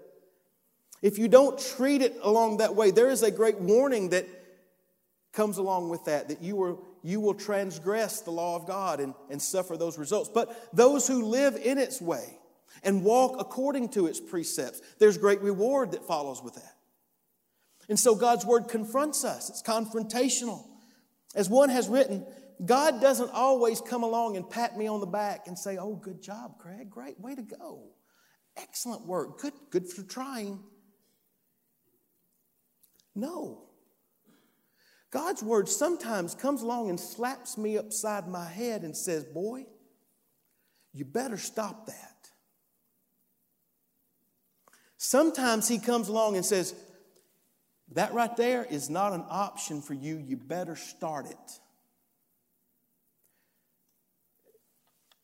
if 1.02 1.18
you 1.18 1.28
don't 1.28 1.58
treat 1.58 2.00
it 2.00 2.16
along 2.22 2.58
that 2.58 2.76
way, 2.76 2.90
there 2.90 3.10
is 3.10 3.22
a 3.22 3.30
great 3.30 3.58
warning 3.58 4.10
that 4.10 4.26
comes 5.32 5.58
along 5.58 5.88
with 5.88 6.04
that, 6.04 6.28
that 6.28 6.42
you 6.42 6.56
will, 6.56 6.84
you 7.02 7.20
will 7.20 7.34
transgress 7.34 8.20
the 8.20 8.30
law 8.30 8.56
of 8.56 8.66
God 8.66 9.00
and, 9.00 9.14
and 9.30 9.40
suffer 9.40 9.76
those 9.76 9.98
results. 9.98 10.30
But 10.32 10.68
those 10.72 11.06
who 11.06 11.24
live 11.24 11.56
in 11.56 11.78
its 11.78 12.00
way 12.00 12.38
and 12.82 13.02
walk 13.02 13.36
according 13.40 13.90
to 13.90 14.06
its 14.06 14.20
precepts, 14.20 14.80
there's 14.98 15.18
great 15.18 15.40
reward 15.40 15.92
that 15.92 16.06
follows 16.06 16.42
with 16.42 16.54
that. 16.54 16.76
And 17.90 17.98
so 17.98 18.14
God's 18.14 18.46
word 18.46 18.68
confronts 18.68 19.24
us, 19.24 19.50
it's 19.50 19.62
confrontational. 19.62 20.64
As 21.34 21.50
one 21.50 21.68
has 21.68 21.88
written, 21.88 22.24
God 22.64 23.00
doesn't 23.00 23.30
always 23.32 23.80
come 23.80 24.04
along 24.04 24.36
and 24.36 24.48
pat 24.48 24.78
me 24.78 24.86
on 24.86 25.00
the 25.00 25.06
back 25.06 25.48
and 25.48 25.58
say, 25.58 25.76
Oh, 25.76 25.96
good 25.96 26.22
job, 26.22 26.58
Craig. 26.58 26.88
Great, 26.88 27.20
way 27.20 27.34
to 27.34 27.42
go. 27.42 27.82
Excellent 28.56 29.06
work. 29.06 29.40
Good, 29.40 29.52
good 29.70 29.88
for 29.88 30.02
trying. 30.02 30.60
No. 33.14 33.64
God's 35.10 35.42
word 35.42 35.68
sometimes 35.68 36.34
comes 36.34 36.62
along 36.62 36.90
and 36.90 37.00
slaps 37.00 37.58
me 37.58 37.76
upside 37.76 38.28
my 38.28 38.48
head 38.48 38.82
and 38.82 38.96
says, 38.96 39.24
Boy, 39.24 39.66
you 40.92 41.04
better 41.04 41.36
stop 41.36 41.86
that. 41.86 42.28
Sometimes 44.96 45.66
he 45.66 45.78
comes 45.78 46.08
along 46.08 46.36
and 46.36 46.44
says, 46.44 46.74
That 47.92 48.14
right 48.14 48.34
there 48.36 48.64
is 48.64 48.88
not 48.88 49.12
an 49.12 49.24
option 49.28 49.82
for 49.82 49.94
you. 49.94 50.18
You 50.18 50.36
better 50.36 50.76
start 50.76 51.26
it. 51.26 51.60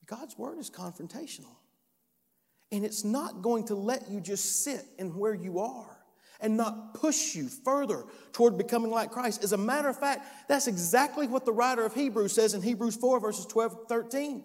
God's 0.06 0.36
word 0.36 0.58
is 0.58 0.70
confrontational. 0.70 1.54
And 2.72 2.84
it's 2.84 3.04
not 3.04 3.42
going 3.42 3.66
to 3.68 3.74
let 3.74 4.10
you 4.10 4.20
just 4.20 4.64
sit 4.64 4.84
in 4.98 5.16
where 5.16 5.34
you 5.34 5.60
are 5.60 5.96
and 6.40 6.56
not 6.56 6.94
push 6.94 7.34
you 7.34 7.48
further 7.48 8.04
toward 8.32 8.58
becoming 8.58 8.90
like 8.90 9.10
Christ. 9.10 9.42
As 9.44 9.52
a 9.52 9.56
matter 9.56 9.88
of 9.88 9.98
fact, 9.98 10.26
that's 10.48 10.66
exactly 10.66 11.26
what 11.28 11.44
the 11.44 11.52
writer 11.52 11.84
of 11.84 11.94
Hebrews 11.94 12.34
says 12.34 12.54
in 12.54 12.62
Hebrews 12.62 12.96
4, 12.96 13.20
verses 13.20 13.46
12 13.46 13.86
13. 13.88 14.44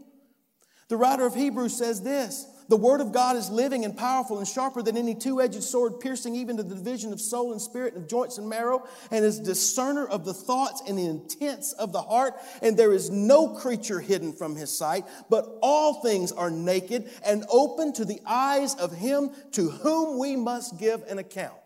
The 0.88 0.98
writer 0.98 1.26
of 1.26 1.34
Hebrews 1.34 1.78
says 1.78 2.02
this 2.02 2.46
The 2.72 2.78
word 2.78 3.02
of 3.02 3.12
God 3.12 3.36
is 3.36 3.50
living 3.50 3.84
and 3.84 3.98
powerful 3.98 4.38
and 4.38 4.48
sharper 4.48 4.82
than 4.82 4.96
any 4.96 5.14
two 5.14 5.42
edged 5.42 5.62
sword, 5.62 6.00
piercing 6.00 6.36
even 6.36 6.56
to 6.56 6.64
the 6.64 6.74
division 6.74 7.12
of 7.12 7.20
soul 7.20 7.52
and 7.52 7.62
spirit 7.62 7.96
and 7.96 8.04
of 8.04 8.10
joints 8.10 8.38
and 8.38 8.48
marrow, 8.48 8.88
and 9.12 9.26
is 9.26 9.42
discerner 9.42 10.08
of 10.08 10.24
the 10.24 10.34
thoughts 10.34 10.82
and 10.88 10.98
the 10.98 11.06
intents 11.06 11.74
of 11.74 11.92
the 11.92 12.02
heart. 12.02 12.36
And 12.62 12.78
there 12.78 12.94
is 12.94 13.10
no 13.10 13.50
creature 13.50 14.00
hidden 14.00 14.32
from 14.32 14.56
his 14.56 14.72
sight, 14.72 15.04
but 15.30 15.58
all 15.62 15.96
things 15.96 16.32
are 16.32 16.50
naked 16.50 17.12
and 17.26 17.44
open 17.50 17.92
to 17.92 18.06
the 18.06 18.22
eyes 18.26 18.74
of 18.76 18.94
him 18.94 19.32
to 19.52 19.70
whom 19.70 20.18
we 20.18 20.38
must 20.38 20.80
give 20.80 21.04
an 21.10 21.20
account. 21.20 21.58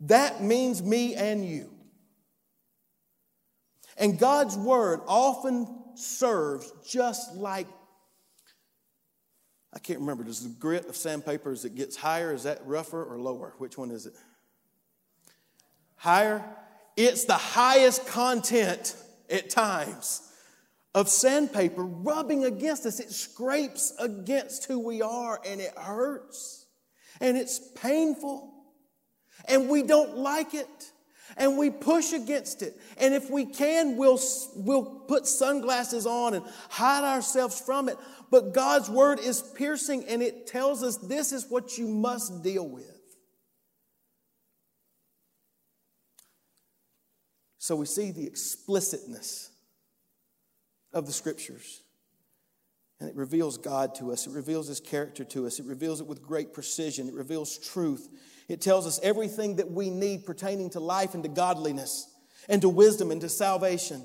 That 0.00 0.42
means 0.42 0.82
me 0.82 1.14
and 1.14 1.44
you. 1.44 1.74
And 3.98 4.18
God's 4.18 4.56
word 4.56 5.00
often 5.06 5.68
serves 5.94 6.72
just 6.88 7.34
like 7.34 7.66
I 9.72 9.78
can't 9.78 10.00
remember. 10.00 10.24
Does 10.24 10.42
the 10.42 10.48
grit 10.48 10.88
of 10.88 10.96
sandpaper, 10.96 11.52
as 11.52 11.64
it 11.64 11.74
gets 11.74 11.96
higher, 11.96 12.32
is 12.32 12.44
that 12.44 12.66
rougher 12.66 13.04
or 13.04 13.18
lower? 13.18 13.54
Which 13.58 13.76
one 13.76 13.90
is 13.90 14.06
it? 14.06 14.14
Higher? 15.96 16.44
It's 16.96 17.24
the 17.24 17.34
highest 17.34 18.06
content 18.06 18.96
at 19.30 19.50
times 19.50 20.22
of 20.94 21.08
sandpaper 21.08 21.84
rubbing 21.84 22.44
against 22.44 22.86
us. 22.86 22.98
It 22.98 23.10
scrapes 23.10 23.92
against 23.98 24.64
who 24.64 24.78
we 24.78 25.02
are 25.02 25.40
and 25.46 25.60
it 25.60 25.76
hurts 25.76 26.66
and 27.20 27.36
it's 27.36 27.60
painful 27.76 28.52
and 29.46 29.68
we 29.68 29.82
don't 29.82 30.16
like 30.16 30.54
it 30.54 30.92
and 31.36 31.56
we 31.58 31.70
push 31.70 32.12
against 32.12 32.62
it. 32.62 32.76
And 32.96 33.14
if 33.14 33.30
we 33.30 33.44
can, 33.44 33.96
we'll, 33.96 34.20
we'll 34.56 34.84
put 35.06 35.26
sunglasses 35.26 36.06
on 36.06 36.34
and 36.34 36.44
hide 36.68 37.04
ourselves 37.04 37.60
from 37.60 37.88
it. 37.88 37.96
But 38.30 38.52
God's 38.52 38.90
word 38.90 39.20
is 39.20 39.42
piercing 39.42 40.04
and 40.04 40.22
it 40.22 40.46
tells 40.46 40.82
us 40.82 40.96
this 40.96 41.32
is 41.32 41.46
what 41.48 41.78
you 41.78 41.88
must 41.88 42.42
deal 42.42 42.68
with. 42.68 42.98
So 47.58 47.76
we 47.76 47.86
see 47.86 48.10
the 48.10 48.26
explicitness 48.26 49.50
of 50.92 51.06
the 51.06 51.12
scriptures. 51.12 51.82
And 53.00 53.08
it 53.08 53.14
reveals 53.14 53.58
God 53.58 53.94
to 53.96 54.10
us. 54.10 54.26
It 54.26 54.32
reveals 54.32 54.68
His 54.68 54.80
character 54.80 55.22
to 55.24 55.46
us. 55.46 55.60
It 55.60 55.66
reveals 55.66 56.00
it 56.00 56.06
with 56.06 56.22
great 56.22 56.52
precision. 56.52 57.08
It 57.08 57.14
reveals 57.14 57.58
truth. 57.58 58.08
It 58.48 58.60
tells 58.60 58.86
us 58.86 58.98
everything 59.02 59.56
that 59.56 59.70
we 59.70 59.90
need 59.90 60.26
pertaining 60.26 60.70
to 60.70 60.80
life 60.80 61.14
and 61.14 61.22
to 61.22 61.28
godliness 61.28 62.08
and 62.48 62.62
to 62.62 62.68
wisdom 62.68 63.10
and 63.10 63.20
to 63.20 63.28
salvation. 63.28 64.04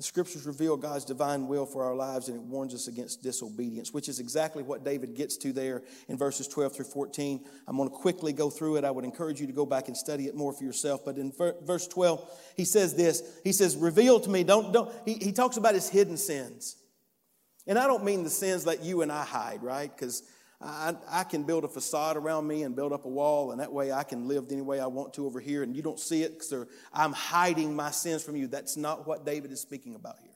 The 0.00 0.04
scriptures 0.04 0.46
reveal 0.46 0.78
God's 0.78 1.04
divine 1.04 1.46
will 1.46 1.66
for 1.66 1.84
our 1.84 1.94
lives 1.94 2.28
and 2.28 2.36
it 2.38 2.42
warns 2.42 2.72
us 2.72 2.88
against 2.88 3.22
disobedience, 3.22 3.92
which 3.92 4.08
is 4.08 4.18
exactly 4.18 4.62
what 4.62 4.82
David 4.82 5.14
gets 5.14 5.36
to 5.36 5.52
there 5.52 5.82
in 6.08 6.16
verses 6.16 6.48
12 6.48 6.74
through 6.74 6.84
14. 6.86 7.44
I'm 7.68 7.76
going 7.76 7.90
to 7.90 7.94
quickly 7.94 8.32
go 8.32 8.48
through 8.48 8.76
it. 8.76 8.84
I 8.84 8.90
would 8.90 9.04
encourage 9.04 9.42
you 9.42 9.46
to 9.46 9.52
go 9.52 9.66
back 9.66 9.88
and 9.88 9.96
study 9.96 10.24
it 10.24 10.34
more 10.34 10.54
for 10.54 10.64
yourself. 10.64 11.04
But 11.04 11.18
in 11.18 11.34
verse 11.66 11.86
12, 11.86 12.30
he 12.56 12.64
says 12.64 12.94
this 12.94 13.40
He 13.44 13.52
says, 13.52 13.76
Reveal 13.76 14.20
to 14.20 14.30
me, 14.30 14.42
don't, 14.42 14.72
don't, 14.72 14.90
he, 15.04 15.16
he 15.20 15.32
talks 15.32 15.58
about 15.58 15.74
his 15.74 15.90
hidden 15.90 16.16
sins. 16.16 16.76
And 17.66 17.78
I 17.78 17.86
don't 17.86 18.02
mean 18.02 18.24
the 18.24 18.30
sins 18.30 18.64
that 18.64 18.82
you 18.82 19.02
and 19.02 19.12
I 19.12 19.24
hide, 19.26 19.62
right? 19.62 19.94
Because 19.94 20.22
I, 20.62 20.94
I 21.08 21.24
can 21.24 21.44
build 21.44 21.64
a 21.64 21.68
facade 21.68 22.18
around 22.18 22.46
me 22.46 22.64
and 22.64 22.76
build 22.76 22.92
up 22.92 23.06
a 23.06 23.08
wall, 23.08 23.50
and 23.50 23.60
that 23.60 23.72
way 23.72 23.92
I 23.92 24.02
can 24.02 24.28
live 24.28 24.46
any 24.50 24.60
way 24.60 24.78
I 24.78 24.86
want 24.86 25.14
to 25.14 25.24
over 25.24 25.40
here, 25.40 25.62
and 25.62 25.74
you 25.74 25.82
don't 25.82 25.98
see 25.98 26.22
it 26.22 26.32
because 26.32 26.66
I'm 26.92 27.12
hiding 27.12 27.74
my 27.74 27.90
sins 27.90 28.22
from 28.22 28.36
you. 28.36 28.46
That's 28.46 28.76
not 28.76 29.06
what 29.06 29.24
David 29.24 29.52
is 29.52 29.60
speaking 29.60 29.94
about 29.94 30.16
here. 30.22 30.30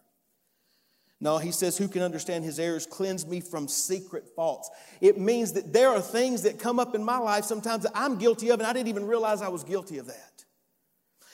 No, 1.20 1.38
he 1.38 1.52
says, 1.52 1.76
Who 1.76 1.88
can 1.88 2.02
understand 2.02 2.44
his 2.44 2.58
errors? 2.58 2.86
Cleanse 2.86 3.26
me 3.26 3.40
from 3.40 3.68
secret 3.68 4.28
faults. 4.34 4.70
It 5.00 5.18
means 5.18 5.52
that 5.52 5.72
there 5.72 5.90
are 5.90 6.00
things 6.00 6.42
that 6.42 6.58
come 6.58 6.78
up 6.78 6.94
in 6.94 7.04
my 7.04 7.18
life 7.18 7.44
sometimes 7.44 7.84
that 7.84 7.92
I'm 7.94 8.18
guilty 8.18 8.50
of, 8.50 8.60
and 8.60 8.66
I 8.66 8.72
didn't 8.72 8.88
even 8.88 9.06
realize 9.06 9.42
I 9.42 9.48
was 9.48 9.64
guilty 9.64 9.98
of 9.98 10.06
that. 10.06 10.44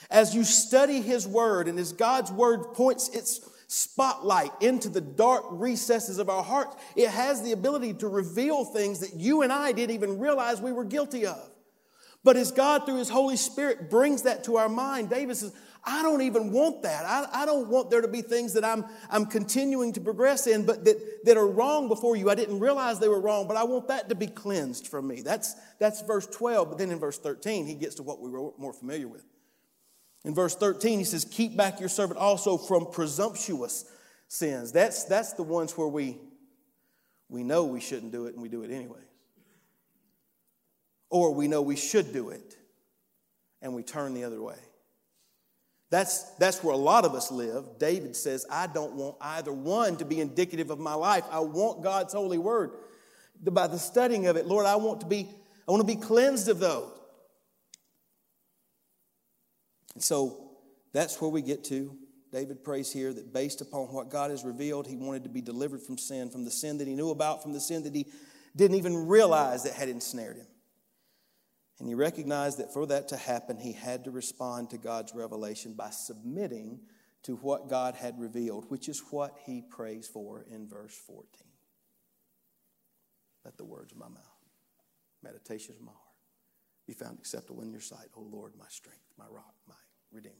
As 0.09 0.35
you 0.35 0.43
study 0.43 1.01
his 1.01 1.25
word, 1.25 1.69
and 1.69 1.79
as 1.79 1.93
God's 1.93 2.31
word 2.31 2.73
points 2.73 3.09
its 3.09 3.39
spotlight 3.71 4.51
into 4.59 4.89
the 4.89 4.99
dark 4.99 5.45
recesses 5.49 6.17
of 6.17 6.29
our 6.29 6.43
hearts, 6.43 6.75
it 6.97 7.09
has 7.09 7.41
the 7.41 7.53
ability 7.53 7.93
to 7.93 8.09
reveal 8.09 8.65
things 8.65 8.99
that 8.99 9.13
you 9.13 9.43
and 9.43 9.53
I 9.53 9.71
didn't 9.71 9.95
even 9.95 10.19
realize 10.19 10.59
we 10.59 10.73
were 10.73 10.83
guilty 10.83 11.25
of. 11.25 11.49
But 12.21 12.35
as 12.35 12.51
God, 12.51 12.85
through 12.85 12.97
His 12.97 13.07
Holy 13.07 13.37
Spirit, 13.37 13.89
brings 13.89 14.23
that 14.23 14.43
to 14.43 14.57
our 14.57 14.67
mind, 14.67 15.09
David 15.09 15.37
says, 15.37 15.53
I 15.85 16.03
don't 16.03 16.21
even 16.21 16.51
want 16.51 16.83
that. 16.83 17.05
I, 17.05 17.43
I 17.43 17.45
don't 17.45 17.69
want 17.69 17.89
there 17.89 18.01
to 18.01 18.09
be 18.09 18.21
things 18.21 18.53
that 18.55 18.65
I'm, 18.65 18.83
I'm 19.09 19.25
continuing 19.25 19.93
to 19.93 20.01
progress 20.01 20.47
in, 20.47 20.65
but 20.65 20.83
that, 20.83 21.23
that 21.23 21.37
are 21.37 21.47
wrong 21.47 21.87
before 21.87 22.17
you. 22.17 22.29
I 22.29 22.35
didn't 22.35 22.59
realize 22.59 22.99
they 22.99 23.07
were 23.07 23.21
wrong, 23.21 23.47
but 23.47 23.55
I 23.55 23.63
want 23.63 23.87
that 23.87 24.09
to 24.09 24.15
be 24.15 24.27
cleansed 24.27 24.89
from 24.89 25.07
me. 25.07 25.21
That's, 25.21 25.55
that's 25.79 26.01
verse 26.01 26.27
12. 26.27 26.71
But 26.71 26.77
then 26.77 26.91
in 26.91 26.99
verse 26.99 27.17
13, 27.17 27.65
he 27.65 27.75
gets 27.75 27.95
to 27.95 28.03
what 28.03 28.19
we 28.19 28.29
were 28.29 28.51
more 28.57 28.73
familiar 28.73 29.07
with. 29.07 29.23
In 30.23 30.35
verse 30.35 30.55
13, 30.55 30.99
he 30.99 31.05
says, 31.05 31.25
Keep 31.25 31.57
back 31.57 31.79
your 31.79 31.89
servant 31.89 32.19
also 32.19 32.57
from 32.57 32.87
presumptuous 32.91 33.85
sins. 34.27 34.71
That's, 34.71 35.05
that's 35.05 35.33
the 35.33 35.43
ones 35.43 35.77
where 35.77 35.87
we, 35.87 36.17
we 37.29 37.43
know 37.43 37.65
we 37.65 37.81
shouldn't 37.81 38.11
do 38.11 38.27
it 38.27 38.33
and 38.33 38.41
we 38.41 38.49
do 38.49 38.61
it 38.63 38.71
anyway. 38.71 38.99
Or 41.09 41.33
we 41.33 41.47
know 41.47 41.61
we 41.61 41.75
should 41.75 42.13
do 42.13 42.29
it 42.29 42.55
and 43.61 43.73
we 43.73 43.83
turn 43.83 44.13
the 44.13 44.23
other 44.23 44.41
way. 44.41 44.55
That's, 45.89 46.23
that's 46.35 46.63
where 46.63 46.73
a 46.73 46.77
lot 46.77 47.03
of 47.03 47.15
us 47.15 47.31
live. 47.31 47.65
David 47.77 48.15
says, 48.15 48.45
I 48.49 48.67
don't 48.67 48.93
want 48.93 49.17
either 49.19 49.51
one 49.51 49.97
to 49.97 50.05
be 50.05 50.21
indicative 50.21 50.69
of 50.69 50.79
my 50.79 50.93
life. 50.93 51.25
I 51.29 51.39
want 51.41 51.83
God's 51.83 52.13
holy 52.13 52.37
word. 52.37 52.71
By 53.43 53.67
the 53.67 53.77
studying 53.77 54.27
of 54.27 54.37
it, 54.37 54.45
Lord, 54.45 54.65
I 54.65 54.77
want 54.77 55.01
to 55.01 55.07
be, 55.07 55.27
I 55.67 55.71
want 55.71 55.81
to 55.81 55.95
be 55.95 55.99
cleansed 55.99 56.47
of 56.47 56.59
those. 56.59 57.00
And 59.93 60.03
so 60.03 60.51
that's 60.93 61.19
where 61.21 61.29
we 61.29 61.41
get 61.41 61.63
to. 61.65 61.97
David 62.31 62.63
prays 62.63 62.91
here 62.91 63.13
that 63.13 63.33
based 63.33 63.61
upon 63.61 63.87
what 63.87 64.09
God 64.09 64.31
has 64.31 64.43
revealed, 64.43 64.87
he 64.87 64.95
wanted 64.95 65.23
to 65.23 65.29
be 65.29 65.41
delivered 65.41 65.81
from 65.81 65.97
sin, 65.97 66.29
from 66.29 66.45
the 66.45 66.51
sin 66.51 66.77
that 66.77 66.87
he 66.87 66.95
knew 66.95 67.09
about, 67.09 67.43
from 67.43 67.51
the 67.51 67.59
sin 67.59 67.83
that 67.83 67.93
he 67.93 68.07
didn't 68.55 68.77
even 68.77 69.07
realize 69.07 69.63
that 69.63 69.73
had 69.73 69.89
ensnared 69.89 70.37
him. 70.37 70.47
And 71.79 71.87
he 71.87 71.95
recognized 71.95 72.59
that 72.59 72.71
for 72.71 72.85
that 72.87 73.07
to 73.09 73.17
happen, 73.17 73.57
he 73.57 73.73
had 73.73 74.05
to 74.05 74.11
respond 74.11 74.69
to 74.69 74.77
God's 74.77 75.13
revelation 75.15 75.73
by 75.73 75.89
submitting 75.89 76.79
to 77.23 77.35
what 77.37 77.69
God 77.69 77.95
had 77.95 78.19
revealed, 78.19 78.65
which 78.69 78.87
is 78.87 79.01
what 79.09 79.37
he 79.45 79.61
prays 79.61 80.07
for 80.07 80.45
in 80.49 80.67
verse 80.67 80.95
14. 81.07 81.25
Let 83.43 83.57
the 83.57 83.65
words 83.65 83.91
of 83.91 83.97
my 83.97 84.07
mouth, 84.07 84.21
meditations 85.23 85.77
of 85.77 85.83
my 85.83 85.91
heart, 85.91 86.10
be 86.87 86.93
found 86.93 87.19
acceptable 87.19 87.61
in 87.61 87.71
your 87.71 87.81
sight, 87.81 88.07
O 88.15 88.21
Lord, 88.21 88.53
my 88.57 88.65
strength, 88.69 89.13
my 89.17 89.25
rock, 89.29 89.53
my 89.67 89.75
Redeemer. 90.11 90.35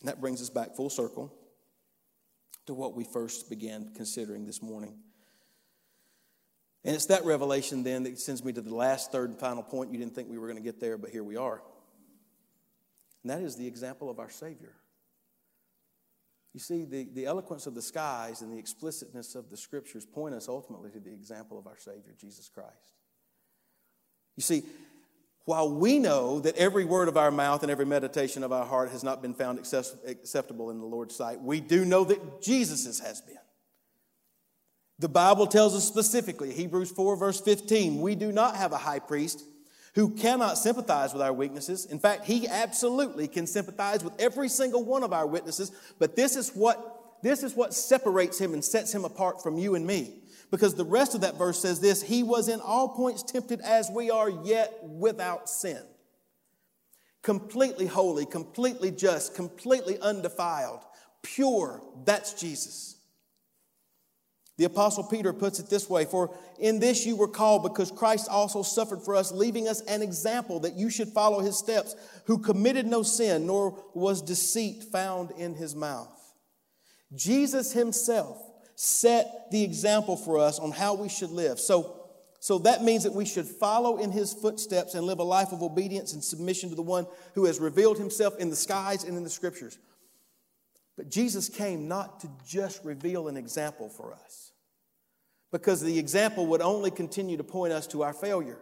And 0.00 0.08
that 0.08 0.20
brings 0.20 0.40
us 0.40 0.50
back 0.50 0.74
full 0.74 0.90
circle 0.90 1.32
to 2.66 2.74
what 2.74 2.94
we 2.94 3.04
first 3.04 3.48
began 3.48 3.92
considering 3.94 4.44
this 4.44 4.62
morning. 4.62 4.98
And 6.84 6.94
it's 6.94 7.06
that 7.06 7.24
revelation 7.24 7.82
then 7.82 8.04
that 8.04 8.18
sends 8.18 8.44
me 8.44 8.52
to 8.52 8.60
the 8.60 8.74
last, 8.74 9.10
third, 9.10 9.30
and 9.30 9.38
final 9.38 9.62
point. 9.62 9.90
You 9.90 9.98
didn't 9.98 10.14
think 10.14 10.28
we 10.28 10.38
were 10.38 10.46
going 10.46 10.58
to 10.58 10.62
get 10.62 10.80
there, 10.80 10.96
but 10.96 11.10
here 11.10 11.24
we 11.24 11.36
are. 11.36 11.62
And 13.22 13.30
that 13.30 13.40
is 13.40 13.56
the 13.56 13.66
example 13.66 14.08
of 14.08 14.20
our 14.20 14.30
Savior. 14.30 14.74
You 16.52 16.60
see, 16.60 16.84
the, 16.84 17.08
the 17.12 17.26
eloquence 17.26 17.66
of 17.66 17.74
the 17.74 17.82
skies 17.82 18.40
and 18.40 18.52
the 18.52 18.58
explicitness 18.58 19.34
of 19.34 19.50
the 19.50 19.56
scriptures 19.56 20.06
point 20.06 20.34
us 20.34 20.48
ultimately 20.48 20.90
to 20.90 21.00
the 21.00 21.12
example 21.12 21.58
of 21.58 21.66
our 21.66 21.76
Savior, 21.76 22.14
Jesus 22.18 22.48
Christ. 22.48 22.95
You 24.36 24.42
see, 24.42 24.64
while 25.46 25.72
we 25.72 25.98
know 25.98 26.40
that 26.40 26.56
every 26.56 26.84
word 26.84 27.08
of 27.08 27.16
our 27.16 27.30
mouth 27.30 27.62
and 27.62 27.70
every 27.70 27.86
meditation 27.86 28.42
of 28.42 28.52
our 28.52 28.66
heart 28.66 28.90
has 28.90 29.04
not 29.04 29.22
been 29.22 29.32
found 29.32 29.58
acceptable 29.60 30.70
in 30.70 30.80
the 30.80 30.86
Lord's 30.86 31.14
sight, 31.14 31.40
we 31.40 31.60
do 31.60 31.84
know 31.84 32.04
that 32.04 32.42
Jesus's 32.42 33.00
has 33.00 33.20
been. 33.20 33.36
The 34.98 35.08
Bible 35.08 35.46
tells 35.46 35.74
us 35.74 35.84
specifically, 35.84 36.52
Hebrews 36.52 36.90
4, 36.90 37.16
verse 37.16 37.40
15, 37.40 38.00
we 38.00 38.14
do 38.14 38.32
not 38.32 38.56
have 38.56 38.72
a 38.72 38.78
high 38.78 38.98
priest 38.98 39.44
who 39.94 40.10
cannot 40.10 40.58
sympathize 40.58 41.12
with 41.12 41.22
our 41.22 41.32
weaknesses. 41.32 41.86
In 41.86 41.98
fact, 41.98 42.26
he 42.26 42.48
absolutely 42.48 43.28
can 43.28 43.46
sympathize 43.46 44.02
with 44.02 44.14
every 44.20 44.48
single 44.48 44.84
one 44.84 45.02
of 45.02 45.12
our 45.12 45.26
witnesses, 45.26 45.70
but 45.98 46.16
this 46.16 46.34
is 46.34 46.50
what, 46.50 47.20
this 47.22 47.42
is 47.42 47.54
what 47.54 47.72
separates 47.72 48.38
him 48.38 48.52
and 48.52 48.64
sets 48.64 48.92
him 48.92 49.04
apart 49.04 49.42
from 49.42 49.58
you 49.58 49.74
and 49.74 49.86
me 49.86 50.14
Because 50.50 50.74
the 50.74 50.84
rest 50.84 51.14
of 51.14 51.22
that 51.22 51.36
verse 51.36 51.58
says 51.58 51.80
this 51.80 52.02
He 52.02 52.22
was 52.22 52.48
in 52.48 52.60
all 52.60 52.90
points 52.90 53.22
tempted 53.22 53.60
as 53.60 53.90
we 53.90 54.10
are, 54.10 54.30
yet 54.30 54.78
without 54.82 55.48
sin. 55.48 55.82
Completely 57.22 57.86
holy, 57.86 58.24
completely 58.24 58.90
just, 58.90 59.34
completely 59.34 59.98
undefiled, 59.98 60.80
pure. 61.22 61.82
That's 62.04 62.34
Jesus. 62.34 62.96
The 64.58 64.64
Apostle 64.64 65.04
Peter 65.04 65.34
puts 65.34 65.58
it 65.58 65.68
this 65.68 65.90
way 65.90 66.04
For 66.04 66.34
in 66.58 66.78
this 66.78 67.04
you 67.04 67.16
were 67.16 67.28
called, 67.28 67.62
because 67.62 67.90
Christ 67.90 68.28
also 68.30 68.62
suffered 68.62 69.02
for 69.02 69.16
us, 69.16 69.32
leaving 69.32 69.68
us 69.68 69.80
an 69.82 70.02
example 70.02 70.60
that 70.60 70.76
you 70.76 70.88
should 70.88 71.08
follow 71.08 71.40
his 71.40 71.58
steps, 71.58 71.96
who 72.26 72.38
committed 72.38 72.86
no 72.86 73.02
sin, 73.02 73.46
nor 73.46 73.84
was 73.94 74.22
deceit 74.22 74.84
found 74.84 75.32
in 75.32 75.54
his 75.54 75.74
mouth. 75.74 76.12
Jesus 77.14 77.72
himself 77.72 78.45
set 78.76 79.50
the 79.50 79.64
example 79.64 80.16
for 80.16 80.38
us 80.38 80.58
on 80.58 80.70
how 80.70 80.94
we 80.94 81.08
should 81.08 81.30
live. 81.30 81.58
So, 81.58 82.08
so 82.38 82.58
that 82.58 82.84
means 82.84 83.02
that 83.02 83.14
we 83.14 83.24
should 83.24 83.46
follow 83.46 83.96
in 83.96 84.12
his 84.12 84.32
footsteps 84.32 84.94
and 84.94 85.06
live 85.06 85.18
a 85.18 85.24
life 85.24 85.50
of 85.50 85.62
obedience 85.62 86.12
and 86.12 86.22
submission 86.22 86.68
to 86.68 86.76
the 86.76 86.82
one 86.82 87.06
who 87.34 87.46
has 87.46 87.58
revealed 87.58 87.98
himself 87.98 88.38
in 88.38 88.50
the 88.50 88.56
skies 88.56 89.02
and 89.02 89.16
in 89.16 89.24
the 89.24 89.30
scriptures. 89.30 89.78
But 90.96 91.10
Jesus 91.10 91.48
came 91.48 91.88
not 91.88 92.20
to 92.20 92.28
just 92.46 92.84
reveal 92.84 93.28
an 93.28 93.36
example 93.36 93.88
for 93.88 94.12
us, 94.12 94.52
because 95.50 95.80
the 95.80 95.98
example 95.98 96.46
would 96.48 96.62
only 96.62 96.90
continue 96.90 97.38
to 97.38 97.44
point 97.44 97.72
us 97.72 97.86
to 97.88 98.02
our 98.02 98.12
failure 98.12 98.58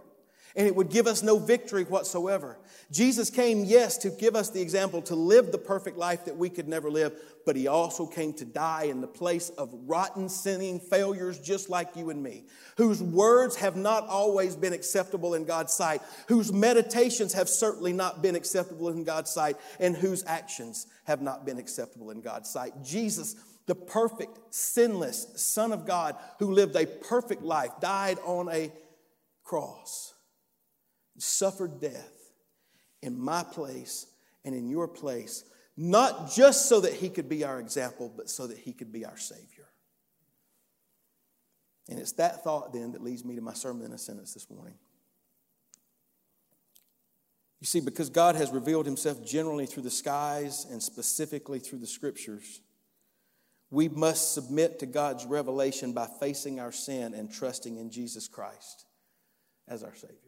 and 0.56 0.66
it 0.68 0.76
would 0.76 0.88
give 0.88 1.06
us 1.06 1.22
no 1.22 1.38
victory 1.38 1.82
whatsoever. 1.84 2.58
Jesus 2.90 3.28
came, 3.28 3.64
yes, 3.64 3.98
to 3.98 4.10
give 4.10 4.36
us 4.36 4.50
the 4.50 4.60
example 4.60 5.02
to 5.02 5.16
live 5.16 5.50
the 5.50 5.58
perfect 5.58 5.98
life 5.98 6.24
that 6.26 6.36
we 6.36 6.48
could 6.48 6.68
never 6.68 6.90
live, 6.90 7.12
but 7.44 7.56
he 7.56 7.66
also 7.66 8.06
came 8.06 8.32
to 8.34 8.44
die 8.44 8.84
in 8.84 9.00
the 9.00 9.08
place 9.08 9.50
of 9.50 9.74
rotten, 9.86 10.28
sinning 10.28 10.78
failures 10.78 11.40
just 11.40 11.68
like 11.68 11.96
you 11.96 12.10
and 12.10 12.22
me, 12.22 12.44
whose 12.76 13.02
words 13.02 13.56
have 13.56 13.74
not 13.74 14.06
always 14.06 14.54
been 14.54 14.72
acceptable 14.72 15.34
in 15.34 15.44
God's 15.44 15.72
sight, 15.72 16.02
whose 16.28 16.52
meditations 16.52 17.32
have 17.32 17.48
certainly 17.48 17.92
not 17.92 18.22
been 18.22 18.36
acceptable 18.36 18.90
in 18.90 19.02
God's 19.02 19.32
sight, 19.32 19.56
and 19.80 19.96
whose 19.96 20.24
actions 20.24 20.86
have 21.04 21.20
not 21.20 21.44
been 21.44 21.58
acceptable 21.58 22.10
in 22.10 22.20
God's 22.20 22.48
sight. 22.48 22.72
Jesus 22.82 23.36
the 23.66 23.74
perfect, 23.74 24.38
sinless 24.50 25.26
Son 25.36 25.72
of 25.72 25.86
God 25.86 26.16
who 26.38 26.52
lived 26.52 26.76
a 26.76 26.84
perfect 26.84 27.42
life, 27.42 27.70
died 27.80 28.18
on 28.26 28.50
a 28.50 28.70
cross 29.42 30.13
suffered 31.18 31.80
death 31.80 32.32
in 33.02 33.18
my 33.18 33.42
place 33.42 34.06
and 34.44 34.54
in 34.54 34.68
your 34.68 34.88
place, 34.88 35.44
not 35.76 36.32
just 36.32 36.68
so 36.68 36.80
that 36.80 36.92
he 36.92 37.08
could 37.08 37.28
be 37.28 37.44
our 37.44 37.60
example, 37.60 38.12
but 38.14 38.28
so 38.28 38.46
that 38.46 38.58
he 38.58 38.72
could 38.72 38.92
be 38.92 39.04
our 39.04 39.16
Savior. 39.16 39.68
And 41.88 41.98
it's 41.98 42.12
that 42.12 42.42
thought 42.42 42.72
then 42.72 42.92
that 42.92 43.02
leads 43.02 43.24
me 43.24 43.34
to 43.36 43.42
my 43.42 43.52
sermon 43.52 43.84
in 43.84 43.92
a 43.92 43.98
sentence 43.98 44.32
this 44.32 44.48
morning. 44.50 44.74
You 47.60 47.66
see, 47.66 47.80
because 47.80 48.10
God 48.10 48.36
has 48.36 48.50
revealed 48.50 48.86
himself 48.86 49.24
generally 49.24 49.66
through 49.66 49.84
the 49.84 49.90
skies 49.90 50.66
and 50.70 50.82
specifically 50.82 51.58
through 51.58 51.78
the 51.78 51.86
scriptures, 51.86 52.60
we 53.70 53.88
must 53.88 54.34
submit 54.34 54.78
to 54.78 54.86
God's 54.86 55.24
revelation 55.24 55.92
by 55.92 56.06
facing 56.20 56.60
our 56.60 56.72
sin 56.72 57.14
and 57.14 57.32
trusting 57.32 57.76
in 57.76 57.90
Jesus 57.90 58.28
Christ 58.28 58.86
as 59.66 59.82
our 59.82 59.94
Savior. 59.94 60.23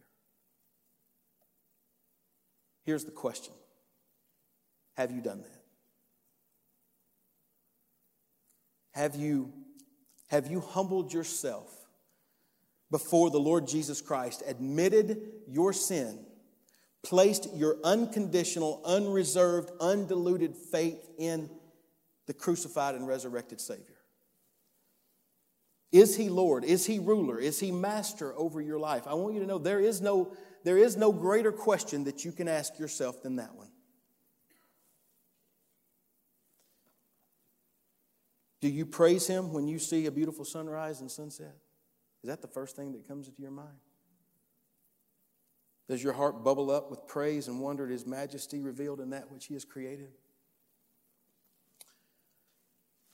Here's 2.87 3.05
the 3.05 3.11
question 3.11 3.53
Have 4.97 5.11
you 5.11 5.21
done 5.21 5.43
that? 5.43 5.63
Have 8.93 9.17
you, 9.17 9.53
have 10.29 10.47
you 10.47 10.61
humbled 10.61 11.13
yourself 11.13 11.71
before 12.91 13.29
the 13.29 13.41
Lord 13.41 13.69
Jesus 13.69 14.01
Christ, 14.01 14.43
admitted 14.47 15.21
your 15.49 15.75
sin, 15.75 16.19
placed 17.03 17.55
your 17.55 17.77
unconditional, 17.85 18.81
unreserved, 18.87 19.71
undiluted 19.81 20.57
faith 20.57 21.11
in 21.19 21.51
the 22.27 22.33
crucified 22.33 22.95
and 22.95 23.07
resurrected 23.07 23.61
Savior? 23.61 23.97
Is 25.93 26.17
he 26.17 26.29
Lord? 26.29 26.65
Is 26.65 26.87
he 26.87 26.99
ruler? 26.99 27.39
Is 27.39 27.61
he 27.61 27.71
master 27.71 28.35
over 28.37 28.61
your 28.61 28.79
life? 28.79 29.07
I 29.07 29.15
want 29.15 29.35
you 29.35 29.41
to 29.41 29.47
know 29.47 29.59
there 29.59 29.81
is 29.81 30.01
no 30.01 30.33
there 30.67 30.77
is 30.77 30.97
no 30.97 31.13
greater 31.13 31.53
question 31.53 32.03
that 32.05 32.25
you 32.25 32.33
can 32.33 32.49
ask 32.49 32.77
yourself 32.77 33.23
than 33.23 33.37
that 33.37 33.55
one. 33.55 33.71
Do 38.61 38.67
you 38.67 38.85
praise 38.85 39.29
Him 39.29 39.53
when 39.53 39.69
you 39.69 39.79
see 39.79 40.07
a 40.07 40.11
beautiful 40.11 40.45
sunrise 40.45 41.01
and 41.01 41.09
sunset? 41.09 41.55
Is 42.25 42.29
that 42.29 42.43
the 42.43 42.49
first 42.49 42.75
thing 42.75 42.95
that 42.95 43.07
comes 43.07 43.29
into 43.29 43.43
your 43.43 43.53
mind? 43.53 43.79
Does 45.89 46.03
your 46.03 46.15
heart 46.15 46.43
bubble 46.43 46.73
up 46.73 46.91
with 46.91 47.07
praise 47.07 47.47
and 47.47 47.61
wonder 47.61 47.85
at 47.85 47.93
His 47.93 48.05
majesty 48.05 48.61
revealed 48.61 48.99
in 48.99 49.11
that 49.11 49.31
which 49.31 49.47
He 49.47 49.55
has 49.55 49.65
created? 49.65 50.11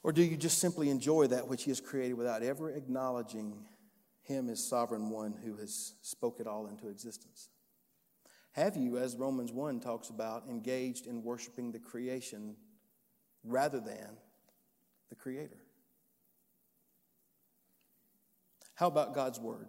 Or 0.02 0.10
do 0.10 0.22
you 0.22 0.38
just 0.38 0.56
simply 0.56 0.88
enjoy 0.88 1.26
that 1.26 1.48
which 1.48 1.64
He 1.64 1.70
has 1.70 1.82
created 1.82 2.14
without 2.14 2.42
ever 2.42 2.70
acknowledging 2.70 3.66
him 4.22 4.48
as 4.48 4.62
sovereign 4.64 5.10
one 5.10 5.34
who 5.44 5.56
has 5.56 5.94
spoke 6.02 6.40
it 6.40 6.46
all 6.46 6.66
into 6.66 6.88
existence? 6.88 7.48
Have 8.52 8.76
you, 8.76 8.98
as 8.98 9.16
Romans 9.16 9.50
1 9.50 9.80
talks 9.80 10.10
about, 10.10 10.44
engaged 10.48 11.06
in 11.06 11.22
worshiping 11.22 11.72
the 11.72 11.78
creation 11.78 12.56
rather 13.44 13.80
than 13.80 14.16
the 15.08 15.14
Creator? 15.14 15.56
How 18.74 18.88
about 18.88 19.14
God's 19.14 19.40
Word? 19.40 19.68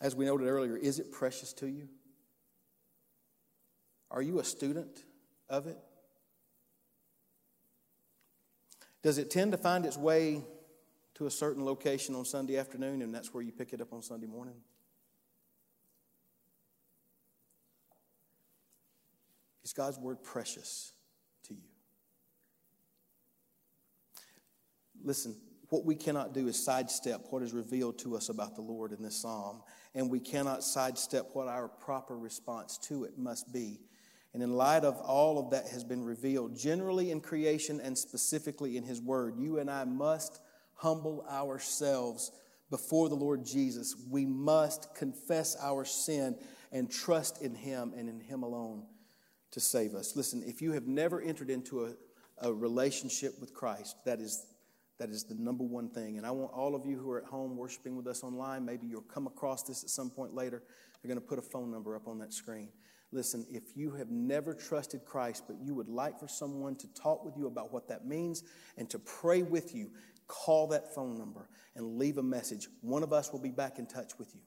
As 0.00 0.16
we 0.16 0.24
noted 0.24 0.48
earlier, 0.48 0.76
is 0.76 0.98
it 0.98 1.12
precious 1.12 1.52
to 1.54 1.68
you? 1.68 1.88
Are 4.10 4.22
you 4.22 4.40
a 4.40 4.44
student 4.44 5.04
of 5.48 5.66
it? 5.68 5.78
Does 9.02 9.18
it 9.18 9.30
tend 9.30 9.52
to 9.52 9.58
find 9.58 9.86
its 9.86 9.96
way 9.96 10.42
to 11.14 11.26
a 11.26 11.30
certain 11.30 11.64
location 11.64 12.14
on 12.14 12.24
Sunday 12.24 12.56
afternoon, 12.56 13.02
and 13.02 13.14
that's 13.14 13.32
where 13.34 13.42
you 13.42 13.52
pick 13.52 13.72
it 13.72 13.80
up 13.80 13.92
on 13.92 14.02
Sunday 14.02 14.26
morning? 14.26 14.54
Is 19.64 19.72
God's 19.72 19.98
word 19.98 20.22
precious 20.22 20.92
to 21.44 21.54
you? 21.54 21.60
Listen, 25.02 25.34
what 25.70 25.86
we 25.86 25.94
cannot 25.94 26.34
do 26.34 26.48
is 26.48 26.62
sidestep 26.62 27.22
what 27.30 27.42
is 27.42 27.54
revealed 27.54 27.98
to 28.00 28.14
us 28.14 28.28
about 28.28 28.54
the 28.56 28.60
Lord 28.60 28.92
in 28.92 29.02
this 29.02 29.16
psalm, 29.16 29.62
and 29.94 30.10
we 30.10 30.20
cannot 30.20 30.62
sidestep 30.62 31.30
what 31.32 31.48
our 31.48 31.66
proper 31.66 32.18
response 32.18 32.76
to 32.88 33.04
it 33.04 33.16
must 33.16 33.50
be. 33.54 33.80
And 34.34 34.42
in 34.42 34.52
light 34.52 34.84
of 34.84 34.98
all 34.98 35.38
of 35.38 35.50
that 35.52 35.68
has 35.68 35.82
been 35.82 36.04
revealed, 36.04 36.58
generally 36.58 37.10
in 37.10 37.22
creation 37.22 37.80
and 37.80 37.96
specifically 37.96 38.76
in 38.76 38.84
His 38.84 39.00
Word, 39.00 39.38
you 39.38 39.58
and 39.58 39.70
I 39.70 39.84
must 39.84 40.41
humble 40.82 41.24
ourselves 41.30 42.32
before 42.70 43.08
the 43.08 43.14
Lord 43.14 43.44
Jesus. 43.44 43.94
We 44.10 44.26
must 44.26 44.94
confess 44.94 45.56
our 45.62 45.84
sin 45.84 46.36
and 46.72 46.90
trust 46.90 47.40
in 47.40 47.54
Him 47.54 47.92
and 47.96 48.08
in 48.08 48.20
Him 48.20 48.42
alone 48.42 48.84
to 49.52 49.60
save 49.60 49.94
us. 49.94 50.16
Listen, 50.16 50.42
if 50.44 50.60
you 50.60 50.72
have 50.72 50.88
never 50.88 51.20
entered 51.20 51.50
into 51.50 51.84
a, 51.84 51.92
a 52.38 52.52
relationship 52.52 53.34
with 53.40 53.54
Christ, 53.54 53.96
that 54.04 54.20
is 54.20 54.46
that 54.98 55.10
is 55.10 55.24
the 55.24 55.34
number 55.34 55.64
one 55.64 55.88
thing. 55.88 56.16
And 56.16 56.24
I 56.24 56.30
want 56.30 56.52
all 56.52 56.76
of 56.76 56.86
you 56.86 56.96
who 56.96 57.10
are 57.10 57.18
at 57.18 57.24
home 57.24 57.56
worshiping 57.56 57.96
with 57.96 58.06
us 58.06 58.22
online, 58.22 58.64
maybe 58.64 58.86
you'll 58.86 59.00
come 59.02 59.26
across 59.26 59.64
this 59.64 59.82
at 59.82 59.90
some 59.90 60.10
point 60.10 60.32
later. 60.32 60.62
They're 61.02 61.08
going 61.08 61.20
to 61.20 61.26
put 61.26 61.40
a 61.40 61.42
phone 61.42 61.72
number 61.72 61.96
up 61.96 62.06
on 62.06 62.20
that 62.20 62.32
screen. 62.32 62.68
Listen, 63.10 63.44
if 63.50 63.76
you 63.76 63.90
have 63.90 64.10
never 64.10 64.54
trusted 64.54 65.04
Christ, 65.04 65.44
but 65.46 65.56
you 65.60 65.74
would 65.74 65.88
like 65.88 66.18
for 66.18 66.28
someone 66.28 66.76
to 66.76 66.86
talk 66.94 67.24
with 67.24 67.36
you 67.36 67.46
about 67.46 67.72
what 67.72 67.88
that 67.88 68.06
means 68.06 68.42
and 68.78 68.88
to 68.90 68.98
pray 68.98 69.42
with 69.42 69.74
you, 69.74 69.90
call 70.26 70.68
that 70.68 70.94
phone 70.94 71.16
number 71.16 71.48
and 71.74 71.98
leave 71.98 72.18
a 72.18 72.22
message. 72.22 72.68
One 72.80 73.02
of 73.02 73.12
us 73.12 73.32
will 73.32 73.40
be 73.40 73.50
back 73.50 73.78
in 73.78 73.86
touch 73.86 74.18
with 74.18 74.34
you. 74.34 74.40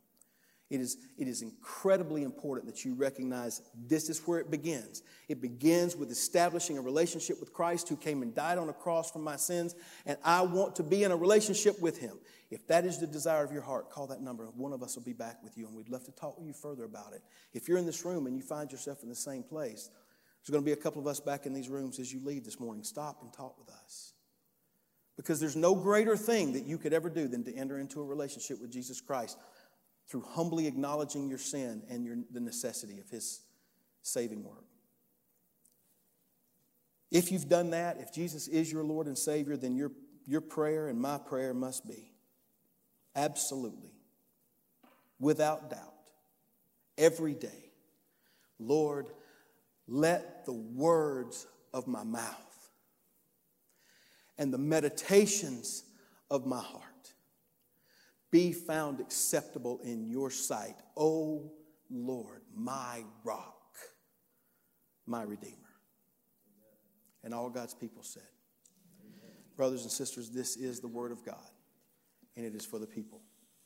It 0.72 0.82
is, 0.82 0.98
it 1.20 1.28
is 1.28 1.44
incredibly 1.44 2.24
important 2.24 2.66
that 2.66 2.84
you 2.84 2.96
recognize 2.96 3.62
this 3.88 4.10
is 4.10 4.20
where 4.26 4.40
it 4.40 4.50
begins. 4.50 5.04
It 5.30 5.40
begins 5.40 5.96
with 5.96 6.10
establishing 6.10 6.76
a 6.80 6.82
relationship 6.82 7.40
with 7.40 7.54
Christ 7.54 7.88
who 7.88 7.96
came 7.96 8.24
and 8.24 8.34
died 8.34 8.58
on 8.58 8.70
a 8.70 8.74
cross 8.74 9.12
for 9.12 9.20
my 9.20 9.36
sins, 9.36 9.76
and 10.08 10.18
I 10.24 10.42
want 10.42 10.76
to 10.78 10.84
be 10.84 11.04
in 11.04 11.12
a 11.12 11.16
relationship 11.16 11.80
with 11.80 12.00
him. 12.00 12.18
If 12.50 12.66
that 12.68 12.84
is 12.84 13.00
the 13.00 13.06
desire 13.06 13.44
of 13.44 13.52
your 13.52 13.62
heart, 13.62 13.92
call 13.92 14.08
that 14.08 14.22
number. 14.22 14.46
One 14.56 14.74
of 14.74 14.82
us 14.82 14.96
will 14.96 15.04
be 15.04 15.14
back 15.14 15.44
with 15.44 15.56
you, 15.56 15.68
and 15.68 15.76
we'd 15.76 15.90
love 15.90 16.04
to 16.06 16.12
talk 16.12 16.40
with 16.40 16.48
you 16.48 16.54
further 16.54 16.86
about 16.86 17.14
it. 17.14 17.22
If 17.54 17.68
you're 17.68 17.78
in 17.78 17.86
this 17.86 18.04
room 18.04 18.26
and 18.26 18.36
you 18.36 18.42
find 18.42 18.72
yourself 18.72 19.04
in 19.04 19.10
the 19.10 19.16
same 19.16 19.44
place, 19.44 19.92
there's 20.42 20.52
going 20.52 20.64
to 20.64 20.66
be 20.66 20.74
a 20.74 20.84
couple 20.84 21.00
of 21.00 21.06
us 21.08 21.20
back 21.20 21.46
in 21.46 21.54
these 21.54 21.70
rooms 21.70 22.00
as 22.00 22.12
you 22.12 22.22
leave 22.24 22.44
this 22.44 22.60
morning. 22.60 22.84
Stop 22.84 23.22
and 23.22 23.32
talk 23.32 23.56
with 23.60 23.70
us. 23.70 24.15
Because 25.18 25.40
there's 25.40 25.56
no 25.56 25.76
greater 25.76 26.18
thing 26.18 26.54
that 26.54 26.66
you 26.66 26.78
could 26.78 26.94
ever 26.94 27.10
do 27.10 27.28
than 27.28 27.44
to 27.46 27.56
enter 27.56 27.80
into 27.80 28.02
a 28.02 28.04
relationship 28.04 28.60
with 28.60 28.72
Jesus 28.72 29.00
Christ 29.00 29.38
through 30.10 30.22
humbly 30.22 30.68
acknowledging 30.68 31.30
your 31.30 31.38
sin 31.38 31.82
and 31.90 32.06
your, 32.06 32.18
the 32.32 32.40
necessity 32.40 33.00
of 33.00 33.10
His 33.10 33.42
saving 34.02 34.44
work. 34.44 34.66
If 37.12 37.32
you've 37.32 37.48
done 37.48 37.70
that, 37.70 37.98
if 38.00 38.14
Jesus 38.14 38.48
is 38.48 38.72
your 38.72 38.84
Lord 38.84 39.08
and 39.08 39.18
Savior, 39.18 39.56
then 39.56 39.76
you're 39.76 39.92
your 40.28 40.42
prayer 40.42 40.88
and 40.88 41.00
my 41.00 41.18
prayer 41.18 41.54
must 41.54 41.88
be 41.88 42.12
absolutely, 43.16 43.92
without 45.20 45.70
doubt, 45.70 45.94
every 46.98 47.34
day, 47.34 47.72
Lord, 48.60 49.08
let 49.88 50.46
the 50.46 50.54
words 50.54 51.46
of 51.74 51.88
my 51.88 52.04
mouth 52.04 52.45
and 54.38 54.54
the 54.54 54.58
meditations 54.58 55.84
of 56.30 56.46
my 56.46 56.60
heart 56.60 56.84
be 58.32 58.52
found 58.52 59.00
acceptable 59.00 59.80
in 59.84 60.10
your 60.10 60.30
sight, 60.30 60.76
O 60.98 61.52
Lord, 61.90 62.42
my 62.54 63.04
rock, 63.24 63.78
my 65.06 65.24
redeemer. 65.24 65.56
And 67.24 67.34
all 67.34 67.50
God's 67.50 67.74
people 67.74 68.04
said, 68.04 68.24
Brothers 69.56 69.84
and 69.84 69.92
sisters, 69.92 70.30
this 70.30 70.58
is 70.58 70.82
the 70.82 70.88
word 70.88 71.14
of 71.14 71.24
God, 71.26 71.50
and 72.36 72.46
it 72.46 72.56
is 72.56 72.66
for 72.66 72.78
the 72.78 72.88
people 72.88 73.22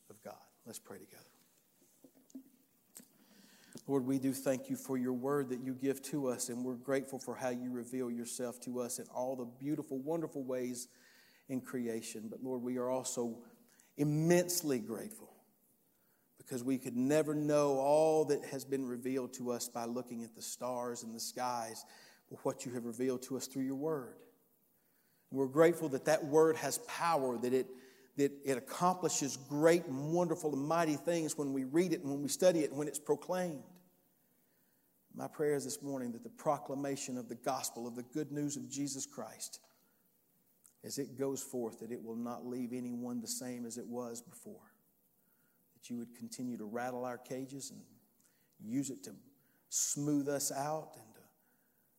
of 0.10 0.22
God. 0.24 0.36
Let's 0.68 0.78
pray 0.78 1.00
together. 1.00 1.29
Lord, 3.90 4.06
we 4.06 4.20
do 4.20 4.34
thank 4.34 4.70
you 4.70 4.76
for 4.76 5.00
your 5.00 5.14
word 5.14 5.50
that 5.50 5.62
you 5.62 5.74
give 5.74 6.00
to 6.04 6.28
us, 6.28 6.50
and 6.50 6.64
we're 6.64 6.76
grateful 6.76 7.18
for 7.18 7.34
how 7.34 7.50
you 7.50 7.72
reveal 7.72 8.12
yourself 8.12 8.60
to 8.60 8.82
us 8.82 9.00
in 9.00 9.08
all 9.12 9.36
the 9.36 9.46
beautiful, 9.46 9.98
wonderful 9.98 10.44
ways 10.44 10.90
in 11.48 11.60
creation. 11.60 12.28
But 12.30 12.44
Lord, 12.44 12.62
we 12.62 12.78
are 12.78 12.92
also 12.92 13.40
immensely 13.98 14.78
grateful 14.78 15.32
because 16.38 16.64
we 16.64 16.78
could 16.78 16.96
never 16.96 17.34
know 17.34 17.80
all 17.80 18.26
that 18.26 18.46
has 18.52 18.64
been 18.64 18.86
revealed 18.86 19.34
to 19.34 19.50
us 19.50 19.68
by 19.68 19.86
looking 19.86 20.24
at 20.24 20.36
the 20.36 20.42
stars 20.44 21.02
and 21.02 21.16
the 21.16 21.20
skies, 21.20 21.84
but 22.30 22.38
what 22.46 22.68
you 22.68 22.74
have 22.74 22.86
revealed 22.86 23.24
to 23.24 23.38
us 23.38 23.48
through 23.48 23.64
your 23.64 23.74
word. 23.74 24.18
We're 25.32 25.48
grateful 25.48 25.90
that 25.90 26.06
that 26.06 26.24
word 26.24 26.58
has 26.58 26.78
power, 26.88 27.40
that 27.40 27.54
it, 27.54 27.66
that 28.18 28.34
it 28.46 28.56
accomplishes 28.56 29.36
great 29.50 29.88
and 29.88 30.14
wonderful 30.14 30.54
and 30.54 30.62
mighty 30.64 30.96
things 30.96 31.36
when 31.40 31.54
we 31.54 31.64
read 31.64 31.92
it 31.92 32.02
and 32.02 32.12
when 32.12 32.22
we 32.22 32.30
study 32.30 32.60
it 32.60 32.70
and 32.70 32.78
when 32.78 32.88
it's 32.88 33.00
proclaimed. 33.00 33.64
My 35.20 35.28
prayer 35.28 35.56
is 35.56 35.66
this 35.66 35.84
morning 35.84 36.14
that 36.14 36.24
the 36.24 36.30
proclamation 36.30 37.18
of 37.18 37.28
the 37.28 37.36
gospel, 37.36 37.86
of 37.86 37.98
the 37.98 38.04
good 38.04 38.32
news 38.32 38.56
of 38.56 38.70
Jesus 38.70 39.06
Christ, 39.06 39.60
as 40.86 40.98
it 40.98 41.20
goes 41.20 41.44
forth, 41.44 41.82
that 41.82 41.92
it 41.92 42.02
will 42.02 42.16
not 42.16 42.46
leave 42.46 42.72
anyone 42.72 43.20
the 43.20 43.28
same 43.28 43.66
as 43.66 43.78
it 43.78 43.86
was 43.86 44.22
before. 44.22 44.72
That 45.74 45.90
you 45.90 45.98
would 45.98 46.16
continue 46.16 46.58
to 46.58 46.64
rattle 46.64 47.04
our 47.04 47.18
cages 47.18 47.70
and 47.72 47.82
use 48.64 48.90
it 48.90 49.04
to 49.04 49.12
smooth 49.68 50.30
us 50.30 50.54
out 50.54 50.92
and 50.96 51.14
to 51.16 51.22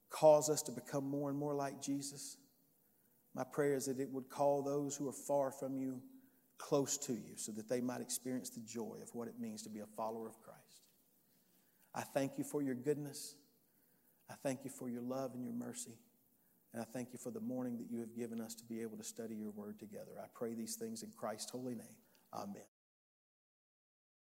cause 0.09 0.49
us 0.49 0.63
to 0.63 0.73
become 0.73 1.05
more 1.05 1.29
and 1.29 1.39
more 1.39 1.55
like 1.55 1.83
Jesus. 1.83 2.39
My 3.35 3.45
prayer 3.45 3.75
is 3.75 3.85
that 3.85 4.01
it 4.01 4.11
would 4.11 4.31
call 4.31 4.63
those 4.63 4.97
who 4.97 5.07
are 5.11 5.13
far 5.13 5.51
from 5.51 5.77
you 5.77 6.01
close 6.57 6.97
to 6.97 7.13
you 7.13 7.37
so 7.37 7.53
that 7.53 7.69
they 7.69 7.83
might 7.83 8.01
experience 8.01 8.49
the 8.49 8.61
joy 8.61 8.97
of 9.03 9.11
what 9.13 9.29
it 9.29 9.35
means 9.39 9.61
to 9.65 9.69
be 9.69 9.81
a 9.81 9.87
follower 9.95 10.27
of 10.27 10.41
Christ. 10.41 10.60
I 11.95 12.03
thank 12.03 12.39
you 12.39 12.45
for 12.45 12.63
your 12.63 12.75
goodness. 12.75 13.35
I 14.31 14.35
thank 14.43 14.65
you 14.65 14.71
for 14.71 14.89
your 14.89 15.03
love 15.03 15.35
and 15.35 15.45
your 15.45 15.55
mercy. 15.55 15.99
And 16.73 16.81
I 16.81 16.85
thank 16.85 17.13
you 17.13 17.19
for 17.19 17.31
the 17.33 17.41
morning 17.41 17.77
that 17.79 17.91
you 17.91 17.99
have 18.01 18.15
given 18.15 18.41
us 18.41 18.55
to 18.55 18.65
be 18.65 18.81
able 18.81 18.97
to 18.97 19.05
study 19.05 19.35
your 19.35 19.51
word 19.51 19.79
together. 19.81 20.13
I 20.23 20.27
pray 20.35 20.55
these 20.55 20.77
things 20.77 21.03
in 21.03 21.11
Christ's 21.11 21.51
holy 21.51 21.75
name. 21.75 21.97
Amen. 22.33 22.63